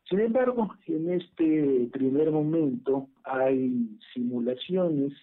Sin 0.10 0.20
embargo, 0.20 0.74
en 0.86 1.12
este 1.14 1.90
primer 1.92 2.30
momento 2.32 3.10
hay 3.24 3.98
simulaciones, 4.14 5.14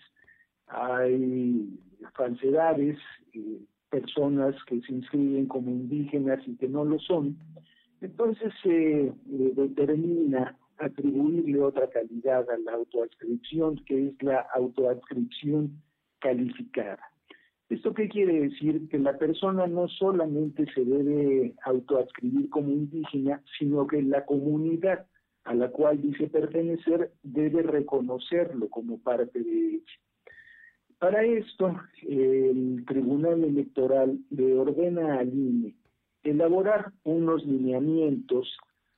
hay 0.67 1.79
falsedades, 2.15 2.99
eh, 3.33 3.61
personas 3.91 4.57
que 4.67 4.81
se 4.81 4.93
inscriben 4.93 5.47
como 5.47 5.71
indígenas 5.71 6.41
y 6.49 6.57
que 6.57 6.69
no 6.69 6.85
lo 6.85 6.99
son. 6.99 7.37
Entonces 8.03 8.53
se 8.65 9.07
eh, 9.07 9.15
determina 9.27 10.59
atribuirle 10.79 11.61
otra 11.61 11.89
calidad 11.89 12.51
a 12.51 12.59
la 12.59 12.73
autoadscripción, 12.73 13.77
que 13.87 14.09
es 14.09 14.23
la 14.23 14.41
autoadscripción 14.55 15.81
calificada. 16.19 16.99
¿Esto 17.69 17.95
qué 17.95 18.09
quiere 18.09 18.41
decir? 18.41 18.89
Que 18.89 18.99
la 18.99 19.17
persona 19.17 19.69
no 19.69 19.87
solamente 19.89 20.67
se 20.75 20.85
debe 20.85 21.55
autoadscribir 21.65 22.51
como 22.51 22.71
indígena, 22.71 23.41
sino 23.59 23.87
que 23.87 24.03
la 24.03 24.27
comunidad 24.27 25.07
a 25.45 25.55
la 25.55 25.71
cual 25.71 26.03
dice 26.03 26.29
pertenecer 26.29 27.13
debe 27.23 27.63
reconocerlo 27.63 28.69
como 28.69 28.99
parte 28.99 29.43
de 29.43 29.75
ella. 29.77 29.93
Para 30.99 31.25
esto, 31.25 31.77
el 32.03 32.85
Tribunal 32.87 33.43
Electoral 33.45 34.19
le 34.31 34.55
ordena 34.55 35.19
al 35.19 35.33
INE 35.33 35.75
elaborar 36.25 36.93
unos 37.05 37.45
lineamientos 37.45 38.49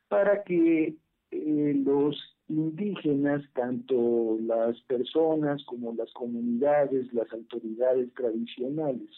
para 0.08 0.42
que 0.44 0.96
eh, 1.30 1.82
los 1.84 2.16
indígenas, 2.48 3.42
tanto 3.54 4.38
las 4.42 4.80
personas 4.82 5.64
como 5.64 5.94
las 5.94 6.12
comunidades, 6.12 7.12
las 7.12 7.32
autoridades 7.32 8.12
tradicionales, 8.14 9.08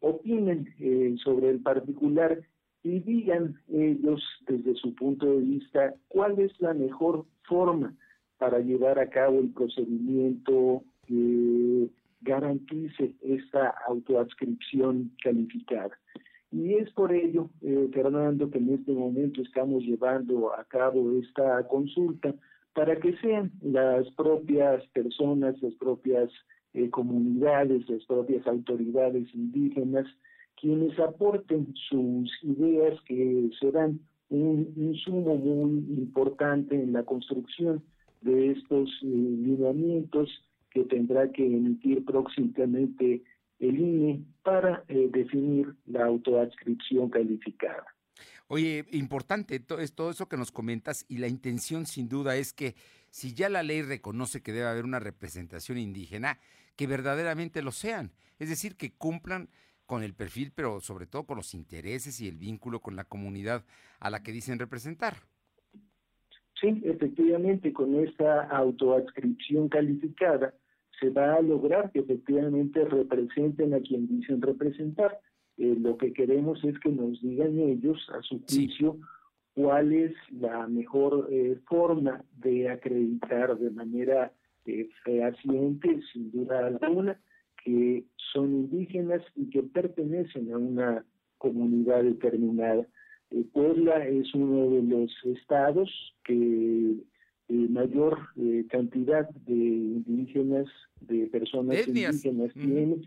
opinen 0.00 0.68
eh, 0.78 1.16
sobre 1.22 1.50
el 1.50 1.60
particular 1.60 2.40
y 2.82 3.00
digan 3.00 3.54
ellos 3.68 4.22
desde 4.46 4.74
su 4.74 4.94
punto 4.94 5.26
de 5.26 5.40
vista 5.40 5.94
cuál 6.08 6.38
es 6.40 6.52
la 6.60 6.74
mejor 6.74 7.24
forma 7.44 7.94
para 8.38 8.58
llevar 8.58 8.98
a 8.98 9.08
cabo 9.08 9.38
el 9.38 9.50
procedimiento 9.50 10.82
que 11.06 11.88
garantice 12.22 13.14
esta 13.22 13.74
autoadscripción 13.86 15.12
calificada. 15.22 15.96
Y 16.52 16.74
es 16.74 16.90
por 16.92 17.12
ello, 17.12 17.48
eh, 17.62 17.88
Fernando, 17.92 18.50
que 18.50 18.58
en 18.58 18.74
este 18.74 18.92
momento 18.92 19.40
estamos 19.40 19.82
llevando 19.82 20.54
a 20.54 20.64
cabo 20.64 21.10
esta 21.18 21.66
consulta 21.66 22.34
para 22.74 22.96
que 23.00 23.16
sean 23.18 23.50
las 23.62 24.08
propias 24.12 24.86
personas, 24.88 25.60
las 25.62 25.74
propias 25.74 26.30
eh, 26.74 26.90
comunidades, 26.90 27.88
las 27.88 28.04
propias 28.04 28.46
autoridades 28.46 29.34
indígenas, 29.34 30.06
quienes 30.60 30.98
aporten 30.98 31.72
sus 31.88 32.30
ideas 32.42 33.00
que 33.06 33.50
serán 33.58 34.00
un 34.28 34.72
insumo 34.76 35.36
muy 35.36 35.84
importante 35.98 36.74
en 36.74 36.92
la 36.92 37.02
construcción 37.02 37.82
de 38.20 38.52
estos 38.52 38.90
eh, 39.02 39.06
lineamientos 39.06 40.28
que 40.70 40.84
tendrá 40.84 41.30
que 41.30 41.44
emitir 41.44 42.04
próximamente 42.04 43.22
el 43.62 43.78
INE 43.78 44.24
para 44.42 44.84
eh, 44.88 45.08
definir 45.10 45.74
la 45.86 46.04
autoadscripción 46.06 47.10
calificada. 47.10 47.84
Oye, 48.48 48.84
importante 48.90 49.60
todo, 49.60 49.78
todo 49.94 50.10
eso 50.10 50.28
que 50.28 50.36
nos 50.36 50.52
comentas 50.52 51.06
y 51.08 51.18
la 51.18 51.28
intención 51.28 51.86
sin 51.86 52.08
duda 52.08 52.36
es 52.36 52.52
que 52.52 52.74
si 53.10 53.34
ya 53.34 53.48
la 53.48 53.62
ley 53.62 53.82
reconoce 53.82 54.42
que 54.42 54.52
debe 54.52 54.66
haber 54.66 54.84
una 54.84 54.98
representación 54.98 55.78
indígena, 55.78 56.38
que 56.76 56.86
verdaderamente 56.86 57.62
lo 57.62 57.70
sean, 57.70 58.12
es 58.38 58.48
decir, 58.48 58.76
que 58.76 58.92
cumplan 58.92 59.48
con 59.86 60.02
el 60.02 60.14
perfil, 60.14 60.52
pero 60.54 60.80
sobre 60.80 61.06
todo 61.06 61.24
con 61.24 61.36
los 61.36 61.54
intereses 61.54 62.20
y 62.20 62.28
el 62.28 62.38
vínculo 62.38 62.80
con 62.80 62.96
la 62.96 63.04
comunidad 63.04 63.64
a 64.00 64.10
la 64.10 64.22
que 64.22 64.32
dicen 64.32 64.58
representar. 64.58 65.16
Sí, 66.60 66.80
efectivamente, 66.84 67.72
con 67.72 67.96
esta 67.96 68.44
autoadscripción 68.44 69.68
calificada, 69.68 70.54
se 71.02 71.10
va 71.10 71.34
a 71.34 71.42
lograr 71.42 71.90
que 71.90 71.98
efectivamente 71.98 72.84
representen 72.84 73.74
a 73.74 73.80
quien 73.80 74.06
dicen 74.06 74.40
representar. 74.40 75.18
Eh, 75.58 75.76
lo 75.78 75.96
que 75.96 76.12
queremos 76.12 76.62
es 76.64 76.78
que 76.78 76.90
nos 76.90 77.20
digan 77.20 77.58
ellos, 77.58 77.98
a 78.14 78.22
su 78.22 78.40
juicio, 78.48 78.98
cuál 79.54 79.92
es 79.92 80.12
la 80.30 80.68
mejor 80.68 81.28
eh, 81.30 81.58
forma 81.66 82.24
de 82.38 82.70
acreditar 82.70 83.58
de 83.58 83.70
manera 83.70 84.32
eh, 84.64 84.88
fehaciente, 85.04 86.00
sin 86.12 86.30
duda 86.30 86.68
alguna, 86.68 87.20
que 87.64 88.04
son 88.32 88.52
indígenas 88.52 89.22
y 89.34 89.50
que 89.50 89.64
pertenecen 89.64 90.52
a 90.52 90.58
una 90.58 91.04
comunidad 91.38 92.04
determinada. 92.04 92.86
Puebla 93.52 94.06
es 94.06 94.32
uno 94.34 94.70
de 94.70 94.82
los 94.82 95.10
estados 95.24 95.90
que 96.24 96.96
mayor 97.68 98.18
eh, 98.36 98.64
cantidad 98.70 99.28
de 99.28 99.54
indígenas, 99.54 100.66
de 101.00 101.26
personas 101.26 101.86
indígenas 101.86 102.52
tiene. 102.54 103.02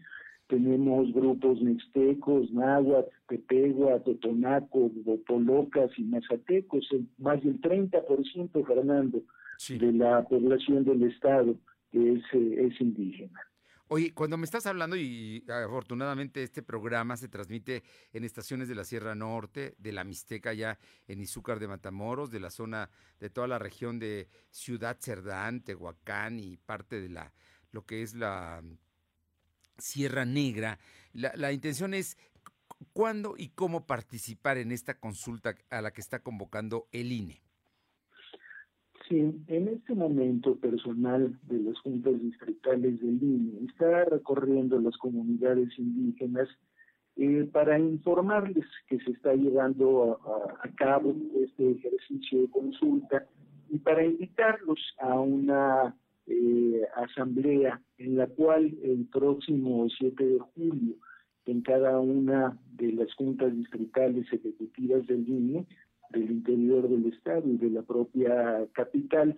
Tenemos 0.47 1.11
grupos 1.11 1.59
mixtecos, 1.61 2.51
náhuatl, 2.51 3.09
tepegua, 3.27 3.99
totonaco, 4.03 4.91
bopolocas 5.03 5.89
y 5.97 6.03
mazatecos, 6.03 6.87
más 7.17 7.43
del 7.43 7.59
30%, 7.59 8.65
Fernando, 8.67 9.23
de 9.69 9.91
la 9.91 10.23
población 10.23 10.83
del 10.83 11.03
estado 11.03 11.55
es, 11.91 12.21
eh, 12.33 12.67
es 12.67 12.79
indígena. 12.79 13.39
Oye, 13.87 14.15
cuando 14.15 14.35
me 14.35 14.45
estás 14.45 14.65
hablando, 14.65 14.95
y 14.95 15.45
afortunadamente 15.47 16.41
este 16.41 16.63
programa 16.63 17.17
se 17.17 17.27
transmite 17.27 17.83
en 18.13 18.23
estaciones 18.23 18.67
de 18.67 18.73
la 18.73 18.83
Sierra 18.83 19.13
Norte, 19.13 19.75
de 19.77 19.91
la 19.91 20.03
Mixteca 20.03 20.53
ya 20.53 20.79
en 21.07 21.21
Izúcar 21.21 21.59
de 21.59 21.67
Matamoros, 21.67 22.31
de 22.31 22.39
la 22.39 22.49
zona 22.49 22.89
de 23.19 23.29
toda 23.29 23.47
la 23.47 23.59
región 23.59 23.99
de 23.99 24.27
Ciudad 24.49 24.97
Cerdán, 24.99 25.61
Tehuacán 25.61 26.39
y 26.39 26.57
parte 26.57 26.99
de 26.99 27.09
la 27.09 27.31
lo 27.71 27.85
que 27.85 28.01
es 28.01 28.15
la 28.15 28.63
Sierra 29.77 30.25
Negra. 30.25 30.79
La, 31.13 31.33
la 31.35 31.51
intención 31.51 31.93
es 31.93 32.17
cuándo 32.91 33.35
y 33.37 33.49
cómo 33.49 33.85
participar 33.85 34.57
en 34.57 34.71
esta 34.71 34.97
consulta 34.97 35.55
a 35.69 35.81
la 35.81 35.91
que 35.91 36.01
está 36.01 36.23
convocando 36.23 36.87
el 36.91 37.11
INE. 37.11 37.44
Sí, 39.07 39.17
en 39.19 39.67
este 39.67 39.93
momento 39.93 40.55
personal 40.55 41.37
de 41.43 41.59
las 41.59 41.77
juntas 41.79 42.19
distritales 42.19 42.99
del 42.99 43.21
INE 43.21 43.67
está 43.69 44.05
recorriendo 44.05 44.79
las 44.79 44.97
comunidades 44.97 45.69
indígenas 45.77 46.49
eh, 47.17 47.47
para 47.53 47.77
informarles 47.77 48.65
que 48.87 48.99
se 48.99 49.11
está 49.11 49.35
llevando 49.35 50.19
a, 50.59 50.67
cabo 50.75 51.15
este 51.39 51.71
ejercicio 51.71 52.41
de 52.41 52.49
consulta 52.49 53.25
y 53.69 53.77
para 53.77 54.03
invitarlos 54.03 54.79
a 54.99 55.19
una 55.19 55.95
eh, 56.25 56.81
asamblea 56.95 57.79
en 57.99 58.17
la 58.17 58.25
cual 58.25 58.75
el 58.81 59.05
próximo 59.11 59.87
7 59.99 60.25
de 60.25 60.39
julio 60.39 60.95
en 61.45 61.61
cada 61.61 61.99
una 61.99 62.57
de 62.73 62.91
las 62.91 63.13
juntas 63.13 63.55
distritales 63.55 64.25
ejecutivas 64.33 65.05
del 65.05 65.29
INE 65.29 65.67
del 66.09 66.31
interior 66.31 66.87
del 66.89 67.05
estado 67.13 67.47
y 67.47 67.57
de 67.57 67.69
la 67.69 67.81
propia 67.81 68.65
capital, 68.73 69.35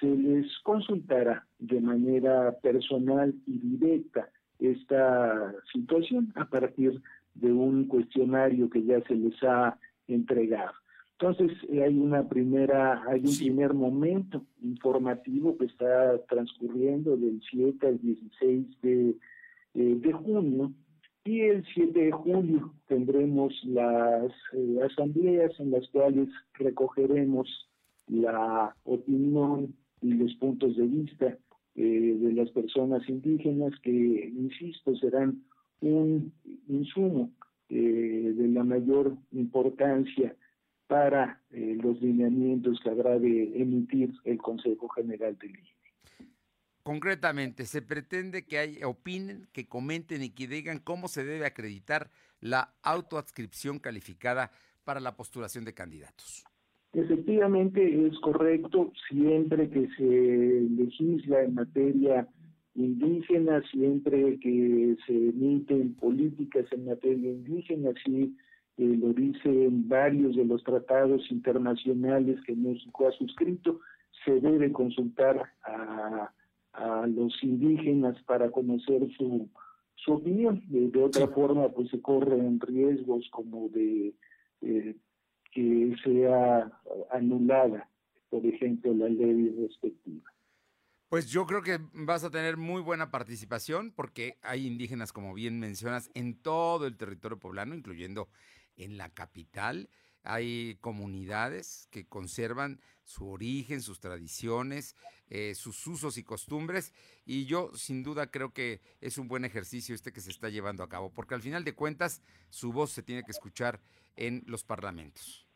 se 0.00 0.06
les 0.06 0.46
consultará 0.62 1.46
de 1.58 1.80
manera 1.80 2.56
personal 2.62 3.34
y 3.46 3.58
directa 3.58 4.28
esta 4.58 5.54
situación 5.72 6.32
a 6.34 6.46
partir 6.46 7.00
de 7.34 7.52
un 7.52 7.86
cuestionario 7.86 8.70
que 8.70 8.82
ya 8.82 9.00
se 9.02 9.14
les 9.14 9.42
ha 9.42 9.78
entregado. 10.08 10.72
Entonces 11.18 11.52
eh, 11.70 11.82
hay 11.82 11.98
una 11.98 12.28
primera, 12.28 13.02
hay 13.08 13.20
un 13.24 13.36
primer 13.36 13.72
momento 13.72 14.44
informativo 14.62 15.56
que 15.56 15.66
está 15.66 16.18
transcurriendo 16.28 17.16
del 17.16 17.40
7 17.50 17.86
al 17.86 17.98
16 18.00 18.80
de, 18.82 19.16
eh, 19.74 19.94
de 19.96 20.12
junio 20.12 20.72
y 21.26 21.40
el 21.40 21.64
7 21.74 21.98
de 21.98 22.12
julio 22.12 22.72
tendremos 22.86 23.52
las 23.64 24.32
eh, 24.52 24.78
asambleas 24.84 25.58
en 25.58 25.72
las 25.72 25.88
cuales 25.88 26.28
recogeremos 26.54 27.68
la 28.06 28.74
opinión 28.84 29.74
y 30.00 30.14
los 30.14 30.32
puntos 30.36 30.76
de 30.76 30.86
vista 30.86 31.36
eh, 31.74 32.16
de 32.20 32.32
las 32.32 32.48
personas 32.50 33.08
indígenas 33.08 33.72
que, 33.82 33.90
insisto, 33.90 34.94
serán 34.96 35.42
un 35.80 36.32
insumo 36.68 37.30
eh, 37.70 38.32
de 38.36 38.48
la 38.48 38.62
mayor 38.62 39.16
importancia 39.32 40.36
para 40.86 41.40
los 41.50 42.00
lineamientos 42.00 42.78
que 42.80 42.90
habrá 42.90 43.18
de 43.18 43.60
emitir 43.60 44.12
el 44.22 44.38
Consejo 44.38 44.88
General 44.90 45.36
del 45.36 45.50
INE. 45.50 45.75
Concretamente, 46.86 47.64
se 47.64 47.82
pretende 47.82 48.44
que 48.44 48.58
hay, 48.58 48.84
opinen, 48.84 49.48
que 49.52 49.66
comenten 49.66 50.22
y 50.22 50.30
que 50.30 50.46
digan 50.46 50.78
cómo 50.78 51.08
se 51.08 51.24
debe 51.24 51.44
acreditar 51.44 52.10
la 52.40 52.76
autoadscripción 52.84 53.80
calificada 53.80 54.52
para 54.84 55.00
la 55.00 55.16
postulación 55.16 55.64
de 55.64 55.74
candidatos. 55.74 56.44
Efectivamente, 56.92 58.06
es 58.06 58.16
correcto, 58.20 58.92
siempre 59.08 59.68
que 59.68 59.88
se 59.96 60.60
legisla 60.80 61.42
en 61.42 61.54
materia 61.54 62.28
indígena, 62.76 63.60
siempre 63.72 64.38
que 64.38 64.96
se 65.08 65.12
emiten 65.12 65.92
políticas 65.96 66.66
en 66.70 66.86
materia 66.86 67.32
indígena, 67.32 67.90
así 67.96 68.36
eh, 68.76 68.96
lo 68.96 69.12
dicen 69.12 69.88
varios 69.88 70.36
de 70.36 70.44
los 70.44 70.62
tratados 70.62 71.28
internacionales 71.32 72.38
que 72.46 72.54
México 72.54 73.08
ha 73.08 73.12
suscrito, 73.18 73.80
se 74.24 74.38
debe 74.38 74.70
consultar 74.70 75.52
a 75.64 76.30
a 76.76 77.06
los 77.06 77.32
indígenas 77.42 78.22
para 78.24 78.50
conocer 78.50 79.08
su, 79.16 79.48
su 79.96 80.12
opinión. 80.12 80.62
De, 80.68 81.02
otra 81.02 81.28
forma, 81.28 81.68
pues 81.70 81.90
se 81.90 82.00
corren 82.00 82.60
riesgos 82.60 83.28
como 83.30 83.68
de 83.70 84.14
eh, 84.60 84.96
que 85.52 85.94
sea 86.04 86.70
anulada, 87.10 87.88
por 88.28 88.44
ejemplo, 88.44 88.92
la 88.94 89.08
ley 89.08 89.54
respectiva. 89.58 90.30
Pues 91.08 91.30
yo 91.30 91.46
creo 91.46 91.62
que 91.62 91.78
vas 91.94 92.24
a 92.24 92.30
tener 92.30 92.56
muy 92.56 92.82
buena 92.82 93.10
participación 93.10 93.92
porque 93.92 94.38
hay 94.42 94.66
indígenas, 94.66 95.12
como 95.12 95.34
bien 95.34 95.60
mencionas, 95.60 96.10
en 96.14 96.34
todo 96.42 96.86
el 96.86 96.96
territorio 96.96 97.38
poblano, 97.38 97.74
incluyendo 97.74 98.28
en 98.76 98.98
la 98.98 99.08
capital. 99.10 99.88
Hay 100.26 100.76
comunidades 100.80 101.88
que 101.90 102.06
conservan 102.06 102.80
su 103.04 103.28
origen, 103.28 103.80
sus 103.80 104.00
tradiciones, 104.00 104.96
eh, 105.28 105.54
sus 105.54 105.86
usos 105.86 106.18
y 106.18 106.24
costumbres. 106.24 106.92
Y 107.24 107.46
yo 107.46 107.70
sin 107.74 108.02
duda 108.02 108.30
creo 108.30 108.52
que 108.52 108.80
es 109.00 109.18
un 109.18 109.28
buen 109.28 109.44
ejercicio 109.44 109.94
este 109.94 110.12
que 110.12 110.20
se 110.20 110.30
está 110.30 110.48
llevando 110.48 110.82
a 110.82 110.88
cabo, 110.88 111.10
porque 111.10 111.34
al 111.34 111.42
final 111.42 111.64
de 111.64 111.74
cuentas 111.74 112.22
su 112.48 112.72
voz 112.72 112.90
se 112.90 113.02
tiene 113.02 113.22
que 113.22 113.30
escuchar 113.30 113.80
en 114.16 114.42
los 114.46 114.64
parlamentos. 114.64 115.46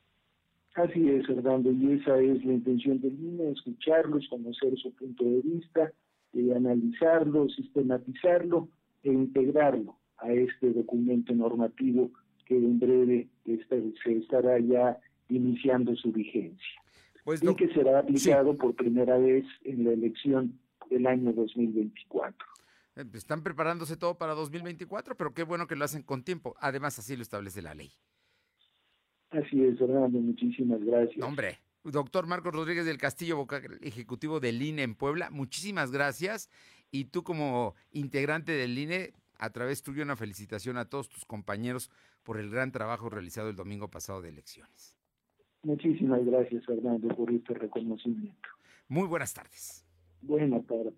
Así 0.75 1.11
es, 1.11 1.27
Fernando, 1.27 1.73
y 1.73 1.93
esa 1.95 2.19
es 2.21 2.45
la 2.45 2.53
intención 2.53 3.01
del 3.01 3.19
INE, 3.19 3.51
escucharlos, 3.51 4.29
conocer 4.29 4.77
su 4.79 4.95
punto 4.95 5.25
de 5.25 5.41
vista, 5.43 5.93
y 6.33 6.53
analizarlo, 6.53 7.49
sistematizarlo 7.49 8.69
e 9.03 9.13
integrarlo 9.13 9.97
a 10.19 10.33
este 10.33 10.73
documento 10.73 11.35
normativo 11.35 12.11
que 12.51 12.57
en 12.57 12.81
breve 12.81 13.29
se 14.03 14.13
estará 14.17 14.59
ya 14.59 14.99
iniciando 15.29 15.95
su 15.95 16.11
vigencia. 16.11 16.83
Pues 17.23 17.41
y 17.45 17.55
que 17.55 17.69
será 17.69 18.01
aplicado 18.01 18.57
por 18.57 18.75
primera 18.75 19.17
vez 19.19 19.45
en 19.63 19.85
la 19.85 19.93
elección 19.93 20.59
del 20.91 21.07
año 21.07 21.33
2024. 21.33 22.49
Eh, 22.97 23.05
pues 23.05 23.19
están 23.19 23.45
preparándose 23.45 23.97
todo 23.97 24.19
para 24.19 24.35
2024, 24.35 25.17
pero 25.17 25.33
qué 25.33 25.45
bueno 25.45 25.69
que 25.69 25.77
lo 25.77 25.85
hacen 25.85 26.03
con 26.03 26.25
tiempo. 26.25 26.57
Además, 26.59 26.99
así 26.99 27.15
lo 27.15 27.23
establece 27.23 27.63
la 27.63 27.73
ley. 27.73 27.93
Así 29.31 29.63
es, 29.63 29.79
Fernando, 29.79 30.19
muchísimas 30.19 30.83
gracias. 30.83 31.25
Hombre, 31.25 31.61
doctor 31.85 32.27
Marcos 32.27 32.53
Rodríguez 32.53 32.85
del 32.85 32.99
Castillo, 32.99 33.37
vocal 33.37 33.79
ejecutivo 33.81 34.41
del 34.41 34.61
INE 34.61 34.83
en 34.83 34.97
Puebla, 34.97 35.31
muchísimas 35.31 35.93
gracias. 35.93 36.51
Y 36.91 37.05
tú 37.05 37.23
como 37.23 37.77
integrante 37.93 38.51
del 38.51 38.77
INE, 38.77 39.13
a 39.39 39.51
través 39.51 39.83
tuyo 39.83 40.03
una 40.03 40.17
felicitación 40.17 40.77
a 40.77 40.85
todos 40.85 41.09
tus 41.09 41.25
compañeros 41.25 41.91
por 42.23 42.39
el 42.39 42.51
gran 42.51 42.73
trabajo 42.73 43.09
realizado 43.09 43.49
el 43.49 43.57
domingo 43.57 43.89
pasado 43.89 44.23
de 44.23 44.31
elecciones. 44.31 44.97
Muchísimas 45.63 46.25
gracias, 46.25 46.65
Fernando, 46.65 47.09
por 47.15 47.31
este 47.31 47.55
reconocimiento. 47.55 48.49
Muy 48.89 49.07
buenas 49.07 49.35
tardes. 49.35 49.87
Buenas 50.23 50.67
tardes. 50.67 50.95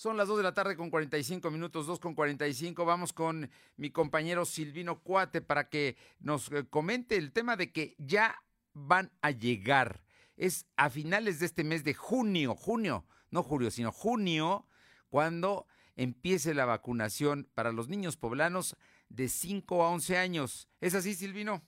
Son 0.00 0.16
las 0.16 0.28
2 0.28 0.38
de 0.38 0.42
la 0.44 0.54
tarde 0.54 0.76
con 0.76 0.88
45 0.88 1.50
minutos, 1.50 1.86
2 1.86 2.00
con 2.00 2.14
45. 2.14 2.86
Vamos 2.86 3.12
con 3.12 3.50
mi 3.76 3.90
compañero 3.90 4.46
Silvino 4.46 5.02
Cuate 5.02 5.42
para 5.42 5.68
que 5.68 5.96
nos 6.20 6.50
eh, 6.52 6.64
comente 6.70 7.16
el 7.16 7.32
tema 7.32 7.56
de 7.56 7.70
que 7.70 7.96
ya 7.98 8.34
van 8.72 9.10
a 9.20 9.30
llegar. 9.30 10.02
Es 10.38 10.66
a 10.76 10.88
finales 10.88 11.38
de 11.38 11.44
este 11.44 11.64
mes 11.64 11.84
de 11.84 11.92
junio, 11.92 12.54
junio, 12.54 13.04
no 13.30 13.42
julio, 13.42 13.70
sino 13.70 13.92
junio, 13.92 14.66
cuando 15.10 15.66
empiece 15.96 16.54
la 16.54 16.64
vacunación 16.64 17.46
para 17.52 17.70
los 17.70 17.88
niños 17.88 18.16
poblanos 18.16 18.78
de 19.10 19.28
5 19.28 19.82
a 19.82 19.90
11 19.90 20.16
años. 20.16 20.70
¿Es 20.80 20.94
así, 20.94 21.12
Silvino? 21.12 21.60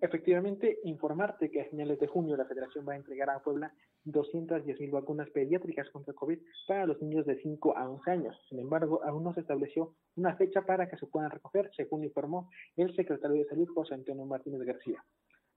Efectivamente, 0.00 0.80
informarte 0.82 1.48
que 1.48 1.60
a 1.60 1.64
finales 1.66 2.00
de 2.00 2.08
junio 2.08 2.36
la 2.36 2.46
Federación 2.46 2.84
va 2.88 2.94
a 2.94 2.96
entregar 2.96 3.30
a 3.30 3.38
Puebla 3.38 3.72
210.000 4.04 4.90
vacunas 4.90 5.30
pediátricas 5.30 5.88
contra 5.90 6.12
COVID 6.12 6.40
para 6.66 6.86
los 6.86 7.00
niños 7.00 7.24
de 7.24 7.40
5 7.40 7.76
a 7.76 7.88
11 7.88 8.10
años. 8.10 8.36
Sin 8.48 8.58
embargo, 8.58 9.00
aún 9.04 9.22
no 9.22 9.32
se 9.32 9.40
estableció 9.42 9.94
una 10.16 10.34
fecha 10.34 10.62
para 10.62 10.88
que 10.88 10.96
se 10.96 11.06
puedan 11.06 11.30
recoger, 11.30 11.70
según 11.76 12.02
informó 12.02 12.50
el 12.74 12.92
secretario 12.96 13.44
de 13.44 13.48
Salud, 13.48 13.68
José 13.72 13.94
Antonio 13.94 14.26
Martínez 14.26 14.62
García 14.62 15.04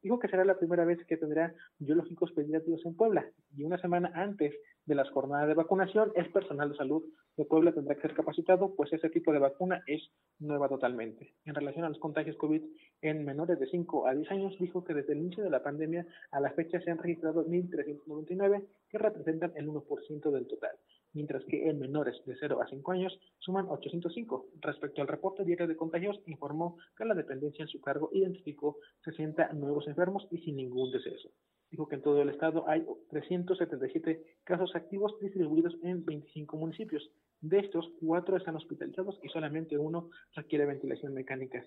dijo 0.05 0.19
que 0.19 0.27
será 0.27 0.45
la 0.45 0.59
primera 0.59 0.85
vez 0.85 1.03
que 1.07 1.17
tendrá 1.17 1.51
biológicos 1.79 2.31
pediátricos 2.31 2.85
en 2.85 2.95
Puebla 2.95 3.25
y 3.57 3.63
una 3.63 3.79
semana 3.79 4.11
antes 4.13 4.53
de 4.85 4.95
las 4.95 5.09
jornadas 5.09 5.47
de 5.47 5.53
vacunación 5.53 6.11
el 6.15 6.31
personal 6.31 6.69
de 6.71 6.77
salud 6.77 7.03
de 7.37 7.45
Puebla 7.45 7.73
tendrá 7.73 7.95
que 7.95 8.01
ser 8.01 8.13
capacitado, 8.13 8.75
pues 8.75 8.93
ese 8.93 9.09
tipo 9.09 9.33
de 9.33 9.39
vacuna 9.39 9.83
es 9.87 10.01
nueva 10.39 10.69
totalmente. 10.69 11.33
En 11.45 11.55
relación 11.55 11.85
a 11.85 11.89
los 11.89 11.99
contagios 11.99 12.37
COVID 12.37 12.63
en 13.01 13.25
menores 13.25 13.59
de 13.59 13.67
5 13.67 14.07
a 14.07 14.13
10 14.13 14.31
años, 14.31 14.53
dijo 14.59 14.83
que 14.83 14.93
desde 14.93 15.13
el 15.13 15.19
inicio 15.19 15.43
de 15.43 15.49
la 15.49 15.63
pandemia 15.63 16.05
a 16.31 16.39
la 16.39 16.51
fecha 16.51 16.79
se 16.81 16.91
han 16.91 16.97
registrado 16.97 17.45
1.399 17.45 18.65
que 18.89 18.97
representan 18.97 19.51
el 19.55 19.67
1% 19.67 20.31
del 20.31 20.47
total 20.47 20.77
mientras 21.15 21.43
que 21.45 21.67
en 21.67 21.79
menores 21.79 22.21
de 22.25 22.35
0 22.39 22.61
a 22.61 22.67
5 22.67 22.91
años 22.91 23.17
suman 23.39 23.67
805. 23.69 24.47
Respecto 24.61 25.01
al 25.01 25.07
reporte 25.07 25.43
diario 25.43 25.67
de 25.67 25.75
contagios, 25.75 26.19
informó 26.27 26.77
que 26.95 27.05
la 27.05 27.15
dependencia 27.15 27.63
en 27.63 27.69
su 27.69 27.81
cargo 27.81 28.09
identificó 28.13 28.77
60 29.05 29.53
nuevos 29.53 29.87
enfermos 29.87 30.27
y 30.29 30.39
sin 30.39 30.57
ningún 30.57 30.91
deceso. 30.91 31.29
Dijo 31.71 31.87
que 31.87 31.95
en 31.95 32.01
todo 32.01 32.21
el 32.21 32.29
estado 32.29 32.67
hay 32.69 32.85
377 33.09 34.23
casos 34.43 34.75
activos 34.75 35.15
distribuidos 35.21 35.75
en 35.83 36.05
25 36.05 36.57
municipios. 36.57 37.11
De 37.41 37.59
estos, 37.59 37.91
cuatro 37.99 38.37
están 38.37 38.55
hospitalizados 38.55 39.19
y 39.21 39.29
solamente 39.29 39.77
uno 39.77 40.09
requiere 40.35 40.65
ventilación 40.65 41.13
mecánica 41.13 41.63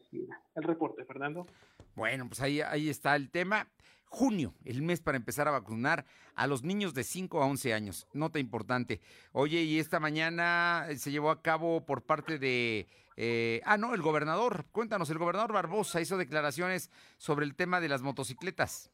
El 0.54 0.62
reporte, 0.62 1.04
Fernando. 1.04 1.46
Bueno, 1.94 2.26
pues 2.28 2.40
ahí, 2.40 2.60
ahí 2.60 2.88
está 2.88 3.14
el 3.16 3.30
tema 3.30 3.68
junio, 4.08 4.54
el 4.64 4.82
mes 4.82 5.00
para 5.00 5.16
empezar 5.16 5.48
a 5.48 5.52
vacunar 5.52 6.06
a 6.34 6.46
los 6.46 6.62
niños 6.62 6.94
de 6.94 7.04
5 7.04 7.42
a 7.42 7.46
11 7.46 7.74
años. 7.74 8.06
Nota 8.12 8.38
importante. 8.38 9.00
Oye, 9.32 9.62
y 9.62 9.78
esta 9.78 10.00
mañana 10.00 10.86
se 10.96 11.10
llevó 11.10 11.30
a 11.30 11.42
cabo 11.42 11.84
por 11.84 12.02
parte 12.02 12.38
de... 12.38 12.86
Eh, 13.16 13.60
ah, 13.64 13.76
no, 13.76 13.94
el 13.94 14.02
gobernador. 14.02 14.66
Cuéntanos, 14.72 15.10
el 15.10 15.18
gobernador 15.18 15.52
Barbosa 15.52 16.00
hizo 16.00 16.16
declaraciones 16.16 16.90
sobre 17.16 17.44
el 17.44 17.56
tema 17.56 17.80
de 17.80 17.88
las 17.88 18.02
motocicletas. 18.02 18.90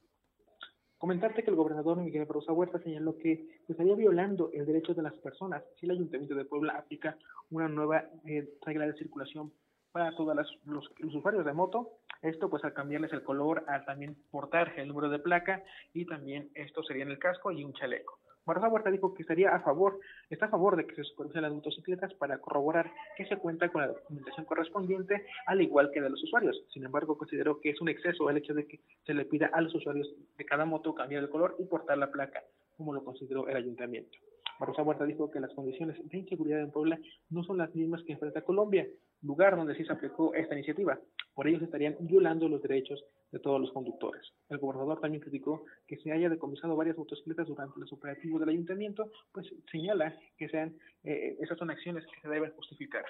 Comentarte 1.04 1.42
que 1.42 1.50
el 1.50 1.56
gobernador 1.56 1.98
Miguel 1.98 2.24
Barbosa 2.24 2.54
Huerta 2.54 2.78
señaló 2.78 3.18
que 3.18 3.46
estaría 3.68 3.94
violando 3.94 4.48
el 4.54 4.64
derecho 4.64 4.94
de 4.94 5.02
las 5.02 5.12
personas 5.18 5.62
si 5.78 5.84
el 5.84 5.92
Ayuntamiento 5.92 6.34
de 6.34 6.46
Puebla 6.46 6.78
aplica 6.78 7.18
una 7.50 7.68
nueva 7.68 8.06
eh, 8.24 8.48
regla 8.64 8.86
de 8.86 8.94
circulación 8.94 9.52
para 9.92 10.16
todos 10.16 10.34
los, 10.34 10.90
los 10.96 11.14
usuarios 11.14 11.44
de 11.44 11.52
moto 11.52 11.98
esto 12.22 12.48
pues 12.48 12.64
al 12.64 12.72
cambiarles 12.72 13.12
el 13.12 13.22
color, 13.22 13.66
al 13.68 13.84
también 13.84 14.16
portar 14.30 14.72
el 14.78 14.88
número 14.88 15.10
de 15.10 15.18
placa 15.18 15.62
y 15.92 16.06
también 16.06 16.48
esto 16.54 16.82
sería 16.82 17.02
en 17.02 17.10
el 17.10 17.18
casco 17.18 17.52
y 17.52 17.64
un 17.64 17.74
chaleco. 17.74 18.18
Barroso 18.46 18.68
Huerta 18.68 18.90
dijo 18.90 19.14
que 19.14 19.22
estaría 19.22 19.54
a 19.54 19.60
favor, 19.60 20.00
está 20.28 20.46
a 20.46 20.50
favor 20.50 20.76
de 20.76 20.86
que 20.86 20.94
se 20.94 21.04
supervisen 21.04 21.42
las 21.42 21.52
motocicletas 21.52 22.12
para 22.14 22.38
corroborar 22.38 22.92
que 23.16 23.24
se 23.26 23.38
cuenta 23.38 23.70
con 23.70 23.80
la 23.80 23.88
documentación 23.88 24.44
correspondiente, 24.44 25.24
al 25.46 25.62
igual 25.62 25.90
que 25.90 26.02
de 26.02 26.10
los 26.10 26.22
usuarios. 26.22 26.62
Sin 26.72 26.84
embargo, 26.84 27.16
consideró 27.16 27.58
que 27.60 27.70
es 27.70 27.80
un 27.80 27.88
exceso 27.88 28.28
el 28.28 28.36
hecho 28.36 28.52
de 28.52 28.66
que 28.66 28.80
se 29.06 29.14
le 29.14 29.24
pida 29.24 29.46
a 29.52 29.62
los 29.62 29.74
usuarios 29.74 30.12
de 30.36 30.44
cada 30.44 30.66
moto 30.66 30.94
cambiar 30.94 31.22
el 31.22 31.30
color 31.30 31.56
y 31.58 31.64
portar 31.64 31.96
la 31.96 32.10
placa, 32.10 32.42
como 32.76 32.92
lo 32.92 33.02
consideró 33.02 33.48
el 33.48 33.56
ayuntamiento. 33.56 34.18
Barroso 34.60 34.82
Huerta 34.82 35.04
dijo 35.04 35.30
que 35.30 35.40
las 35.40 35.52
condiciones 35.54 35.96
de 36.08 36.18
inseguridad 36.18 36.60
en 36.60 36.70
Puebla 36.70 36.98
no 37.30 37.44
son 37.44 37.58
las 37.58 37.74
mismas 37.74 38.02
que 38.02 38.12
enfrenta 38.12 38.42
Colombia, 38.42 38.86
lugar 39.22 39.56
donde 39.56 39.74
sí 39.74 39.84
se 39.84 39.92
aplicó 39.92 40.34
esta 40.34 40.54
iniciativa. 40.54 40.98
Por 41.34 41.48
ello 41.48 41.58
se 41.58 41.64
estarían 41.64 41.96
violando 42.00 42.48
los 42.48 42.62
derechos 42.62 43.02
de 43.34 43.40
todos 43.40 43.60
los 43.60 43.72
conductores. 43.72 44.22
El 44.48 44.58
gobernador 44.58 45.00
también 45.00 45.20
criticó 45.20 45.64
que 45.88 45.96
se 45.98 46.12
haya 46.12 46.28
decomisado 46.28 46.76
varias 46.76 46.96
motocicletas 46.96 47.48
durante 47.48 47.80
los 47.80 47.92
operativos 47.92 48.40
del 48.40 48.50
ayuntamiento, 48.50 49.10
pues 49.32 49.46
señala 49.70 50.16
que 50.38 50.48
sean 50.48 50.76
eh, 51.02 51.36
esas 51.40 51.58
son 51.58 51.70
acciones 51.70 52.04
que 52.06 52.20
se 52.20 52.28
deben 52.28 52.52
justificar. 52.52 53.04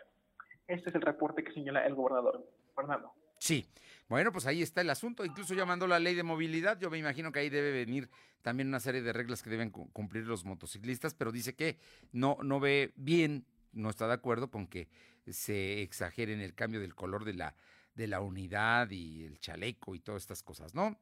Este 0.66 0.88
es 0.88 0.94
el 0.94 1.02
reporte 1.02 1.44
que 1.44 1.52
señala 1.52 1.86
el 1.86 1.94
gobernador. 1.94 2.42
Fernando. 2.74 3.12
Sí, 3.38 3.66
bueno, 4.08 4.32
pues 4.32 4.46
ahí 4.46 4.62
está 4.62 4.80
el 4.80 4.88
asunto. 4.88 5.26
Incluso 5.26 5.54
ya 5.54 5.66
mandó 5.66 5.86
la 5.86 5.98
ley 5.98 6.14
de 6.14 6.22
movilidad. 6.22 6.80
Yo 6.80 6.90
me 6.90 6.98
imagino 6.98 7.30
que 7.30 7.40
ahí 7.40 7.50
debe 7.50 7.70
venir 7.70 8.08
también 8.40 8.68
una 8.68 8.80
serie 8.80 9.02
de 9.02 9.12
reglas 9.12 9.42
que 9.42 9.50
deben 9.50 9.70
cumplir 9.70 10.26
los 10.26 10.46
motociclistas, 10.46 11.14
pero 11.14 11.32
dice 11.32 11.54
que 11.54 11.78
no, 12.12 12.38
no 12.42 12.60
ve 12.60 12.92
bien, 12.96 13.44
no 13.72 13.90
está 13.90 14.06
de 14.06 14.14
acuerdo 14.14 14.50
con 14.50 14.66
que 14.66 14.88
se 15.28 15.82
exagere 15.82 16.32
en 16.32 16.40
el 16.40 16.54
cambio 16.54 16.80
del 16.80 16.94
color 16.94 17.24
de 17.24 17.34
la, 17.34 17.54
de 17.94 18.08
la 18.08 18.20
unidad 18.20 18.90
y 18.90 19.24
el 19.24 19.38
chaleco 19.38 19.94
y 19.94 20.00
todas 20.00 20.22
estas 20.22 20.42
cosas, 20.42 20.74
¿no? 20.74 20.96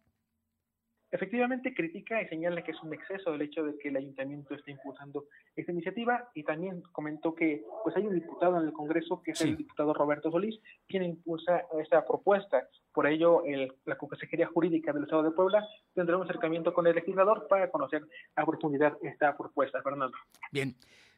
Efectivamente 1.12 1.74
critica 1.74 2.22
y 2.22 2.28
señala 2.28 2.64
que 2.64 2.70
es 2.70 2.82
un 2.82 2.94
exceso 2.94 3.34
el 3.34 3.42
hecho 3.42 3.62
de 3.64 3.76
que 3.76 3.90
el 3.90 3.96
ayuntamiento 3.98 4.54
esté 4.54 4.70
impulsando 4.70 5.26
esta 5.54 5.70
iniciativa 5.70 6.30
y 6.32 6.42
también 6.42 6.80
comentó 6.90 7.34
que 7.34 7.62
pues 7.84 7.94
hay 7.96 8.06
un 8.06 8.14
diputado 8.14 8.58
en 8.58 8.66
el 8.66 8.72
Congreso 8.72 9.22
que 9.22 9.32
es 9.32 9.40
el 9.42 9.58
diputado 9.58 9.92
Roberto 9.92 10.30
Solís 10.30 10.58
quien 10.88 11.02
impulsa 11.02 11.66
esta 11.78 12.06
propuesta. 12.06 12.66
Por 12.94 13.06
ello 13.06 13.44
el, 13.44 13.74
la 13.84 13.98
Consejería 13.98 14.46
Jurídica 14.46 14.94
del 14.94 15.02
Estado 15.02 15.24
de 15.24 15.32
Puebla 15.32 15.68
tendrá 15.94 16.16
un 16.16 16.22
acercamiento 16.22 16.72
con 16.72 16.86
el 16.86 16.94
legislador 16.94 17.46
para 17.46 17.70
conocer 17.70 18.06
a 18.34 18.46
profundidad 18.46 18.96
esta 19.02 19.36
propuesta. 19.36 19.82
Fernando. 19.82 20.16
Bien, 20.50 20.74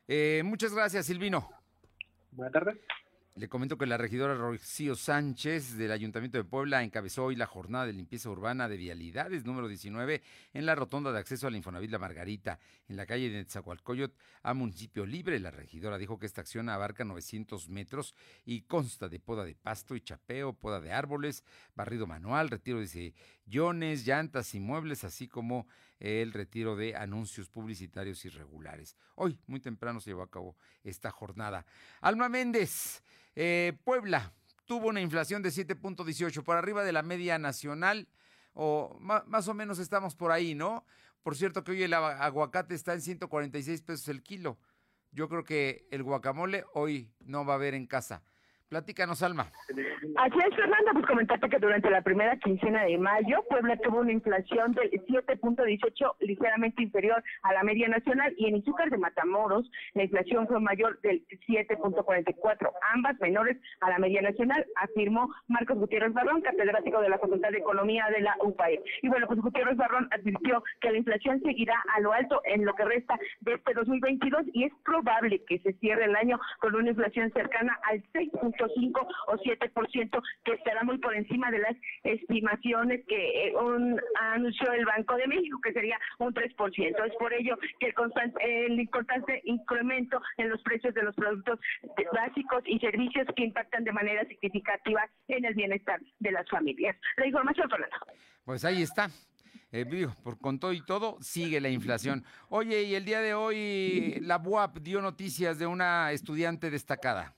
eh, 0.08 0.42
muchas 0.44 0.74
gracias 0.74 1.06
Silvino. 1.06 1.48
Buenas 2.32 2.52
tardes. 2.52 2.78
Le 3.36 3.48
comento 3.48 3.76
que 3.76 3.86
la 3.86 3.96
regidora 3.96 4.36
Rocío 4.36 4.94
Sánchez 4.94 5.76
del 5.76 5.90
Ayuntamiento 5.90 6.38
de 6.38 6.44
Puebla 6.44 6.84
encabezó 6.84 7.24
hoy 7.24 7.34
la 7.34 7.46
jornada 7.46 7.84
de 7.84 7.92
limpieza 7.92 8.30
urbana 8.30 8.68
de 8.68 8.76
vialidades 8.76 9.44
número 9.44 9.66
19 9.66 10.22
en 10.52 10.66
la 10.66 10.76
rotonda 10.76 11.10
de 11.10 11.18
acceso 11.18 11.48
a 11.48 11.50
la 11.50 11.56
Infonavit 11.56 11.90
La 11.90 11.98
Margarita, 11.98 12.60
en 12.86 12.96
la 12.96 13.06
calle 13.06 13.28
de 13.28 13.38
Netzahualcoyot, 13.38 14.14
a 14.44 14.54
municipio 14.54 15.04
libre. 15.04 15.40
La 15.40 15.50
regidora 15.50 15.98
dijo 15.98 16.16
que 16.16 16.26
esta 16.26 16.42
acción 16.42 16.68
abarca 16.68 17.02
900 17.02 17.68
metros 17.70 18.14
y 18.44 18.62
consta 18.62 19.08
de 19.08 19.18
poda 19.18 19.44
de 19.44 19.56
pasto 19.56 19.96
y 19.96 20.00
chapeo, 20.00 20.52
poda 20.52 20.80
de 20.80 20.92
árboles, 20.92 21.42
barrido 21.74 22.06
manual, 22.06 22.50
retiro 22.50 22.78
de 22.78 23.14
sillones, 23.44 24.04
llantas 24.04 24.54
y 24.54 24.60
muebles, 24.60 25.04
así 25.04 25.28
como 25.28 25.66
el 26.00 26.32
retiro 26.32 26.76
de 26.76 26.96
anuncios 26.96 27.48
publicitarios 27.48 28.24
irregulares. 28.24 28.96
Hoy, 29.14 29.38
muy 29.46 29.60
temprano, 29.60 30.00
se 30.00 30.10
llevó 30.10 30.22
a 30.22 30.30
cabo 30.30 30.56
esta 30.82 31.10
jornada. 31.10 31.64
Alma 32.00 32.28
Méndez, 32.28 33.02
eh, 33.34 33.76
Puebla, 33.84 34.32
tuvo 34.64 34.88
una 34.88 35.00
inflación 35.00 35.42
de 35.42 35.50
7.18 35.50 36.42
por 36.42 36.56
arriba 36.56 36.84
de 36.84 36.92
la 36.92 37.02
media 37.02 37.38
nacional, 37.38 38.08
o 38.54 38.98
más 39.00 39.48
o 39.48 39.54
menos 39.54 39.78
estamos 39.78 40.14
por 40.14 40.30
ahí, 40.30 40.54
¿no? 40.54 40.84
Por 41.22 41.36
cierto 41.36 41.64
que 41.64 41.72
hoy 41.72 41.82
el 41.82 41.94
aguacate 41.94 42.74
está 42.74 42.92
en 42.92 43.00
146 43.00 43.82
pesos 43.82 44.08
el 44.08 44.22
kilo. 44.22 44.58
Yo 45.10 45.28
creo 45.28 45.42
que 45.42 45.86
el 45.90 46.02
guacamole 46.02 46.64
hoy 46.74 47.10
no 47.20 47.44
va 47.44 47.54
a 47.54 47.56
haber 47.56 47.74
en 47.74 47.86
casa. 47.86 48.22
Platícanos, 48.68 49.22
Alma. 49.22 49.52
Así 50.16 50.38
es, 50.38 50.56
Fernando, 50.56 50.92
pues 50.94 51.06
comentarte 51.06 51.48
que 51.48 51.58
durante 51.58 51.90
la 51.90 52.02
primera 52.02 52.36
quincena 52.38 52.84
de 52.84 52.98
mayo, 52.98 53.42
Puebla 53.48 53.76
tuvo 53.76 54.00
una 54.00 54.12
inflación 54.12 54.72
del 54.72 54.90
7.18, 54.90 56.16
ligeramente 56.20 56.82
inferior 56.82 57.22
a 57.42 57.52
la 57.52 57.62
media 57.62 57.88
nacional, 57.88 58.34
y 58.36 58.46
en 58.46 58.56
Izúcar 58.56 58.90
de 58.90 58.98
Matamoros, 58.98 59.70
la 59.94 60.04
inflación 60.04 60.46
fue 60.48 60.60
mayor 60.60 61.00
del 61.02 61.24
7.44, 61.46 62.70
ambas 62.94 63.18
menores 63.20 63.58
a 63.80 63.90
la 63.90 63.98
media 63.98 64.22
nacional, 64.22 64.66
afirmó 64.76 65.32
Marcos 65.48 65.78
Gutiérrez 65.78 66.12
Barrón, 66.12 66.42
catedrático 66.42 67.00
de 67.00 67.08
la 67.08 67.18
Facultad 67.18 67.50
de 67.50 67.58
Economía 67.58 68.06
de 68.10 68.22
la 68.22 68.36
UPAE. 68.42 68.82
Y 69.02 69.08
bueno, 69.08 69.26
pues 69.26 69.40
Gutiérrez 69.40 69.76
Barrón 69.76 70.08
advirtió 70.10 70.62
que 70.80 70.90
la 70.90 70.98
inflación 70.98 71.40
seguirá 71.42 71.82
a 71.94 72.00
lo 72.00 72.12
alto 72.12 72.40
en 72.44 72.64
lo 72.64 72.74
que 72.74 72.84
resta 72.84 73.18
de 73.40 73.54
este 73.54 73.74
2022 73.74 74.46
y 74.52 74.64
es 74.64 74.72
probable 74.84 75.44
que 75.44 75.58
se 75.60 75.72
cierre 75.74 76.04
el 76.04 76.16
año 76.16 76.40
con 76.60 76.74
una 76.74 76.90
inflación 76.90 77.30
cercana 77.32 77.78
al 77.84 78.02
6 78.12 78.30
o 78.62 79.36
7%, 79.36 80.22
que 80.44 80.52
estará 80.52 80.84
muy 80.84 80.98
por 80.98 81.14
encima 81.14 81.50
de 81.50 81.58
las 81.58 81.76
estimaciones 82.02 83.04
que 83.06 83.48
eh, 83.48 83.54
anunció 84.20 84.72
el 84.72 84.84
Banco 84.84 85.16
de 85.16 85.26
México, 85.26 85.60
que 85.62 85.72
sería 85.72 85.98
un 86.18 86.32
3%. 86.32 87.06
Es 87.06 87.16
por 87.18 87.32
ello 87.32 87.56
que 87.80 87.86
el, 87.86 87.94
constante, 87.94 88.66
el 88.66 88.78
importante 88.78 89.40
incremento 89.44 90.20
en 90.36 90.50
los 90.50 90.62
precios 90.62 90.94
de 90.94 91.02
los 91.02 91.14
productos 91.14 91.58
básicos 92.12 92.62
y 92.66 92.78
servicios 92.78 93.26
que 93.36 93.44
impactan 93.44 93.84
de 93.84 93.92
manera 93.92 94.24
significativa 94.26 95.08
en 95.28 95.44
el 95.44 95.54
bienestar 95.54 96.00
de 96.18 96.32
las 96.32 96.48
familias. 96.48 96.96
La 97.16 97.26
información, 97.26 97.68
Fernando. 97.68 97.96
Pues 98.44 98.64
ahí 98.64 98.82
está. 98.82 99.08
Eh, 99.72 100.06
por 100.22 100.38
con 100.38 100.60
todo 100.60 100.72
y 100.72 100.84
todo, 100.84 101.18
sigue 101.20 101.60
la 101.60 101.68
inflación. 101.68 102.24
Oye, 102.48 102.84
y 102.84 102.94
el 102.94 103.04
día 103.04 103.20
de 103.20 103.34
hoy 103.34 104.18
la 104.20 104.38
BUAP 104.38 104.78
dio 104.78 105.02
noticias 105.02 105.58
de 105.58 105.66
una 105.66 106.12
estudiante 106.12 106.70
destacada. 106.70 107.34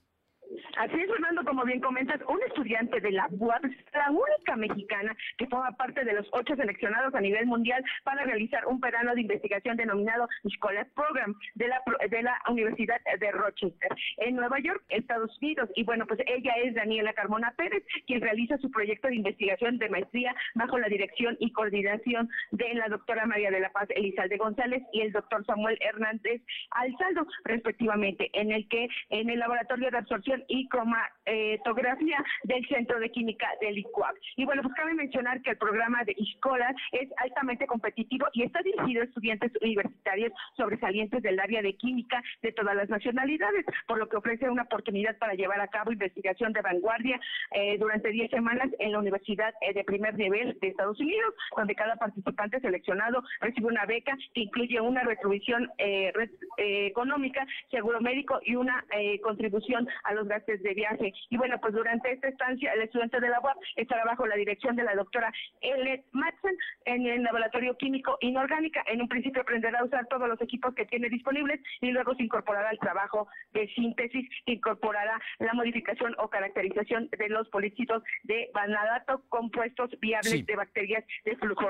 Así 0.76 0.94
es, 1.00 1.08
Fernando, 1.08 1.42
como 1.44 1.64
bien 1.64 1.80
comentas, 1.80 2.20
un 2.28 2.42
estudiante 2.42 3.00
de 3.00 3.10
la 3.10 3.28
UAP 3.30 3.64
la 3.94 4.10
única 4.10 4.56
mexicana 4.56 5.16
que 5.38 5.46
forma 5.46 5.72
parte 5.72 6.04
de 6.04 6.12
los 6.12 6.26
ocho 6.32 6.54
seleccionados 6.54 7.14
a 7.14 7.20
nivel 7.20 7.46
mundial 7.46 7.82
para 8.04 8.24
realizar 8.24 8.66
un 8.66 8.78
verano 8.78 9.14
de 9.14 9.22
investigación 9.22 9.76
denominado 9.76 10.28
Scholar 10.48 10.86
Program 10.94 11.34
de 11.54 11.68
la, 11.68 11.82
de 12.10 12.22
la 12.22 12.38
Universidad 12.48 13.00
de 13.18 13.30
Rochester 13.32 13.90
en 14.18 14.36
Nueva 14.36 14.58
York, 14.60 14.82
Estados 14.90 15.36
Unidos. 15.38 15.70
Y 15.76 15.84
bueno, 15.84 16.06
pues 16.06 16.20
ella 16.26 16.52
es 16.62 16.74
Daniela 16.74 17.14
Carmona 17.14 17.54
Pérez, 17.56 17.82
quien 18.06 18.20
realiza 18.20 18.58
su 18.58 18.70
proyecto 18.70 19.08
de 19.08 19.16
investigación 19.16 19.78
de 19.78 19.88
maestría 19.88 20.34
bajo 20.54 20.78
la 20.78 20.88
dirección 20.88 21.36
y 21.40 21.52
coordinación 21.52 22.28
de 22.50 22.74
la 22.74 22.88
doctora 22.88 23.24
María 23.24 23.50
de 23.50 23.60
la 23.60 23.72
Paz 23.72 23.88
Elizalde 23.90 24.36
González 24.36 24.82
y 24.92 25.00
el 25.00 25.12
doctor 25.12 25.44
Samuel 25.46 25.78
Hernández 25.80 26.42
Alzaldo, 26.70 27.26
respectivamente, 27.44 28.30
en 28.34 28.52
el 28.52 28.68
que 28.68 28.88
en 29.08 29.30
el 29.30 29.38
laboratorio 29.38 29.90
de 29.90 29.98
absorción 29.98 30.44
y 30.48 30.65
cromatografía 30.68 32.24
del 32.44 32.66
Centro 32.68 32.98
de 33.00 33.10
Química 33.10 33.48
del 33.60 33.78
ICUAP. 33.78 34.16
Y 34.36 34.44
bueno, 34.44 34.62
pues 34.62 34.74
cabe 34.74 34.94
mencionar 34.94 35.42
que 35.42 35.50
el 35.50 35.58
programa 35.58 36.04
de 36.04 36.14
Escola 36.18 36.74
es 36.92 37.08
altamente 37.18 37.66
competitivo 37.66 38.26
y 38.32 38.42
está 38.42 38.60
dirigido 38.62 39.02
a 39.02 39.04
estudiantes 39.04 39.52
universitarios 39.60 40.32
sobresalientes 40.56 41.22
del 41.22 41.38
área 41.40 41.62
de 41.62 41.74
química 41.74 42.22
de 42.42 42.52
todas 42.52 42.74
las 42.76 42.88
nacionalidades, 42.88 43.64
por 43.86 43.98
lo 43.98 44.08
que 44.08 44.16
ofrece 44.16 44.48
una 44.48 44.62
oportunidad 44.62 45.16
para 45.18 45.34
llevar 45.34 45.60
a 45.60 45.68
cabo 45.68 45.92
investigación 45.92 46.52
de 46.52 46.62
vanguardia 46.62 47.20
eh, 47.52 47.78
durante 47.78 48.10
10 48.10 48.30
semanas 48.30 48.68
en 48.78 48.92
la 48.92 48.98
Universidad 48.98 49.54
eh, 49.60 49.72
de 49.72 49.84
primer 49.84 50.14
nivel 50.16 50.58
de 50.60 50.68
Estados 50.68 50.98
Unidos, 51.00 51.34
donde 51.56 51.74
cada 51.74 51.96
participante 51.96 52.60
seleccionado 52.60 53.22
recibe 53.40 53.66
una 53.66 53.86
beca 53.86 54.16
que 54.34 54.42
incluye 54.42 54.80
una 54.80 55.02
retribución 55.02 55.70
eh, 55.78 56.12
económica, 56.58 57.46
seguro 57.70 58.00
médico 58.00 58.40
y 58.44 58.56
una 58.56 58.84
contribución 59.22 59.88
a 60.04 60.14
los 60.14 60.28
gastos 60.28 60.55
de 60.62 60.74
viaje. 60.74 61.12
Y 61.30 61.36
bueno, 61.36 61.58
pues 61.60 61.74
durante 61.74 62.12
esta 62.12 62.28
estancia, 62.28 62.72
el 62.72 62.82
estudiante 62.82 63.20
de 63.20 63.28
la 63.28 63.40
UAP 63.40 63.56
estará 63.76 64.04
bajo 64.04 64.26
la 64.26 64.36
dirección 64.36 64.76
de 64.76 64.84
la 64.84 64.94
doctora 64.94 65.32
Elliot 65.60 66.04
Madsen 66.12 66.56
en 66.84 67.06
el 67.06 67.22
laboratorio 67.22 67.76
químico 67.76 68.18
inorgánica. 68.20 68.82
En 68.86 69.00
un 69.00 69.08
principio 69.08 69.42
aprenderá 69.42 69.80
a 69.80 69.84
usar 69.84 70.06
todos 70.06 70.28
los 70.28 70.40
equipos 70.40 70.74
que 70.74 70.86
tiene 70.86 71.08
disponibles 71.08 71.60
y 71.80 71.90
luego 71.90 72.14
se 72.14 72.22
incorporará 72.22 72.70
al 72.70 72.78
trabajo 72.78 73.28
de 73.52 73.68
síntesis 73.74 74.28
incorporará 74.46 75.20
la 75.38 75.52
modificación 75.54 76.14
o 76.18 76.28
caracterización 76.28 77.08
de 77.10 77.28
los 77.28 77.48
polícitos 77.48 78.02
de 78.24 78.50
vanadato 78.54 79.22
compuestos 79.28 79.90
viables 80.00 80.46
de 80.46 80.56
bacterias 80.56 81.04
de 81.24 81.36
flujo 81.36 81.66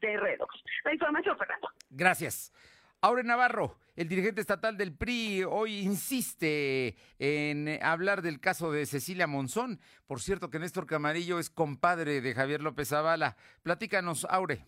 de 0.00 0.16
redox. 0.16 0.62
La 0.84 0.92
información, 0.92 1.36
Fernando. 1.36 1.68
Gracias. 1.90 2.52
Aure 3.00 3.22
Navarro, 3.22 3.78
el 3.94 4.08
dirigente 4.08 4.40
estatal 4.40 4.76
del 4.76 4.92
PRI, 4.92 5.44
hoy 5.44 5.78
insiste 5.78 6.96
en 7.20 7.78
hablar 7.80 8.22
del 8.22 8.40
caso 8.40 8.72
de 8.72 8.86
Cecilia 8.86 9.28
Monzón. 9.28 9.78
Por 10.08 10.20
cierto 10.20 10.50
que 10.50 10.58
Néstor 10.58 10.84
Camarillo 10.84 11.38
es 11.38 11.48
compadre 11.48 12.20
de 12.20 12.34
Javier 12.34 12.60
López 12.60 12.88
Zavala. 12.88 13.36
Platícanos, 13.62 14.26
Aure. 14.28 14.66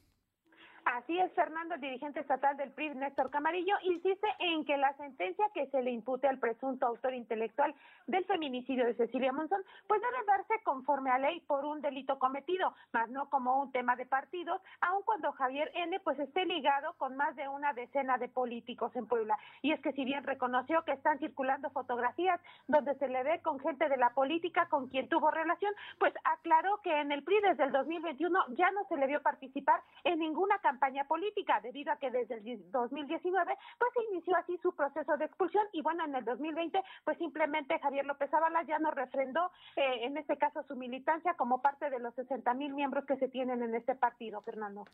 Así 0.97 1.17
es, 1.17 1.33
Fernando, 1.35 1.77
el 1.77 1.81
dirigente 1.81 2.19
estatal 2.19 2.57
del 2.57 2.73
PRI, 2.73 2.91
Néstor 2.97 3.31
Camarillo, 3.31 3.77
insiste 3.83 4.27
en 4.41 4.65
que 4.65 4.77
la 4.77 4.93
sentencia 4.97 5.47
que 5.55 5.67
se 5.69 5.83
le 5.83 5.93
impute 5.93 6.27
al 6.27 6.39
presunto 6.39 6.85
autor 6.85 7.15
intelectual 7.15 7.73
del 8.09 8.25
feminicidio 8.25 8.85
de 8.85 8.95
Cecilia 8.95 9.33
Monzón, 9.33 9.63
pues 9.87 10.01
debe 10.01 10.25
darse 10.27 10.65
conforme 10.65 11.11
a 11.11 11.19
ley 11.19 11.41
por 11.47 11.65
un 11.65 11.81
delito 11.81 12.19
cometido, 12.19 12.75
más 12.93 13.09
no 13.09 13.31
como 13.31 13.63
un 13.63 13.71
tema 13.71 13.95
de 13.95 14.05
partidos, 14.05 14.61
aun 14.81 15.03
cuando 15.05 15.31
Javier 15.33 15.71
N. 15.75 16.01
pues 16.01 16.19
esté 16.19 16.45
ligado 16.45 16.95
con 16.95 17.17
más 17.17 17.37
de 17.37 17.47
una 17.47 17.73
decena 17.73 18.19
de 18.19 18.29
políticos 18.29 18.91
en 18.97 19.07
Puebla. 19.07 19.39
Y 19.63 19.71
es 19.71 19.81
que 19.81 19.93
si 19.93 20.05
bien 20.05 20.25
reconoció 20.25 20.83
que 20.85 20.93
están 20.93 21.21
circulando 21.21 21.71
fotografías 21.71 22.41
donde 22.67 22.97
se 22.97 23.07
le 23.07 23.23
ve 23.23 23.41
con 23.43 23.61
gente 23.61 23.89
de 23.89 23.97
la 23.97 24.11
política 24.11 24.67
con 24.69 24.89
quien 24.89 25.09
tuvo 25.09 25.31
relación, 25.31 25.73
pues 26.01 26.13
aclaró 26.25 26.81
que 26.83 27.01
en 27.01 27.13
el 27.13 27.23
PRI 27.23 27.41
desde 27.43 27.65
el 27.65 27.73
2021 27.73 28.41
ya 28.57 28.73
no 28.73 28.85
se 28.89 28.97
le 28.97 29.07
vio 29.07 29.23
participar 29.23 29.81
en 30.03 30.19
ninguna 30.19 30.59
campaña 30.59 30.80
campaña 30.81 31.05
política, 31.05 31.61
debido 31.63 31.93
a 31.93 31.97
que 31.97 32.11
desde 32.11 32.37
el 32.37 32.71
2019 32.73 33.55
pues 33.79 33.91
se 33.95 34.13
inició 34.13 34.37
así 34.37 34.59
su 34.63 34.75
proceso 34.75 35.17
de 35.19 35.27
expulsión 35.27 35.65
y 35.73 35.83
bueno, 35.83 36.05
en 36.07 36.15
el 36.15 36.25
2020 36.25 36.81
pues 37.05 37.19
simplemente 37.19 37.79
Javier 37.81 38.07
López 38.07 38.31
Zavala 38.31 38.63
ya 38.63 38.79
no 38.79 38.91
refrendó 38.91 39.51
eh, 39.77 40.05
en 40.05 40.17
este 40.17 40.39
caso 40.39 40.63
su 40.67 40.77
militancia 40.77 41.35
como 41.35 41.61
parte 41.61 41.91
de 41.91 41.99
los 41.99 42.15
60 42.15 42.55
mil 42.55 42.73
miembros 42.73 43.05
que 43.05 43.17
se 43.17 43.29
tienen 43.29 43.63
en 43.63 43.75
este 43.75 43.95
partido, 43.95 44.41
Fernando. 44.41 44.87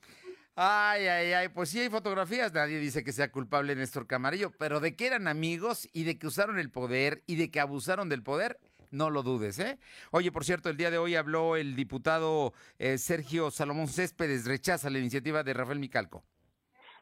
Ay, 0.57 1.07
ay, 1.07 1.33
ay, 1.33 1.49
pues 1.51 1.71
sí 1.71 1.79
hay 1.79 1.89
fotografías, 1.89 2.53
nadie 2.53 2.79
dice 2.79 3.05
que 3.05 3.13
sea 3.13 3.31
culpable 3.31 3.77
Néstor 3.77 4.09
Camarillo, 4.09 4.51
pero 4.59 4.81
de 4.81 4.97
que 4.97 5.07
eran 5.07 5.29
amigos 5.29 5.89
y 5.93 6.03
de 6.03 6.19
que 6.19 6.27
usaron 6.27 6.59
el 6.59 6.71
poder 6.71 7.23
y 7.27 7.37
de 7.37 7.51
que 7.51 7.61
abusaron 7.61 8.09
del 8.09 8.25
poder, 8.25 8.59
no 8.91 9.11
lo 9.11 9.23
dudes, 9.23 9.59
¿eh? 9.59 9.79
Oye, 10.11 10.31
por 10.33 10.45
cierto, 10.45 10.69
el 10.69 10.77
día 10.77 10.91
de 10.91 10.99
hoy 10.99 11.15
habló 11.15 11.57
el 11.57 11.77
diputado 11.77 12.53
eh, 12.79 12.99
Sergio 12.99 13.51
Salomón 13.51 13.89
Céspedes, 13.89 14.45
rechaza 14.45 14.91
la 14.91 14.99
iniciativa 14.99 15.43
de 15.43 15.55
Rafael 15.55 15.79
Micalco. 15.79 16.25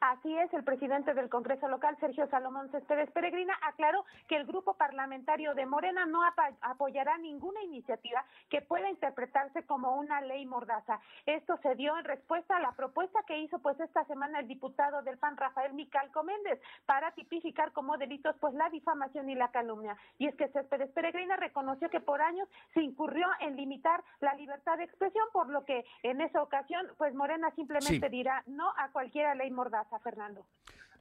Así 0.06 0.36
es, 0.36 0.52
el 0.52 0.64
presidente 0.64 1.14
del 1.14 1.30
Congreso 1.30 1.66
local, 1.66 1.96
Sergio 1.98 2.28
Salomón 2.28 2.70
Céspedes 2.70 3.10
Peregrina, 3.12 3.54
aclaró 3.62 4.04
que 4.28 4.36
el 4.36 4.44
grupo 4.44 4.74
parlamentario 4.74 5.54
de 5.54 5.64
Morena 5.64 6.04
no 6.04 6.20
apoyará 6.60 7.16
ninguna 7.16 7.62
iniciativa 7.62 8.22
que 8.50 8.60
pueda 8.60 8.90
interpretarse 8.90 9.62
como 9.62 9.96
una 9.96 10.20
ley 10.20 10.44
mordaza. 10.44 11.00
Esto 11.24 11.56
se 11.62 11.74
dio 11.76 11.96
en 11.96 12.04
respuesta 12.04 12.58
a 12.58 12.60
la 12.60 12.72
propuesta 12.72 13.22
que 13.26 13.38
hizo 13.38 13.60
pues 13.60 13.80
esta 13.80 14.04
semana 14.04 14.40
el 14.40 14.46
diputado 14.46 15.00
del 15.00 15.16
PAN 15.16 15.38
Rafael 15.38 15.72
Micalco 15.72 16.22
Méndez 16.22 16.60
para 16.84 17.12
tipificar 17.12 17.72
como 17.72 17.96
delitos 17.96 18.36
pues 18.40 18.52
la 18.52 18.68
difamación 18.68 19.30
y 19.30 19.34
la 19.34 19.52
calumnia. 19.52 19.96
Y 20.18 20.26
es 20.26 20.34
que 20.34 20.48
Céspedes 20.48 20.90
Peregrina 20.90 21.36
reconoció 21.36 21.88
que 21.88 22.00
por 22.00 22.20
años 22.20 22.46
se 22.74 22.82
incurrió 22.82 23.26
en 23.40 23.56
limitar 23.56 24.04
la 24.20 24.34
libertad 24.34 24.76
de 24.76 24.84
expresión, 24.84 25.24
por 25.32 25.48
lo 25.48 25.64
que 25.64 25.86
en 26.02 26.20
esa 26.20 26.42
ocasión 26.42 26.88
pues 26.98 27.14
Morena 27.14 27.50
simplemente 27.52 28.10
dirá 28.10 28.42
no 28.46 28.68
a 28.76 28.90
cualquier 28.90 29.34
ley 29.38 29.50
mordaza. 29.50 29.93
Fernando. 29.98 30.46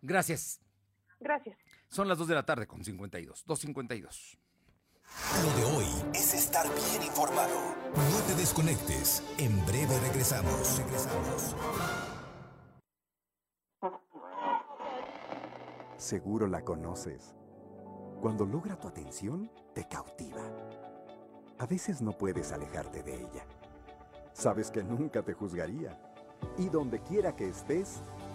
Gracias. 0.01 0.59
Gracias. 1.19 1.57
Son 1.89 2.07
las 2.07 2.17
2 2.17 2.27
de 2.27 2.35
la 2.35 2.45
tarde 2.45 2.67
con 2.67 2.83
52. 2.83 3.45
2.52. 3.45 4.37
Lo 5.43 5.53
de 5.57 5.77
hoy 5.77 5.85
es 6.13 6.33
estar 6.33 6.65
bien 6.65 7.03
informado. 7.03 7.75
No 7.95 8.19
te 8.27 8.35
desconectes. 8.35 9.23
En 9.37 9.63
breve 9.65 9.99
regresamos. 9.99 10.77
Regresamos. 10.79 11.55
Seguro 15.97 16.47
la 16.47 16.63
conoces. 16.63 17.33
Cuando 18.21 18.45
logra 18.45 18.77
tu 18.77 18.87
atención, 18.87 19.49
te 19.73 19.87
cautiva. 19.87 20.41
A 21.59 21.65
veces 21.65 22.01
no 22.01 22.11
puedes 22.11 22.51
alejarte 22.51 23.03
de 23.03 23.15
ella. 23.15 23.45
Sabes 24.33 24.71
que 24.71 24.83
nunca 24.83 25.21
te 25.21 25.33
juzgaría. 25.33 25.97
Y 26.57 26.67
donde 26.69 27.01
quiera 27.01 27.35
que 27.35 27.47
estés, 27.47 28.01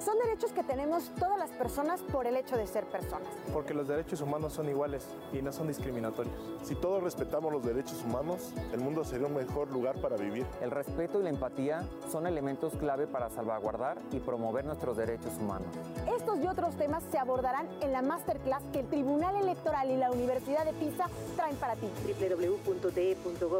Son 0.00 0.18
derechos 0.18 0.50
que 0.52 0.62
tenemos 0.64 1.10
todas 1.18 1.38
las 1.38 1.50
personas 1.50 2.00
por 2.00 2.26
el 2.26 2.34
hecho 2.34 2.56
de 2.56 2.66
ser 2.66 2.86
personas. 2.86 3.28
Porque 3.52 3.74
los 3.74 3.86
derechos 3.86 4.22
humanos 4.22 4.54
son 4.54 4.66
iguales 4.70 5.06
y 5.30 5.42
no 5.42 5.52
son 5.52 5.68
discriminatorios. 5.68 6.34
Si 6.62 6.74
todos 6.74 7.02
respetamos 7.02 7.52
los 7.52 7.62
derechos 7.62 8.02
humanos, 8.02 8.54
el 8.72 8.80
mundo 8.80 9.04
sería 9.04 9.26
un 9.26 9.34
mejor 9.34 9.70
lugar 9.70 10.00
para 10.00 10.16
vivir. 10.16 10.46
El 10.62 10.70
respeto 10.70 11.20
y 11.20 11.24
la 11.24 11.28
empatía 11.28 11.82
son 12.10 12.26
elementos 12.26 12.74
clave 12.76 13.06
para 13.06 13.28
salvaguardar 13.28 13.98
y 14.10 14.20
promover 14.20 14.64
nuestros 14.64 14.96
derechos 14.96 15.34
humanos. 15.38 15.68
Estos 16.16 16.40
y 16.40 16.46
otros 16.46 16.74
temas 16.76 17.04
se 17.10 17.18
abordarán 17.18 17.68
en 17.82 17.92
la 17.92 18.00
masterclass 18.00 18.62
que 18.72 18.80
el 18.80 18.88
Tribunal 18.88 19.36
Electoral 19.36 19.90
y 19.90 19.98
la 19.98 20.10
Universidad 20.10 20.64
de 20.64 20.72
Pisa 20.72 21.10
traen 21.36 21.56
para 21.56 21.76
ti. 21.76 21.90
www.de.gov.mx 22.18 23.50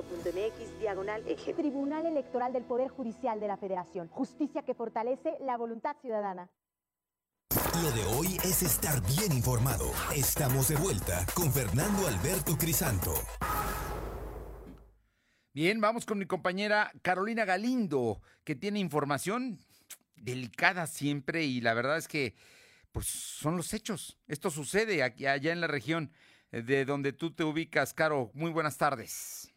diagonal 0.81 1.23
eje. 1.29 1.53
Tribunal 1.53 2.07
Electoral 2.07 2.55
del 2.55 2.65
Poder 2.65 2.89
Judicial 2.89 3.41
de 3.41 3.49
la 3.49 3.59
Federación. 3.59 4.09
Justicia 4.09 4.63
que 4.63 4.73
fortalece 4.73 5.37
la 5.41 5.59
voluntad 5.59 5.97
ciudadana. 6.01 6.30
Lo 6.35 7.91
de 7.91 8.05
hoy 8.05 8.37
es 8.45 8.63
estar 8.63 9.01
bien 9.17 9.33
informado. 9.33 9.91
Estamos 10.15 10.69
de 10.69 10.77
vuelta 10.77 11.27
con 11.35 11.53
Fernando 11.53 12.07
Alberto 12.07 12.57
Crisanto. 12.57 13.13
Bien, 15.53 15.81
vamos 15.81 16.07
con 16.07 16.19
mi 16.19 16.27
compañera 16.27 16.93
Carolina 17.03 17.45
Galindo, 17.45 18.21
que 18.45 18.55
tiene 18.55 18.79
información 18.79 19.59
delicada 20.15 20.87
siempre 20.87 21.43
y 21.43 21.61
la 21.61 21.75
verdad 21.75 21.97
es 21.97 22.07
que 22.07 22.37
pues 22.93 23.07
son 23.07 23.57
los 23.57 23.75
hechos. 23.75 24.17
Esto 24.29 24.51
sucede 24.51 25.03
aquí 25.03 25.27
allá 25.27 25.51
en 25.51 25.61
la 25.61 25.67
región 25.67 26.13
de 26.53 26.85
donde 26.85 27.13
tú 27.13 27.33
te 27.33 27.43
ubicas, 27.43 27.93
Caro. 27.93 28.31
Muy 28.35 28.53
buenas 28.53 28.77
tardes. 28.77 29.50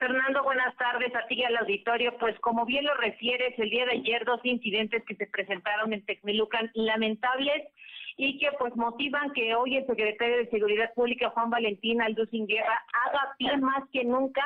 Fernando, 0.00 0.42
buenas 0.42 0.74
tardes 0.78 1.14
a 1.14 1.26
ti 1.26 1.34
y 1.34 1.44
al 1.44 1.58
auditorio. 1.58 2.16
Pues 2.16 2.34
como 2.40 2.64
bien 2.64 2.86
lo 2.86 2.94
refieres, 2.94 3.52
el 3.58 3.68
día 3.68 3.84
de 3.84 3.98
ayer 3.98 4.24
dos 4.24 4.40
incidentes 4.44 5.04
que 5.04 5.14
se 5.14 5.26
presentaron 5.26 5.92
en 5.92 6.02
Tecmelucan 6.06 6.70
lamentables 6.72 7.68
y 8.16 8.38
que 8.38 8.50
pues 8.58 8.74
motivan 8.76 9.30
que 9.34 9.54
hoy 9.54 9.76
el 9.76 9.86
secretario 9.86 10.38
de 10.38 10.48
Seguridad 10.48 10.94
Pública, 10.94 11.28
Juan 11.28 11.50
Valentín 11.50 12.00
Alducin 12.00 12.46
Guerra, 12.46 12.82
haga 12.94 13.34
pie 13.36 13.54
más 13.58 13.84
que 13.92 14.02
nunca 14.04 14.42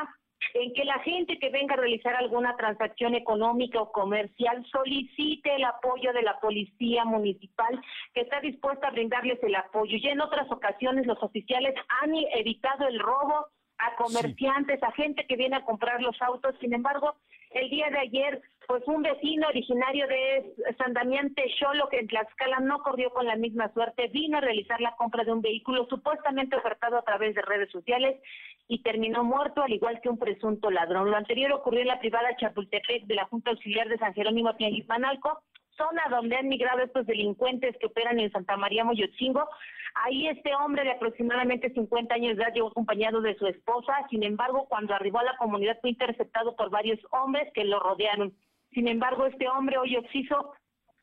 en 0.55 0.73
que 0.75 0.85
la 0.85 0.99
gente 0.99 1.39
que 1.39 1.51
venga 1.51 1.75
a 1.75 1.79
realizar 1.79 2.17
alguna 2.17 2.57
transacción 2.57 3.15
económica 3.15 3.81
o 3.81 3.93
comercial 3.93 4.67
solicite 4.73 5.55
el 5.55 5.65
apoyo 5.65 6.13
de 6.13 6.23
la 6.23 6.41
policía 6.41 7.05
municipal 7.05 7.81
que 8.13 8.23
está 8.23 8.41
dispuesta 8.41 8.89
a 8.89 8.91
brindarles 8.91 9.41
el 9.45 9.55
apoyo. 9.55 9.97
Y 9.97 10.09
en 10.09 10.21
otras 10.21 10.51
ocasiones 10.51 11.07
los 11.07 11.23
oficiales 11.23 11.75
han 12.03 12.13
evitado 12.37 12.89
el 12.89 12.99
robo 12.99 13.47
a 13.79 13.97
comerciantes, 13.97 14.83
a 14.83 14.93
gente 14.93 15.27
que 15.27 15.37
viene 15.37 15.57
a 15.57 15.64
comprar 15.64 16.01
los 16.01 16.20
autos. 16.22 16.55
Sin 16.61 16.75
embargo, 16.75 17.16
el 17.51 17.70
día 17.70 17.89
de 17.91 17.99
ayer, 17.99 18.43
pues 18.66 18.83
un 18.87 19.03
vecino 19.03 19.47
originario 19.49 20.07
de 20.09 20.55
San 20.79 20.93
Damián 20.93 21.35
Techolo, 21.35 21.89
que 21.89 22.01
en 22.01 22.09
Tlaxcala 22.09 22.61
no 22.61 22.83
corrió 22.83 23.11
con 23.11 23.27
la 23.27 23.37
misma 23.37 23.72
suerte, 23.72 24.09
vino 24.09 24.39
a 24.39 24.41
realizar 24.41 24.81
la 24.81 24.97
compra 24.97 25.25
de 25.25 25.33
un 25.33 25.41
vehículo 25.41 25.87
supuestamente 25.89 26.57
ofertado 26.57 26.99
a 26.99 27.03
través 27.03 27.35
de 27.35 27.43
redes 27.43 27.70
sociales 27.70 28.20
y 28.66 28.83
terminó 28.83 29.25
muerto, 29.25 29.62
al 29.62 29.72
igual 29.72 30.01
que 30.01 30.09
un 30.09 30.18
presunto 30.18 30.70
ladrón. 30.70 31.11
Lo 31.11 31.16
anterior 31.16 31.53
ocurrió 31.53 31.83
en 31.83 31.89
la 31.89 32.01
privada 32.01 32.37
Chapultepec 32.37 33.05
de 33.05 33.14
la 33.14 33.27
Junta 33.27 33.51
Auxiliar 33.51 33.89
de 33.89 33.99
San 33.99 34.14
Jerónimo 34.14 34.57
Tianguipanalco, 34.57 35.43
zona 35.77 36.03
donde 36.11 36.37
han 36.37 36.49
migrado 36.49 36.83
estos 36.83 37.07
delincuentes 37.07 37.77
que 37.79 37.87
operan 37.87 38.18
en 38.18 38.31
Santa 38.33 38.57
María 38.57 38.85
Moyotzingo. 38.85 39.49
Ahí 39.95 40.27
este 40.29 40.55
hombre 40.55 40.85
de 40.85 40.93
aproximadamente 40.93 41.70
50 41.70 42.14
años 42.14 42.37
de 42.37 42.43
edad 42.43 42.53
llegó 42.53 42.68
acompañado 42.68 43.20
de 43.20 43.37
su 43.37 43.47
esposa, 43.47 43.95
sin 44.11 44.25
embargo, 44.25 44.66
cuando 44.68 44.95
arribó 44.95 45.20
a 45.20 45.25
la 45.25 45.37
comunidad 45.37 45.79
fue 45.81 45.91
interceptado 45.91 46.57
por 46.57 46.70
varios 46.70 46.99
hombres 47.11 47.53
que 47.55 47.64
lo 47.64 47.79
rodearon. 47.79 48.35
Sin 48.72 48.89
embargo, 48.89 49.27
este 49.27 49.49
hombre 49.49 49.79
hoy 49.79 49.97
occiso, 49.97 50.53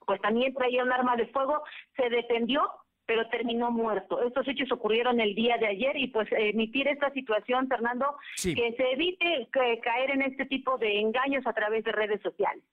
pues 0.05 0.19
también 0.21 0.53
traía 0.53 0.83
un 0.83 0.91
arma 0.91 1.15
de 1.15 1.27
fuego, 1.27 1.63
se 1.95 2.09
defendió, 2.09 2.69
pero 3.05 3.27
terminó 3.29 3.71
muerto. 3.71 4.21
Estos 4.21 4.47
hechos 4.47 4.71
ocurrieron 4.71 5.19
el 5.21 5.35
día 5.35 5.57
de 5.57 5.67
ayer 5.67 5.95
y 5.97 6.07
pues 6.07 6.27
emitir 6.31 6.87
esta 6.87 7.11
situación, 7.11 7.67
Fernando, 7.67 8.17
que 8.41 8.73
se 8.77 8.91
evite 8.91 9.47
caer 9.51 10.11
en 10.11 10.21
este 10.21 10.45
tipo 10.45 10.77
de 10.77 10.99
engaños 10.99 11.45
a 11.47 11.53
través 11.53 11.83
de 11.85 11.91
redes 11.91 12.21
sociales. 12.21 12.63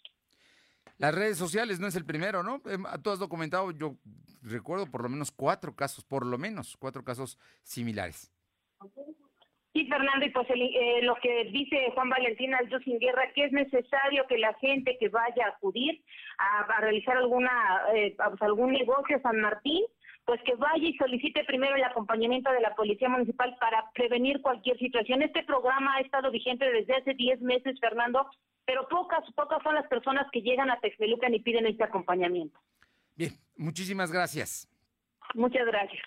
Las 0.99 1.15
redes 1.15 1.39
sociales 1.39 1.79
no 1.79 1.87
es 1.87 1.95
el 1.95 2.05
primero, 2.05 2.43
¿no? 2.43 2.61
Em, 2.67 2.85
tú 3.03 3.11
has 3.11 3.21
documentado, 3.21 3.71
yo 3.71 3.97
recuerdo 4.43 4.87
por 4.87 5.03
lo 5.03 5.09
menos 5.09 5.31
cuatro 5.31 5.75
casos, 5.75 6.05
por 6.05 6.27
lo 6.27 6.39
menos 6.39 6.77
cuatro 6.77 7.05
casos 7.05 7.39
similares. 7.63 8.33
Sí, 9.73 9.87
Fernando, 9.87 10.27
y 10.27 10.31
pues 10.31 10.49
eh, 10.51 11.03
lo 11.03 11.15
que 11.17 11.45
dice 11.53 11.93
Juan 11.95 12.09
Valentín 12.09 12.53
Aldo 12.55 12.81
Sin 12.81 12.99
Guerra, 12.99 13.31
que 13.33 13.45
es 13.45 13.53
necesario 13.53 14.27
que 14.27 14.39
la 14.39 14.55
gente 14.55 14.97
que 14.99 15.09
vaya 15.09 15.47
a 15.47 15.51
acudir 15.51 16.03
a, 16.39 16.81
realizar 16.81 17.17
alguna 17.17 17.53
eh, 17.95 18.17
pues, 18.17 18.43
algún 18.43 18.73
negocio 18.73 19.19
a 19.19 19.21
San 19.23 19.41
Martín, 19.41 19.85
pues 20.25 20.41
que 20.43 20.57
vaya 20.57 20.83
y 20.83 20.97
solicite 20.97 21.45
primero 21.45 21.77
el 21.77 21.85
acompañamiento 21.85 22.51
de 22.51 22.61
la 22.61 22.75
Policía 22.75 23.09
Municipal 23.09 23.57
para 23.61 23.91
prevenir 23.95 24.43
cualquier 24.43 24.79
situación. 24.79 25.23
Este 25.23 25.45
programa 25.45 25.95
ha 25.95 26.01
estado 26.01 26.31
vigente 26.31 26.71
desde 26.71 26.97
hace 26.97 27.15
10 27.15 27.41
meses, 27.43 27.79
Fernando, 27.81 28.29
pero 28.69 28.87
pocas, 28.87 29.25
pocas 29.35 29.63
son 29.63 29.75
las 29.77 29.87
personas 29.89 30.27
que 30.31 30.43
llegan 30.43 30.71
a 30.71 30.79
Texmelucan 30.79 31.33
y 31.33 31.41
piden 31.41 31.65
este 31.65 31.85
acompañamiento. 31.85 32.61
Bien, 33.17 33.33
muchísimas 33.57 34.13
gracias. 34.13 34.69
Muchas 35.33 35.65
gracias. 35.65 36.03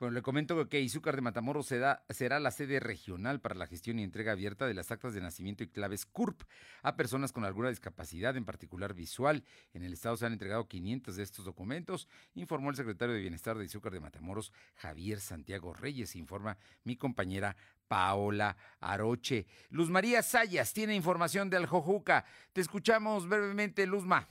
Bueno, 0.00 0.14
le 0.14 0.22
comento 0.22 0.66
que 0.70 0.80
Izúcar 0.80 1.14
de 1.14 1.20
Matamoros 1.20 1.66
será, 1.66 2.06
la 2.40 2.50
sede 2.50 2.80
regional 2.80 3.38
para 3.42 3.54
la 3.54 3.66
gestión 3.66 3.98
y 3.98 4.02
entrega 4.02 4.32
abierta 4.32 4.66
de 4.66 4.72
las 4.72 4.90
actas 4.90 5.12
de 5.12 5.20
nacimiento 5.20 5.62
y 5.62 5.68
claves 5.68 6.06
CURP 6.06 6.40
a 6.82 6.96
personas 6.96 7.32
con 7.32 7.44
alguna 7.44 7.68
discapacidad, 7.68 8.34
en 8.38 8.46
particular 8.46 8.94
visual. 8.94 9.44
En 9.74 9.82
el 9.82 9.92
estado 9.92 10.16
se 10.16 10.24
han 10.24 10.32
entregado 10.32 10.68
500 10.68 11.16
de 11.16 11.22
estos 11.22 11.44
documentos, 11.44 12.08
informó 12.32 12.70
el 12.70 12.76
secretario 12.76 13.14
de 13.14 13.20
Bienestar 13.20 13.58
de 13.58 13.66
Izúcar 13.66 13.92
de 13.92 14.00
Matamoros, 14.00 14.54
Javier 14.76 15.20
Santiago 15.20 15.74
Reyes, 15.74 16.16
informa 16.16 16.56
mi 16.82 16.96
compañera 16.96 17.54
Paola 17.86 18.56
Aroche. 18.80 19.48
Luz 19.68 19.90
María 19.90 20.22
Sayas 20.22 20.72
tiene 20.72 20.94
información 20.94 21.50
de 21.50 21.58
Aljojuca. 21.58 22.24
Te 22.54 22.62
escuchamos 22.62 23.28
brevemente, 23.28 23.86
Luzma. 23.86 24.26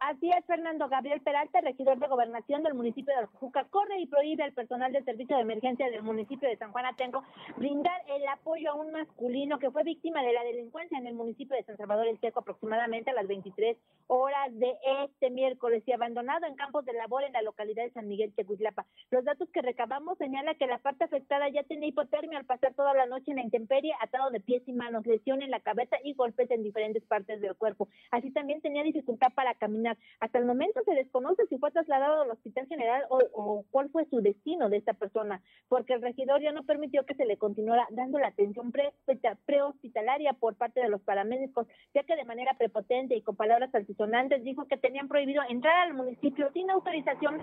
Así 0.00 0.30
es, 0.30 0.42
Fernando 0.46 0.88
Gabriel 0.88 1.20
Peralta, 1.20 1.60
regidor 1.60 1.98
de 1.98 2.08
gobernación 2.08 2.62
del 2.62 2.72
municipio 2.72 3.12
de 3.12 3.20
Aljuca, 3.20 3.66
corre 3.68 4.00
y 4.00 4.06
prohíbe 4.06 4.42
al 4.42 4.54
personal 4.54 4.90
del 4.90 5.04
servicio 5.04 5.36
de 5.36 5.42
emergencia 5.42 5.90
del 5.90 6.02
municipio 6.02 6.48
de 6.48 6.56
San 6.56 6.72
Juan 6.72 6.86
Atenco 6.86 7.22
brindar 7.58 8.00
el 8.08 8.26
apoyo 8.28 8.70
a 8.70 8.74
un 8.76 8.92
masculino 8.92 9.58
que 9.58 9.70
fue 9.70 9.84
víctima 9.84 10.22
de 10.22 10.32
la 10.32 10.42
delincuencia 10.42 10.96
en 10.96 11.06
el 11.06 11.12
municipio 11.12 11.54
de 11.54 11.64
San 11.64 11.76
Salvador 11.76 12.08
el 12.08 12.18
Teco 12.18 12.40
aproximadamente 12.40 13.10
a 13.10 13.14
las 13.14 13.26
23 13.26 13.76
horas 14.06 14.58
de 14.58 14.74
este 15.04 15.28
miércoles 15.28 15.82
y 15.84 15.92
abandonado 15.92 16.46
en 16.46 16.56
campos 16.56 16.86
de 16.86 16.94
labor 16.94 17.22
en 17.24 17.34
la 17.34 17.42
localidad 17.42 17.84
de 17.84 17.92
San 17.92 18.08
Miguel 18.08 18.32
Teguitlapa. 18.34 18.86
Los 19.10 19.22
datos 19.26 19.50
que 19.50 19.60
recabamos 19.60 20.16
señalan 20.16 20.56
que 20.56 20.66
la 20.66 20.78
parte 20.78 21.04
afectada 21.04 21.50
ya 21.50 21.62
tenía 21.64 21.88
hipotermia 21.88 22.38
al 22.38 22.46
pasar 22.46 22.72
toda 22.72 22.94
la 22.94 23.04
noche 23.04 23.32
en 23.32 23.36
la 23.36 23.42
intemperie, 23.42 23.92
atado 24.00 24.30
de 24.30 24.40
pies 24.40 24.62
y 24.66 24.72
manos, 24.72 25.06
lesión 25.06 25.42
en 25.42 25.50
la 25.50 25.60
cabeza 25.60 25.96
y 26.02 26.14
golpes 26.14 26.50
en 26.50 26.62
diferentes 26.62 27.04
partes 27.04 27.42
del 27.42 27.54
cuerpo. 27.54 27.88
Así 28.10 28.30
también 28.30 28.62
tenía 28.62 28.82
dificultad 28.82 29.28
para 29.34 29.52
caminar 29.54 29.89
hasta 30.20 30.38
el 30.38 30.44
momento 30.44 30.80
se 30.84 30.94
desconoce 30.94 31.46
si 31.46 31.58
fue 31.58 31.70
trasladado 31.70 32.22
al 32.22 32.30
Hospital 32.30 32.66
General 32.66 33.04
o, 33.08 33.64
cuál 33.70 33.90
fue 33.90 34.06
su 34.06 34.20
destino 34.20 34.68
de 34.68 34.78
esta 34.78 34.94
persona, 34.94 35.42
porque 35.68 35.94
el 35.94 36.02
regidor 36.02 36.40
ya 36.40 36.52
no 36.52 36.64
permitió 36.64 37.04
que 37.04 37.14
se 37.14 37.24
le 37.24 37.36
continuara 37.36 37.86
dando 37.90 38.18
la 38.18 38.28
atención 38.28 38.72
prehospitalaria 39.46 40.32
por 40.34 40.56
parte 40.56 40.80
de 40.80 40.88
los 40.88 41.00
paramédicos, 41.02 41.66
ya 41.94 42.02
que 42.04 42.16
de 42.16 42.24
manera 42.24 42.54
prepotente 42.58 43.16
y 43.16 43.22
con 43.22 43.36
palabras 43.36 43.74
altisonantes 43.74 44.44
dijo 44.44 44.66
que 44.66 44.76
tenían 44.76 45.08
prohibido 45.08 45.42
entrar 45.48 45.88
al 45.88 45.94
municipio 45.94 46.50
sin 46.52 46.70
autorización 46.70 47.38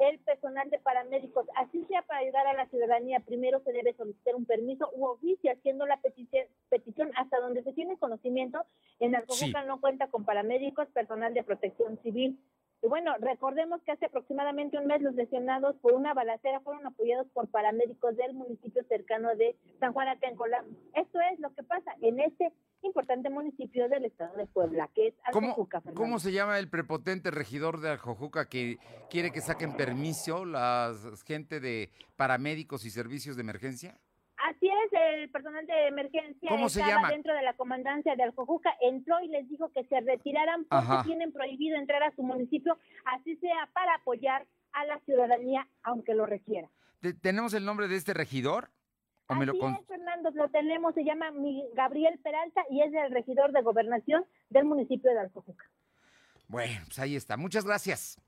el 0.00 0.18
personal 0.20 0.68
de 0.70 0.78
paramédicos. 0.78 1.46
Así 1.56 1.84
sea 1.86 2.02
para 2.02 2.20
ayudar 2.20 2.46
a 2.46 2.54
la 2.54 2.66
ciudadanía, 2.66 3.20
primero 3.20 3.60
se 3.60 3.72
debe 3.72 3.94
solicitar 3.94 4.34
un 4.34 4.44
permiso 4.44 4.90
u 4.94 5.06
oficio 5.06 5.52
haciendo 5.52 5.86
la 5.86 5.96
petición, 5.98 6.46
petición 6.68 7.10
hasta 7.16 7.40
donde 7.40 7.62
se 7.62 7.72
tiene 7.72 7.96
conocimiento. 7.98 8.64
en 9.00 9.14
Alcojuca 9.14 9.64
no 9.64 9.80
cuenta 9.80 10.08
con 10.08 10.24
paramédicos, 10.24 10.88
personal 10.88 11.34
de 11.34 11.42
protección 11.42 11.63
civil. 12.02 12.38
Y 12.82 12.86
bueno, 12.86 13.12
recordemos 13.18 13.80
que 13.82 13.92
hace 13.92 14.04
aproximadamente 14.04 14.76
un 14.76 14.86
mes 14.86 15.00
los 15.00 15.14
lesionados 15.14 15.74
por 15.76 15.94
una 15.94 16.12
balacera 16.12 16.60
fueron 16.60 16.86
apoyados 16.86 17.26
por 17.32 17.48
paramédicos 17.48 18.14
del 18.16 18.34
municipio 18.34 18.84
cercano 18.88 19.34
de 19.36 19.56
San 19.80 19.94
Juan 19.94 20.08
Atencola. 20.08 20.62
Esto 20.94 21.18
es 21.32 21.40
lo 21.40 21.54
que 21.54 21.62
pasa 21.62 21.92
en 22.02 22.20
este 22.20 22.52
importante 22.82 23.30
municipio 23.30 23.88
del 23.88 24.04
estado 24.04 24.36
de 24.36 24.44
Puebla, 24.44 24.90
que 24.94 25.08
es 25.08 25.14
Alcojuca. 25.24 25.80
¿Cómo, 25.80 25.94
¿Cómo 25.94 26.18
se 26.18 26.32
llama 26.32 26.58
el 26.58 26.68
prepotente 26.68 27.30
regidor 27.30 27.80
de 27.80 27.88
Alcojuca 27.88 28.50
que 28.50 28.76
quiere 29.08 29.30
que 29.30 29.40
saquen 29.40 29.74
permiso 29.74 30.44
la 30.44 30.92
gente 31.26 31.60
de 31.60 31.88
paramédicos 32.16 32.84
y 32.84 32.90
servicios 32.90 33.36
de 33.36 33.42
emergencia? 33.42 33.98
El 34.92 35.30
personal 35.30 35.66
de 35.66 35.88
emergencia 35.88 36.48
¿Cómo 36.48 36.68
se 36.68 36.80
estaba 36.80 36.96
llama? 37.02 37.10
dentro 37.10 37.34
de 37.34 37.42
la 37.42 37.54
comandancia 37.54 38.14
de 38.16 38.22
Alcojuca, 38.22 38.70
entró 38.80 39.20
y 39.22 39.28
les 39.28 39.48
dijo 39.48 39.70
que 39.72 39.84
se 39.84 40.00
retiraran 40.00 40.64
porque 40.64 40.84
Ajá. 40.84 41.02
tienen 41.04 41.32
prohibido 41.32 41.76
entrar 41.78 42.02
a 42.02 42.14
su 42.14 42.22
municipio, 42.22 42.78
así 43.04 43.36
sea 43.36 43.68
para 43.72 43.94
apoyar 43.96 44.46
a 44.72 44.84
la 44.86 44.98
ciudadanía, 45.00 45.66
aunque 45.82 46.14
lo 46.14 46.26
requiera. 46.26 46.68
¿Te- 47.00 47.14
¿Tenemos 47.14 47.54
el 47.54 47.64
nombre 47.64 47.88
de 47.88 47.96
este 47.96 48.14
regidor? 48.14 48.70
¿O 49.28 49.34
me 49.34 49.46
lo 49.46 49.52
Así 49.52 49.80
es, 49.80 49.86
Fernando, 49.86 50.30
lo 50.32 50.48
tenemos, 50.50 50.94
se 50.94 51.02
llama 51.04 51.30
Gabriel 51.74 52.18
Peralta 52.22 52.62
y 52.70 52.82
es 52.82 52.92
el 52.92 53.10
regidor 53.12 53.52
de 53.52 53.62
gobernación 53.62 54.24
del 54.50 54.64
municipio 54.66 55.10
de 55.12 55.18
Alcojuca. 55.20 55.64
Bueno, 56.48 56.82
pues 56.86 56.98
ahí 56.98 57.16
está. 57.16 57.36
Muchas 57.38 57.64
gracias. 57.64 58.18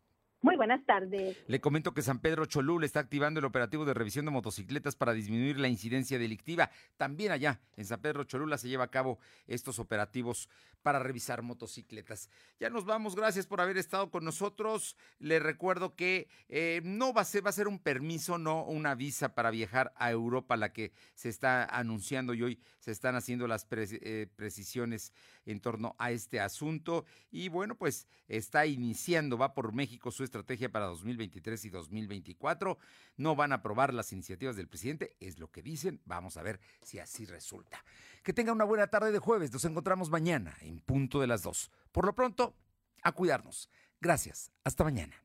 Muy 0.43 0.57
buenas 0.57 0.85
tardes. 0.85 1.37
Le 1.47 1.61
comento 1.61 1.95
que 1.95 2.03
San 2.03 2.21
Pedro 2.21 2.47
Cholula 2.47 2.85
está 2.85 3.01
activando 3.01 3.41
el 3.41 3.47
operativo 3.47 3.85
de 3.85 3.95
revisión 3.95 4.27
de 4.27 4.31
motocicletas 4.31 4.95
para 4.95 5.13
disminuir 5.13 5.59
la 5.59 5.69
incidencia 5.69 6.19
delictiva. 6.19 6.71
También 6.97 7.33
allá 7.33 7.61
en 7.77 7.87
San 7.87 8.01
Pedro 8.01 8.25
Cholula 8.25 8.59
se 8.59 8.69
lleva 8.69 8.85
a 8.85 8.91
cabo 8.91 9.19
estos 9.47 9.79
operativos 9.79 10.49
para 10.83 11.01
revisar 11.01 11.43
motocicletas. 11.43 12.31
Ya 12.61 12.71
nos 12.71 12.85
vamos, 12.85 13.17
gracias 13.17 13.47
por 13.47 13.61
haber 13.61 13.77
estado 13.77 14.11
con 14.11 14.25
nosotros. 14.25 14.97
Le 15.19 15.41
recuerdo 15.41 15.97
que 15.97 16.29
eh, 16.49 16.81
no 16.85 17.13
va 17.13 17.23
a 17.23 17.25
ser, 17.25 17.67
un 17.67 17.81
permiso, 17.81 18.39
no 18.39 18.63
una 18.63 18.95
visa 18.95 19.35
para 19.35 19.51
viajar 19.51 19.93
a 19.97 20.13
Europa, 20.13 20.57
la 20.57 20.73
que 20.73 20.93
se 21.15 21.29
está 21.29 21.65
anunciando 21.65 22.35
y 22.35 22.43
hoy 22.43 22.61
se 22.79 22.93
están 22.93 23.17
haciendo 23.17 23.49
las 23.49 23.67
eh, 23.73 24.29
precisiones 24.37 25.13
en 25.45 25.59
torno 25.59 25.97
a 25.99 26.13
este 26.13 26.39
asunto. 26.39 27.05
Y 27.33 27.49
bueno, 27.49 27.77
pues 27.77 28.07
está 28.29 28.67
iniciando, 28.67 29.39
va 29.39 29.55
por 29.55 29.73
México 29.73 30.13
su 30.13 30.23
estrategia 30.37 30.71
para 30.71 30.87
2023 30.87 31.65
y 31.65 31.71
2024. 31.71 32.79
No 33.17 33.37
van 33.37 33.53
a 33.53 33.57
aprobar 33.57 33.95
las 33.95 34.13
iniciativas 34.13 34.57
del 34.57 34.69
presidente, 34.69 35.17
es 35.21 35.39
lo 35.39 35.51
que 35.51 35.63
dicen. 35.63 36.01
Vamos 36.05 36.37
a 36.37 36.43
ver 36.43 36.61
si 36.83 36.99
así 36.99 37.25
resulta. 37.25 37.85
Que 38.23 38.33
tenga 38.33 38.53
una 38.53 38.65
buena 38.65 38.87
tarde 38.89 39.13
de 39.13 39.19
jueves. 39.19 39.53
Nos 39.53 39.65
encontramos 39.65 40.11
mañana 40.11 40.57
en 40.61 40.81
punto 40.81 41.21
de 41.21 41.27
las 41.27 41.43
dos. 41.43 41.71
Por 41.93 42.07
lo 42.07 42.15
pronto, 42.15 42.55
a 43.03 43.13
cuidarnos. 43.13 43.71
Gracias. 44.01 44.51
Hasta 44.65 44.85
mañana. 44.85 45.17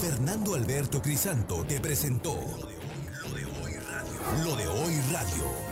Fernando 0.00 0.54
Alberto 0.54 1.00
Crisanto 1.00 1.64
te 1.64 1.80
presentó 1.80 2.34
Lo 2.34 3.34
de 3.34 3.44
hoy 3.44 3.74
radio. 3.74 4.44
Lo 4.44 4.56
de 4.56 4.66
hoy 4.68 5.00
radio. 5.12 5.71